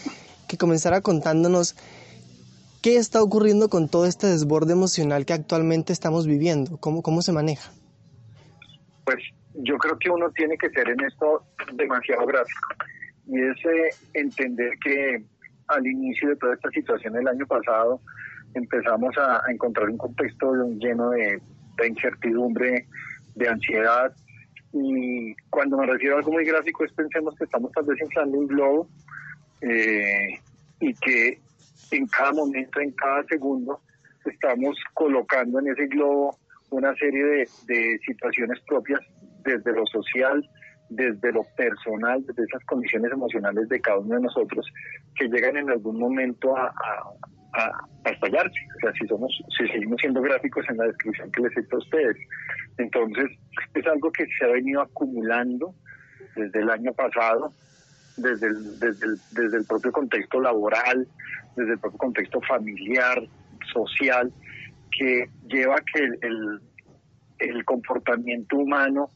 que 0.49 0.57
comenzara 0.57 1.03
contándonos 1.03 1.77
¿Qué 2.81 2.97
está 2.97 3.23
ocurriendo 3.23 3.69
con 3.69 3.91
todo 3.91 4.07
este 4.07 4.29
desborde 4.29 4.73
emocional 4.73 5.27
que 5.27 5.35
actualmente 5.35 5.93
estamos 5.93 6.27
viviendo? 6.27 6.79
¿Cómo, 6.79 7.03
cómo 7.03 7.21
se 7.21 7.33
maneja? 7.33 7.71
Pues 9.05 9.19
yo 9.62 9.79
creo 9.79 9.99
que 9.99 10.11
uno 10.11 10.31
tiene 10.31 10.57
que 10.57 10.70
ser 10.70 10.88
en 10.88 11.01
esto 11.05 11.44
demasiado 11.73 12.27
gráfico 12.27 12.68
y 13.27 13.40
es 13.40 13.57
eh, 13.64 13.90
entender 14.14 14.73
que 14.83 15.23
al 15.68 15.87
inicio 15.87 16.31
de 16.31 16.37
toda 16.37 16.55
esta 16.55 16.70
situación 16.70 17.16
el 17.16 17.29
año 17.29 17.46
pasado 17.46 18.01
empezamos 18.55 19.16
a, 19.18 19.42
encontrar 19.51 19.88
un 19.88 19.99
contexto 19.99 20.53
lleno 20.79 21.11
de, 21.11 21.40
incertidumbre, 21.87 22.87
de 23.37 23.49
ansiedad 23.49 24.12
y 24.73 25.35
cuando 25.49 25.79
me 25.79 25.87
refiero 25.87 26.16
a 26.16 26.18
algo 26.18 26.33
muy 26.33 26.44
gráfico 26.44 26.85
es 26.85 26.92
pensemos 26.92 27.35
que 27.37 27.44
estamos 27.44 27.73
tal 27.73 27.85
vez 27.85 28.01
inflando 28.01 28.38
un 28.38 28.46
globo 28.46 28.88
eh, 29.62 30.38
y 30.81 30.94
que 30.94 31.40
en 31.90 32.07
cada 32.07 32.33
momento, 32.33 32.81
en 32.81 32.92
cada 32.92 33.25
segundo, 33.25 33.81
estamos 34.25 34.77
colocando 34.94 35.59
en 35.61 35.68
ese 35.68 35.87
globo 35.87 36.37
una 36.70 36.94
serie 36.94 37.46
de, 37.66 37.99
situaciones 38.07 38.61
propias 38.66 39.01
desde 39.42 39.72
lo 39.72 39.87
social, 39.87 40.48
desde 40.88 41.33
lo 41.33 41.44
personal, 41.57 42.24
desde 42.26 42.44
esas 42.44 42.64
condiciones 42.64 43.12
emocionales 43.12 43.68
de 43.68 43.81
cada 43.81 43.98
uno 43.98 44.16
de 44.16 44.22
nosotros 44.22 44.66
que 45.14 45.29
llegan 45.29 45.57
en 45.57 45.70
algún 45.70 45.98
momento 45.98 46.57
a, 46.57 46.72
estallarse. 48.05 48.59
O 48.76 48.81
sea, 48.81 48.92
si, 48.92 49.07
somos, 49.07 49.42
si 49.57 49.66
seguimos 49.68 50.00
siendo 50.00 50.22
gráficos 50.22 50.64
en 50.68 50.76
la 50.76 50.85
descripción 50.85 51.31
que 51.33 51.42
les 51.42 51.57
he 51.57 51.61
hecho 51.61 51.76
a 51.76 51.79
ustedes. 51.79 52.16
Entonces, 52.79 53.26
es 53.74 53.87
algo 53.87 54.11
que 54.12 54.24
se 54.38 54.44
ha 54.44 54.48
venido 54.48 54.83
acumulando 54.83 55.74
desde 56.37 56.61
el 56.61 56.70
año 56.70 56.92
pasado, 56.92 57.53
desde 58.16 58.53
desde 58.79 59.16
desde 59.33 59.57
el 59.59 59.64
propio 59.66 59.92
contexto 59.92 60.40
laboral, 60.40 61.07
desde 61.57 61.72
el 61.72 61.79
propio 61.79 61.98
contexto 61.98 62.40
familiar, 62.42 63.20
social, 63.72 64.33
que 64.96 65.29
lleva 65.48 65.76
que 65.92 66.05
el, 66.05 66.18
el, 66.22 66.61
comportamiento 67.64 68.57
humano, 68.57 69.11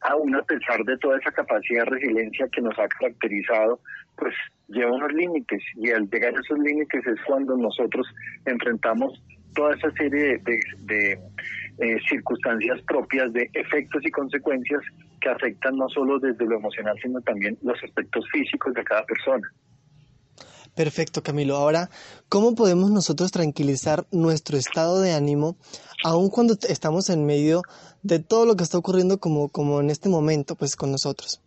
aún 0.00 0.34
a 0.34 0.42
pesar 0.42 0.82
de 0.84 0.96
toda 0.98 1.18
esa 1.18 1.32
capacidad 1.32 1.84
de 1.84 1.90
resiliencia 1.90 2.48
que 2.52 2.60
nos 2.60 2.78
ha 2.78 2.88
caracterizado, 2.88 3.80
pues 4.16 4.34
lleva 4.68 4.92
unos 4.92 5.12
límites 5.12 5.62
y 5.76 5.90
al 5.90 6.08
llegar 6.08 6.36
a 6.36 6.40
esos 6.40 6.58
límites 6.58 7.06
es 7.06 7.18
cuando 7.26 7.56
nosotros 7.56 8.06
enfrentamos 8.44 9.22
toda 9.54 9.74
esa 9.74 9.90
serie 9.92 10.38
de, 10.38 11.18
eh, 11.78 11.98
circunstancias 12.08 12.80
propias 12.82 13.32
de 13.32 13.48
efectos 13.54 14.04
y 14.04 14.10
consecuencias 14.10 14.82
que 15.20 15.28
afectan 15.28 15.76
no 15.76 15.88
solo 15.88 16.18
desde 16.18 16.44
lo 16.44 16.56
emocional, 16.56 16.96
sino 17.02 17.20
también 17.22 17.56
los 17.62 17.82
aspectos 17.82 18.24
físicos 18.30 18.74
de 18.74 18.84
cada 18.84 19.04
persona. 19.04 19.48
Perfecto, 20.78 21.24
Camilo. 21.24 21.56
Ahora, 21.56 21.90
¿cómo 22.28 22.54
podemos 22.54 22.92
nosotros 22.92 23.32
tranquilizar 23.32 24.04
nuestro 24.12 24.56
estado 24.56 25.00
de 25.00 25.12
ánimo, 25.12 25.56
aun 26.04 26.30
cuando 26.30 26.54
estamos 26.68 27.10
en 27.10 27.26
medio 27.26 27.62
de 28.04 28.20
todo 28.20 28.46
lo 28.46 28.54
que 28.54 28.62
está 28.62 28.78
ocurriendo 28.78 29.18
como, 29.18 29.48
como 29.48 29.80
en 29.80 29.90
este 29.90 30.08
momento, 30.08 30.54
pues 30.54 30.76
con 30.76 30.92
nosotros? 30.92 31.42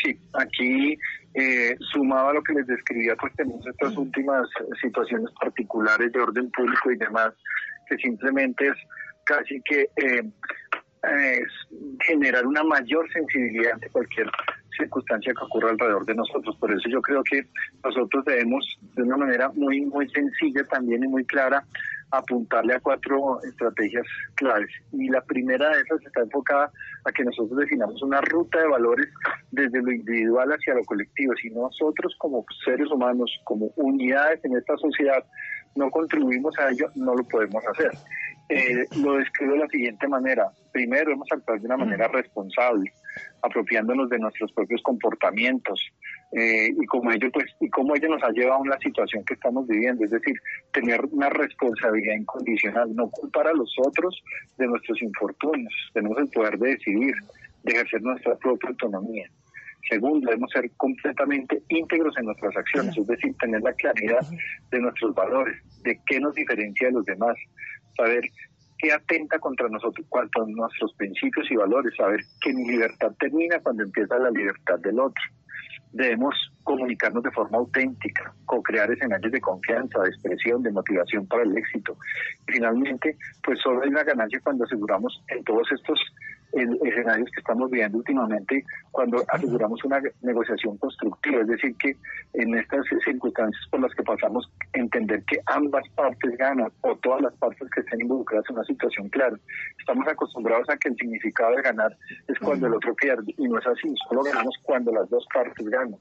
Sí, 0.00 0.16
aquí 0.34 0.96
eh, 1.34 1.74
sumado 1.92 2.28
a 2.28 2.34
lo 2.34 2.44
que 2.44 2.52
les 2.52 2.68
describía, 2.68 3.16
pues 3.16 3.34
tenemos 3.34 3.66
estas 3.66 3.96
últimas 3.96 4.46
situaciones 4.80 5.28
particulares 5.40 6.12
de 6.12 6.20
orden 6.20 6.48
público 6.52 6.92
y 6.92 6.96
demás, 6.96 7.32
que 7.88 7.96
simplemente 7.96 8.68
es 8.68 8.76
casi 9.24 9.60
que 9.62 9.90
eh, 9.96 11.42
generar 12.06 12.46
una 12.46 12.62
mayor 12.62 13.12
sensibilidad 13.12 13.72
ante 13.72 13.90
cualquier 13.90 14.30
circunstancia 14.80 15.32
que 15.32 15.44
ocurra 15.44 15.70
alrededor 15.70 16.04
de 16.06 16.14
nosotros. 16.14 16.56
Por 16.58 16.72
eso 16.72 16.88
yo 16.88 17.00
creo 17.00 17.22
que 17.22 17.46
nosotros 17.84 18.24
debemos, 18.24 18.78
de 18.96 19.02
una 19.02 19.16
manera 19.16 19.48
muy, 19.54 19.82
muy 19.86 20.08
sencilla 20.10 20.64
también 20.64 21.04
y 21.04 21.08
muy 21.08 21.24
clara, 21.24 21.64
apuntarle 22.10 22.74
a 22.74 22.80
cuatro 22.80 23.40
estrategias 23.42 24.06
claves. 24.34 24.70
Y 24.92 25.08
la 25.08 25.20
primera 25.20 25.68
de 25.70 25.82
esas 25.82 26.04
está 26.04 26.22
enfocada 26.22 26.70
a 27.04 27.12
que 27.12 27.24
nosotros 27.24 27.58
definamos 27.58 28.02
una 28.02 28.20
ruta 28.20 28.60
de 28.60 28.68
valores 28.68 29.08
desde 29.50 29.82
lo 29.82 29.92
individual 29.92 30.50
hacia 30.50 30.74
lo 30.74 30.84
colectivo. 30.84 31.32
Si 31.40 31.50
nosotros 31.50 32.14
como 32.18 32.44
seres 32.64 32.90
humanos, 32.90 33.30
como 33.44 33.66
unidades 33.76 34.44
en 34.44 34.56
esta 34.56 34.76
sociedad, 34.76 35.24
no 35.76 35.90
contribuimos 35.90 36.58
a 36.58 36.70
ello, 36.70 36.90
no 36.96 37.14
lo 37.14 37.22
podemos 37.24 37.62
hacer. 37.66 37.92
Eh, 38.52 38.84
lo 38.96 39.14
describo 39.14 39.52
de 39.52 39.60
la 39.60 39.68
siguiente 39.68 40.08
manera. 40.08 40.50
Primero, 40.72 41.12
hemos 41.12 41.30
actuado 41.30 41.60
de 41.60 41.66
una 41.66 41.76
manera 41.76 42.08
responsable, 42.08 42.92
apropiándonos 43.42 44.10
de 44.10 44.18
nuestros 44.18 44.50
propios 44.52 44.82
comportamientos 44.82 45.80
eh, 46.32 46.68
y 46.76 46.86
como 46.86 47.12
ello, 47.12 47.30
pues, 47.32 47.46
y 47.60 47.70
cómo 47.70 47.94
ello 47.94 48.08
nos 48.08 48.22
ha 48.24 48.30
llevado 48.30 48.64
a 48.64 48.68
la 48.68 48.78
situación 48.78 49.24
que 49.24 49.34
estamos 49.34 49.68
viviendo. 49.68 50.04
Es 50.04 50.10
decir, 50.10 50.34
tener 50.72 51.00
una 51.12 51.28
responsabilidad 51.28 52.16
incondicional, 52.16 52.92
no 52.94 53.08
culpar 53.08 53.46
a 53.46 53.52
los 53.52 53.72
otros 53.78 54.20
de 54.58 54.66
nuestros 54.66 55.00
infortunios. 55.00 55.72
Tenemos 55.94 56.18
el 56.18 56.28
poder 56.28 56.58
de 56.58 56.70
decidir, 56.70 57.14
de 57.62 57.72
ejercer 57.72 58.02
nuestra 58.02 58.34
propia 58.34 58.70
autonomía. 58.70 59.30
Segundo, 59.88 60.26
debemos 60.26 60.50
ser 60.52 60.70
completamente 60.76 61.62
íntegros 61.68 62.16
en 62.18 62.26
nuestras 62.26 62.56
acciones, 62.56 62.96
es 62.96 63.06
decir, 63.06 63.34
tener 63.38 63.60
la 63.62 63.72
claridad 63.72 64.20
de 64.70 64.80
nuestros 64.80 65.14
valores, 65.14 65.56
de 65.82 65.98
qué 66.06 66.20
nos 66.20 66.34
diferencia 66.34 66.88
de 66.88 66.94
los 66.94 67.04
demás, 67.04 67.36
saber 67.96 68.22
qué 68.78 68.92
atenta 68.92 69.38
contra 69.38 69.68
nosotros, 69.68 70.06
cuanto 70.08 70.46
nuestros 70.46 70.94
principios 70.94 71.50
y 71.50 71.56
valores, 71.56 71.94
saber 71.96 72.20
que 72.40 72.52
mi 72.52 72.66
libertad 72.66 73.12
termina 73.18 73.58
cuando 73.60 73.84
empieza 73.84 74.18
la 74.18 74.30
libertad 74.30 74.78
del 74.80 75.00
otro. 75.00 75.22
Debemos 75.92 76.34
comunicarnos 76.62 77.22
de 77.24 77.32
forma 77.32 77.58
auténtica, 77.58 78.32
co-crear 78.46 78.90
escenarios 78.92 79.32
de 79.32 79.40
confianza, 79.40 80.00
de 80.00 80.10
expresión, 80.10 80.62
de 80.62 80.70
motivación 80.70 81.26
para 81.26 81.42
el 81.42 81.56
éxito. 81.56 81.96
Y 82.46 82.52
finalmente, 82.52 83.16
pues 83.42 83.58
solo 83.60 83.82
hay 83.82 83.88
una 83.88 84.04
ganancia 84.04 84.40
cuando 84.42 84.64
aseguramos 84.64 85.20
en 85.28 85.42
todos 85.42 85.66
estos 85.72 85.98
escenarios 86.52 87.30
que 87.30 87.40
estamos 87.40 87.70
viviendo 87.70 87.98
últimamente 87.98 88.64
cuando 88.90 89.22
aseguramos 89.28 89.82
una 89.84 90.00
negociación 90.22 90.76
constructiva, 90.78 91.42
es 91.42 91.48
decir, 91.48 91.76
que 91.76 91.96
en 92.34 92.56
estas 92.56 92.84
circunstancias 93.04 93.62
por 93.70 93.80
las 93.80 93.94
que 93.94 94.02
pasamos, 94.02 94.50
entender 94.72 95.22
que 95.24 95.40
ambas 95.46 95.88
partes 95.94 96.36
ganan 96.36 96.70
o 96.80 96.96
todas 96.96 97.22
las 97.22 97.34
partes 97.34 97.68
que 97.74 97.80
estén 97.80 98.00
involucradas 98.00 98.44
en 98.48 98.56
una 98.56 98.64
situación 98.64 99.08
clara. 99.08 99.36
Estamos 99.78 100.06
acostumbrados 100.08 100.68
a 100.68 100.76
que 100.76 100.88
el 100.88 100.96
significado 100.96 101.56
de 101.56 101.62
ganar 101.62 101.96
es 102.26 102.38
cuando 102.38 102.66
el 102.66 102.74
otro 102.74 102.94
pierde 102.94 103.34
y 103.36 103.48
no 103.48 103.58
es 103.58 103.66
así, 103.66 103.94
solo 104.08 104.22
ganamos 104.22 104.54
cuando 104.62 104.92
las 104.92 105.08
dos 105.08 105.26
partes 105.32 105.68
ganan. 105.68 105.98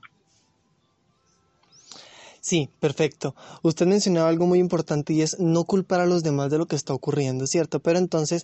Sí, 2.41 2.69
perfecto. 2.79 3.35
Usted 3.63 3.85
mencionaba 3.85 4.29
algo 4.29 4.47
muy 4.47 4.59
importante 4.59 5.13
y 5.13 5.21
es 5.21 5.39
no 5.39 5.65
culpar 5.65 5.99
a 5.99 6.05
los 6.05 6.23
demás 6.23 6.49
de 6.49 6.57
lo 6.57 6.67
que 6.67 6.75
está 6.75 6.93
ocurriendo, 6.93 7.47
¿cierto? 7.47 7.79
Pero 7.81 7.99
entonces, 7.99 8.43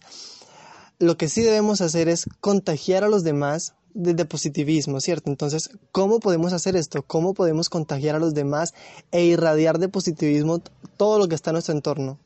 lo 1.00 1.18
que 1.18 1.28
sí 1.28 1.42
debemos 1.42 1.82
hacer 1.82 2.08
es 2.08 2.30
contagiar 2.40 3.04
a 3.04 3.10
los 3.10 3.24
demás 3.24 3.76
de, 3.94 4.26
positivismo, 4.26 5.00
¿cierto? 5.00 5.30
Entonces, 5.30 5.70
¿cómo 5.92 6.20
podemos 6.20 6.52
hacer 6.54 6.76
esto? 6.76 7.02
¿Cómo 7.04 7.34
podemos 7.34 7.70
contagiar 7.70 8.16
a 8.16 8.20
los 8.20 8.34
demás 8.34 8.74
e 9.12 9.24
irradiar 9.24 9.78
de 9.78 9.88
positivismo 9.88 10.62
todo 10.98 11.18
lo 11.18 11.28
que 11.28 11.36
está 11.36 11.52
en 11.52 11.56
nuestro 11.56 11.74
entorno? 11.74 12.20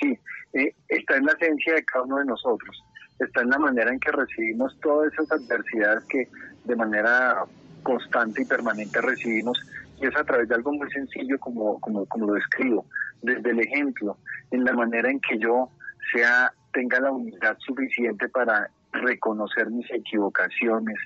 Sí, 0.00 0.18
eh, 0.52 0.74
está 0.88 1.16
en 1.16 1.24
la 1.24 1.32
esencia 1.32 1.74
de 1.74 1.84
cada 1.84 2.04
uno 2.04 2.18
de 2.18 2.26
nosotros, 2.26 2.84
está 3.18 3.40
en 3.40 3.50
la 3.50 3.58
manera 3.58 3.90
en 3.90 3.98
que 3.98 4.12
recibimos 4.12 4.78
todas 4.80 5.12
esas 5.12 5.32
adversidades 5.32 6.04
que 6.04 6.28
de 6.64 6.76
manera 6.76 7.44
constante 7.82 8.42
y 8.42 8.44
permanente 8.44 9.00
recibimos 9.00 9.58
y 9.98 10.06
es 10.06 10.16
a 10.16 10.24
través 10.24 10.48
de 10.48 10.54
algo 10.54 10.72
muy 10.72 10.90
sencillo 10.90 11.38
como, 11.38 11.80
como, 11.80 12.06
como 12.06 12.26
lo 12.26 12.34
describo, 12.34 12.84
desde 13.22 13.50
el 13.50 13.60
ejemplo, 13.60 14.18
en 14.50 14.64
la 14.64 14.72
manera 14.72 15.10
en 15.10 15.20
que 15.20 15.38
yo 15.38 15.70
sea 16.12 16.52
tenga 16.72 17.00
la 17.00 17.10
unidad 17.10 17.56
suficiente 17.58 18.28
para 18.28 18.70
reconocer 18.92 19.70
mis 19.70 19.90
equivocaciones, 19.90 20.96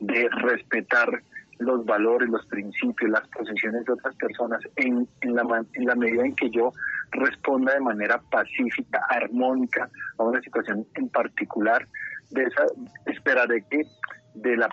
de 0.00 0.28
respetar 0.30 1.22
los 1.58 1.84
valores, 1.84 2.28
los 2.28 2.44
principios, 2.46 3.10
las 3.10 3.26
posiciones 3.28 3.84
de 3.84 3.92
otras 3.92 4.14
personas 4.16 4.60
en, 4.76 5.08
en 5.22 5.34
la 5.34 5.94
medida 5.94 6.24
en 6.24 6.34
que 6.34 6.50
yo 6.50 6.72
responda 7.10 7.74
de 7.74 7.80
manera 7.80 8.20
pacífica, 8.30 9.04
armónica 9.08 9.88
a 10.18 10.22
una 10.22 10.40
situación 10.40 10.86
en 10.94 11.08
particular, 11.08 11.86
de 12.30 12.44
esa 12.44 12.64
esperaré 13.06 13.64
que 13.70 13.82
de 14.34 14.56
la 14.56 14.68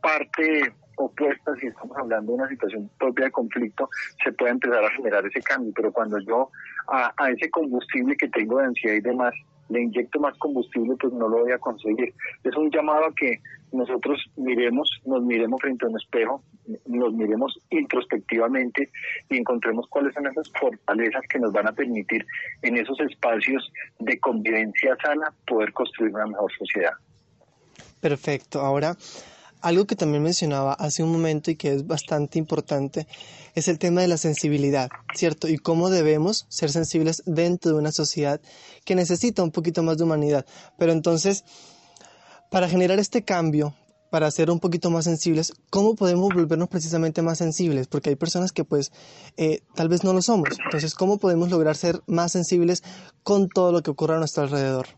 parte 0.00 0.72
opuesta, 0.96 1.54
si 1.60 1.66
estamos 1.66 1.96
hablando 1.98 2.32
de 2.32 2.38
una 2.38 2.48
situación 2.48 2.88
propia 2.98 3.26
de 3.26 3.32
conflicto, 3.32 3.88
se 4.22 4.32
pueda 4.32 4.52
empezar 4.52 4.84
a 4.84 4.90
generar 4.90 5.26
ese 5.26 5.40
cambio. 5.40 5.72
Pero 5.74 5.92
cuando 5.92 6.18
yo 6.20 6.50
a, 6.88 7.12
a 7.16 7.30
ese 7.30 7.50
combustible 7.50 8.16
que 8.16 8.28
tengo 8.28 8.58
de 8.58 8.66
ansiedad 8.66 8.96
y 8.96 9.00
demás, 9.00 9.34
le 9.74 9.82
inyecto 9.82 10.20
más 10.20 10.36
combustible, 10.38 10.94
pues 10.98 11.12
no 11.12 11.28
lo 11.28 11.40
voy 11.40 11.52
a 11.52 11.58
conseguir. 11.58 12.14
Es 12.44 12.56
un 12.56 12.70
llamado 12.70 13.06
a 13.06 13.14
que 13.14 13.40
nosotros 13.72 14.22
miremos, 14.36 14.88
nos 15.04 15.22
miremos 15.22 15.60
frente 15.60 15.84
a 15.84 15.88
un 15.88 15.96
espejo, 15.96 16.42
nos 16.86 17.12
miremos 17.12 17.58
introspectivamente 17.70 18.90
y 19.28 19.36
encontremos 19.36 19.86
cuáles 19.88 20.14
son 20.14 20.26
esas 20.26 20.50
fortalezas 20.58 21.22
que 21.28 21.40
nos 21.40 21.52
van 21.52 21.68
a 21.68 21.72
permitir 21.72 22.24
en 22.62 22.76
esos 22.76 22.98
espacios 23.00 23.70
de 23.98 24.18
convivencia 24.20 24.96
sana 25.02 25.32
poder 25.46 25.72
construir 25.72 26.14
una 26.14 26.26
mejor 26.26 26.52
sociedad. 26.56 26.92
Perfecto. 28.00 28.60
Ahora, 28.60 28.96
algo 29.64 29.86
que 29.86 29.96
también 29.96 30.22
mencionaba 30.22 30.74
hace 30.74 31.02
un 31.02 31.10
momento 31.10 31.50
y 31.50 31.56
que 31.56 31.72
es 31.72 31.86
bastante 31.86 32.38
importante 32.38 33.06
es 33.54 33.66
el 33.66 33.78
tema 33.78 34.02
de 34.02 34.08
la 34.08 34.18
sensibilidad, 34.18 34.90
¿cierto? 35.14 35.48
Y 35.48 35.56
cómo 35.56 35.88
debemos 35.88 36.44
ser 36.50 36.70
sensibles 36.70 37.22
dentro 37.24 37.72
de 37.72 37.78
una 37.78 37.90
sociedad 37.90 38.42
que 38.84 38.94
necesita 38.94 39.42
un 39.42 39.52
poquito 39.52 39.82
más 39.82 39.96
de 39.96 40.04
humanidad. 40.04 40.44
Pero 40.78 40.92
entonces, 40.92 41.44
para 42.50 42.68
generar 42.68 42.98
este 42.98 43.24
cambio, 43.24 43.74
para 44.10 44.30
ser 44.30 44.50
un 44.50 44.60
poquito 44.60 44.90
más 44.90 45.06
sensibles, 45.06 45.54
¿cómo 45.70 45.94
podemos 45.94 46.34
volvernos 46.34 46.68
precisamente 46.68 47.22
más 47.22 47.38
sensibles? 47.38 47.86
Porque 47.86 48.10
hay 48.10 48.16
personas 48.16 48.52
que 48.52 48.64
pues 48.64 48.92
eh, 49.38 49.62
tal 49.74 49.88
vez 49.88 50.04
no 50.04 50.12
lo 50.12 50.20
somos. 50.20 50.50
Entonces, 50.62 50.94
¿cómo 50.94 51.18
podemos 51.18 51.50
lograr 51.50 51.74
ser 51.74 52.00
más 52.06 52.32
sensibles 52.32 52.82
con 53.22 53.48
todo 53.48 53.72
lo 53.72 53.82
que 53.82 53.90
ocurre 53.90 54.16
a 54.16 54.18
nuestro 54.18 54.42
alrededor? 54.42 54.88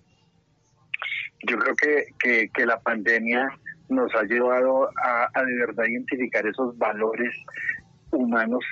Yo 1.48 1.56
creo 1.56 1.76
que, 1.76 2.50
que 2.52 2.66
la 2.66 2.80
pandemia 2.80 3.48
nos 3.88 4.14
ha 4.14 4.22
llevado 4.24 4.88
a, 5.02 5.42
de 5.44 5.56
verdad 5.58 5.84
identificar 5.86 6.46
esos 6.46 6.76
valores 6.78 7.34
humanos 8.10 8.64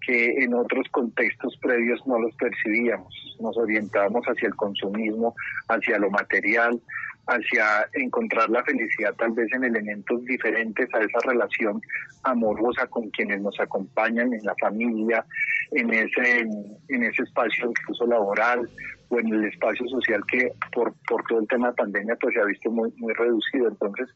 que 0.00 0.42
en 0.42 0.54
otros 0.54 0.86
contextos 0.90 1.56
previos 1.60 2.00
no 2.06 2.18
los 2.18 2.34
percibíamos. 2.36 3.12
Nos 3.40 3.56
orientábamos 3.58 4.24
hacia 4.26 4.48
el 4.48 4.56
consumismo, 4.56 5.34
hacia 5.68 5.98
lo 5.98 6.10
material, 6.10 6.80
hacia 7.26 7.86
encontrar 7.92 8.48
la 8.48 8.64
felicidad 8.64 9.14
tal 9.14 9.32
vez 9.32 9.52
en 9.52 9.64
elementos 9.64 10.24
diferentes 10.24 10.88
a 10.94 11.00
esa 11.00 11.18
relación 11.24 11.80
amorosa 12.24 12.86
con 12.86 13.10
quienes 13.10 13.40
nos 13.40 13.58
acompañan 13.60 14.32
en 14.32 14.42
la 14.42 14.54
familia, 14.60 15.24
en 15.72 15.92
ese, 15.92 16.40
en 16.88 17.02
ese 17.04 17.22
espacio 17.22 17.68
incluso 17.68 18.06
laboral 18.06 18.68
o 19.10 19.18
en 19.18 19.28
el 19.32 19.44
espacio 19.44 19.86
social 19.88 20.22
que 20.26 20.52
por, 20.72 20.94
por 21.06 21.22
todo 21.24 21.40
el 21.40 21.48
tema 21.48 21.68
de 21.68 21.74
pandemia 21.74 22.16
pues 22.20 22.34
se 22.34 22.40
ha 22.40 22.44
visto 22.44 22.70
muy, 22.70 22.92
muy 22.96 23.12
reducido. 23.14 23.68
Entonces, 23.68 24.08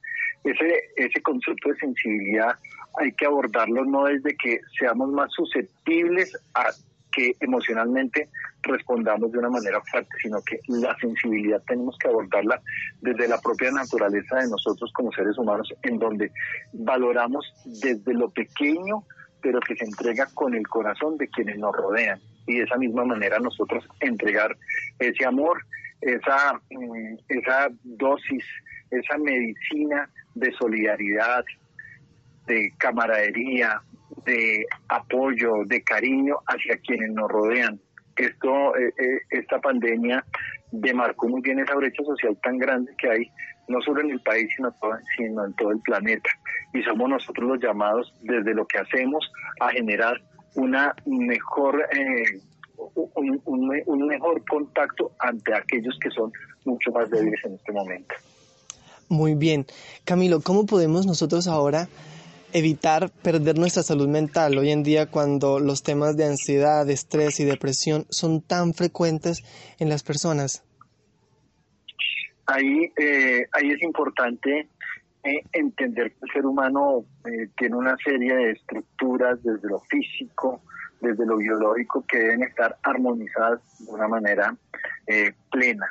ese, 0.44 0.80
ese 0.96 1.20
concepto 1.22 1.68
de 1.68 1.76
sensibilidad 1.76 2.56
hay 2.98 3.12
que 3.12 3.26
abordarlo 3.26 3.84
no 3.84 4.04
desde 4.04 4.36
que 4.36 4.60
seamos 4.78 5.10
más 5.10 5.30
susceptibles 5.32 6.32
a 6.54 6.70
que 7.14 7.32
emocionalmente 7.40 8.28
respondamos 8.62 9.30
de 9.30 9.38
una 9.38 9.50
manera 9.50 9.80
fuerte, 9.82 10.10
sino 10.20 10.42
que 10.42 10.58
la 10.68 10.96
sensibilidad 10.98 11.62
tenemos 11.66 11.96
que 11.98 12.08
abordarla 12.08 12.60
desde 13.00 13.28
la 13.28 13.38
propia 13.40 13.70
naturaleza 13.70 14.36
de 14.36 14.48
nosotros 14.48 14.90
como 14.92 15.12
seres 15.12 15.38
humanos, 15.38 15.72
en 15.82 15.98
donde 15.98 16.32
valoramos 16.72 17.52
desde 17.64 18.14
lo 18.14 18.30
pequeño, 18.30 19.04
pero 19.40 19.60
que 19.60 19.76
se 19.76 19.84
entrega 19.84 20.26
con 20.34 20.54
el 20.54 20.66
corazón 20.66 21.16
de 21.18 21.28
quienes 21.28 21.58
nos 21.58 21.74
rodean. 21.76 22.20
Y 22.46 22.58
de 22.58 22.64
esa 22.64 22.76
misma 22.76 23.04
manera 23.04 23.38
nosotros 23.38 23.86
entregar 24.00 24.56
ese 24.98 25.24
amor, 25.24 25.62
esa, 26.00 26.54
mm, 26.70 27.16
esa 27.28 27.68
dosis, 27.82 28.44
esa 28.90 29.18
medicina 29.18 30.08
de 30.34 30.52
solidaridad, 30.52 31.44
de 32.46 32.72
camaradería, 32.78 33.80
de 34.26 34.66
apoyo, 34.88 35.64
de 35.66 35.82
cariño 35.82 36.36
hacia 36.46 36.76
quienes 36.78 37.10
nos 37.10 37.30
rodean. 37.30 37.80
Esto, 38.16 38.76
eh, 38.76 38.92
eh, 38.98 39.20
esta 39.30 39.58
pandemia 39.60 40.24
demarcó 40.70 41.28
muy 41.28 41.40
bien 41.40 41.58
esa 41.58 41.74
brecha 41.74 42.02
social 42.04 42.36
tan 42.42 42.58
grande 42.58 42.92
que 42.98 43.10
hay, 43.10 43.30
no 43.68 43.80
solo 43.80 44.02
en 44.02 44.10
el 44.10 44.20
país, 44.20 44.48
sino, 44.56 44.74
sino 45.16 45.46
en 45.46 45.54
todo 45.54 45.70
el 45.70 45.80
planeta. 45.80 46.30
Y 46.72 46.82
somos 46.82 47.08
nosotros 47.08 47.48
los 47.48 47.60
llamados, 47.60 48.14
desde 48.22 48.54
lo 48.54 48.66
que 48.66 48.78
hacemos, 48.78 49.30
a 49.60 49.70
generar 49.70 50.20
una 50.54 50.94
mejor, 51.06 51.82
eh, 51.92 52.40
un, 52.76 53.42
un 53.44 54.06
mejor 54.06 54.44
contacto 54.46 55.12
ante 55.18 55.54
aquellos 55.54 55.98
que 56.00 56.10
son 56.10 56.32
mucho 56.64 56.90
más 56.92 57.10
débiles 57.10 57.40
en 57.44 57.54
este 57.54 57.72
momento. 57.72 58.14
Muy 59.08 59.34
bien. 59.34 59.66
Camilo, 60.04 60.40
¿cómo 60.40 60.66
podemos 60.66 61.06
nosotros 61.06 61.46
ahora 61.46 61.88
evitar 62.52 63.10
perder 63.10 63.58
nuestra 63.58 63.82
salud 63.82 64.08
mental 64.08 64.56
hoy 64.56 64.70
en 64.70 64.84
día 64.84 65.06
cuando 65.06 65.58
los 65.58 65.82
temas 65.82 66.16
de 66.16 66.24
ansiedad, 66.24 66.88
estrés 66.88 67.40
y 67.40 67.44
depresión 67.44 68.06
son 68.10 68.40
tan 68.40 68.74
frecuentes 68.74 69.42
en 69.78 69.88
las 69.88 70.02
personas? 70.02 70.62
Ahí, 72.46 72.92
eh, 72.96 73.46
ahí 73.52 73.70
es 73.70 73.82
importante 73.82 74.68
eh, 75.24 75.42
entender 75.52 76.12
que 76.12 76.18
el 76.22 76.32
ser 76.32 76.46
humano 76.46 77.04
eh, 77.24 77.48
tiene 77.56 77.76
una 77.76 77.96
serie 77.96 78.34
de 78.34 78.50
estructuras 78.52 79.42
desde 79.42 79.68
lo 79.68 79.80
físico, 79.80 80.62
desde 81.00 81.26
lo 81.26 81.36
biológico, 81.36 82.04
que 82.06 82.18
deben 82.18 82.42
estar 82.42 82.76
armonizadas 82.82 83.60
de 83.78 83.92
una 83.92 84.08
manera 84.08 84.56
plena. 85.50 85.86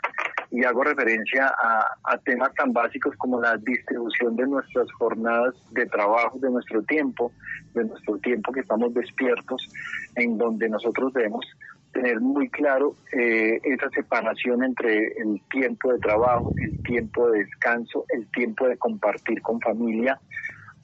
Y 0.49 0.63
hago 0.63 0.83
referencia 0.83 1.47
a, 1.47 2.17
temas 2.19 2.53
tan 2.53 2.71
básicos 2.73 3.15
como 3.17 3.41
la 3.41 3.57
distribución 3.57 4.35
de 4.35 4.45
nuestras 4.45 4.91
jornadas 4.93 5.55
de 5.71 5.85
trabajo, 5.87 6.37
de 6.39 6.49
nuestro 6.49 6.83
tiempo, 6.83 7.31
de 7.73 7.85
nuestro 7.85 8.17
tiempo 8.19 8.51
que 8.51 8.59
estamos 8.59 8.93
despiertos, 8.93 9.67
en 10.15 10.37
donde 10.37 10.69
nosotros 10.69 11.11
debemos 11.13 11.45
tener 11.93 12.19
muy 12.19 12.49
claro 12.49 12.95
eh, 13.11 13.59
esa 13.63 13.89
separación 13.91 14.63
entre 14.63 15.13
el 15.13 15.41
tiempo 15.49 15.93
de 15.93 15.99
trabajo, 15.99 16.51
el 16.57 16.81
tiempo 16.83 17.29
de 17.29 17.39
descanso, 17.39 18.05
el 18.09 18.27
tiempo 18.31 18.67
de 18.67 18.77
compartir 18.77 19.41
con 19.41 19.61
familia, 19.61 20.19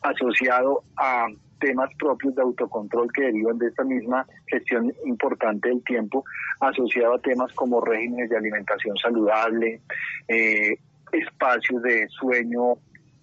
asociado 0.01 0.83
a 0.95 1.27
temas 1.59 1.89
propios 1.97 2.35
de 2.35 2.41
autocontrol 2.41 3.11
que 3.11 3.23
derivan 3.23 3.57
de 3.57 3.67
esta 3.67 3.83
misma 3.83 4.25
gestión 4.47 4.93
importante 5.05 5.69
del 5.69 5.83
tiempo, 5.83 6.23
asociado 6.61 7.15
a 7.15 7.19
temas 7.19 7.51
como 7.53 7.81
regímenes 7.81 8.29
de 8.29 8.37
alimentación 8.37 8.95
saludable, 8.97 9.81
eh, 10.27 10.77
espacios 11.11 11.81
de 11.81 12.07
sueño 12.09 12.75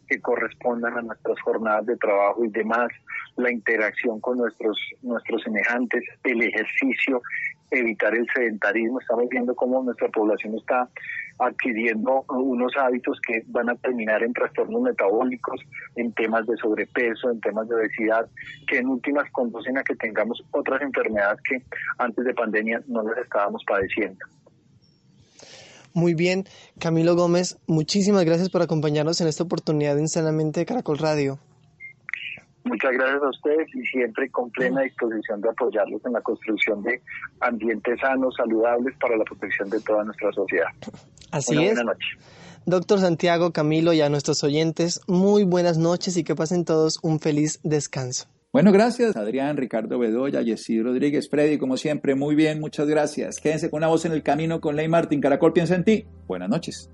que 0.09 0.21
correspondan 0.21 0.99
a 0.99 1.03
nuestras 1.03 1.41
jornadas 1.41 1.87
de 1.87 1.97
trabajo 1.97 2.45
y 2.45 2.49
demás, 2.49 2.89
la 3.37 3.51
interacción 3.51 4.21
con 4.21 4.39
nuestros, 4.39 4.79
nuestros 5.03 5.43
semejantes, 5.43 6.05
el 6.25 6.43
ejercicio, 6.43 7.23
evitar 7.71 8.15
el 8.15 8.27
sedentarismo. 8.35 9.01
Estamos 9.01 9.29
viendo 9.29 9.55
cómo 9.55 9.83
nuestra 9.83 10.09
población 10.09 10.57
está 10.57 10.89
adquiriendo 11.39 12.25
unos 12.29 12.73
hábitos 12.77 13.19
que 13.27 13.43
van 13.49 13.69
a 13.69 13.75
terminar 13.77 14.23
en 14.23 14.33
trastornos 14.33 14.81
metabólicos, 14.81 15.61
en 15.97 16.13
temas 16.13 16.47
de 16.47 16.57
sobrepeso, 16.57 17.31
en 17.31 17.41
temas 17.41 17.69
de 17.69 17.75
obesidad, 17.75 18.27
que 18.67 18.79
en 18.79 18.89
últimas 18.89 19.31
conducen 19.33 19.77
a 19.79 19.85
que 19.85 19.95
tengamos 19.97 20.43
otras 20.51 20.81
enfermedades 20.83 21.41
que 21.43 21.63
antes 21.99 22.25
de 22.25 22.35
pandemia 22.35 22.81
no 22.87 23.03
las 23.03 23.19
estábamos 23.19 23.63
padeciendo. 23.67 24.19
Muy 25.93 26.15
bien, 26.15 26.45
Camilo 26.79 27.17
Gómez, 27.17 27.59
muchísimas 27.67 28.25
gracias 28.25 28.51
por 28.51 28.61
acompañarnos 28.61 29.21
en 29.23 29.29
esta 29.29 29.45
oportunidad 29.45 29.97
de 29.97 30.07
Sanamente 30.09 30.61
de 30.61 30.67
Caracol 30.67 30.99
Radio. 30.99 31.39
Muchas 32.67 32.93
gracias 32.93 33.23
a 33.23 33.29
ustedes 33.29 33.69
y 33.75 33.87
siempre 33.87 34.29
con 34.31 34.51
plena 34.51 34.83
disposición 34.83 35.41
de 35.41 35.49
apoyarlos 35.49 36.05
en 36.05 36.13
la 36.13 36.21
construcción 36.21 36.83
de 36.83 37.01
ambientes 37.41 38.01
sanos, 38.01 38.35
saludables 38.37 38.95
para 39.01 39.17
la 39.17 39.25
protección 39.25 39.71
de 39.71 39.81
toda 39.81 40.03
nuestra 40.03 40.33
sociedad. 40.33 40.69
Así 41.31 41.65
es. 41.65 41.81
Doctor 42.65 42.99
Santiago, 42.99 43.53
Camilo 43.53 43.93
y 43.93 44.01
a 44.01 44.09
nuestros 44.09 44.43
oyentes, 44.43 45.01
muy 45.07 45.45
buenas 45.45 45.79
noches 45.79 46.17
y 46.17 46.25
que 46.25 46.35
pasen 46.35 46.65
todos 46.65 46.99
un 47.03 47.21
feliz 47.21 47.61
descanso. 47.63 48.27
Bueno, 48.53 48.73
gracias 48.73 49.17
Adrián, 49.17 49.57
Ricardo 49.57 49.99
Bedoya, 49.99 50.43
Jessy 50.43 50.83
Rodríguez, 50.83 51.29
Freddy, 51.29 51.59
como 51.59 51.77
siempre, 51.77 52.17
muy 52.17 52.35
bien, 52.35 52.59
muchas 52.59 52.89
gracias. 52.89 53.39
Quédense 53.39 53.71
con 53.71 53.79
una 53.79 53.87
voz 53.87 54.05
en 54.07 54.13
el 54.13 54.25
camino 54.25 54.61
con 54.61 54.75
Ley 54.75 54.89
Martín. 54.89 55.21
Caracol 55.21 55.53
piensa 55.53 55.77
en 55.77 55.85
ti. 55.85 56.07
Buenas 56.27 56.49
noches. 56.49 56.91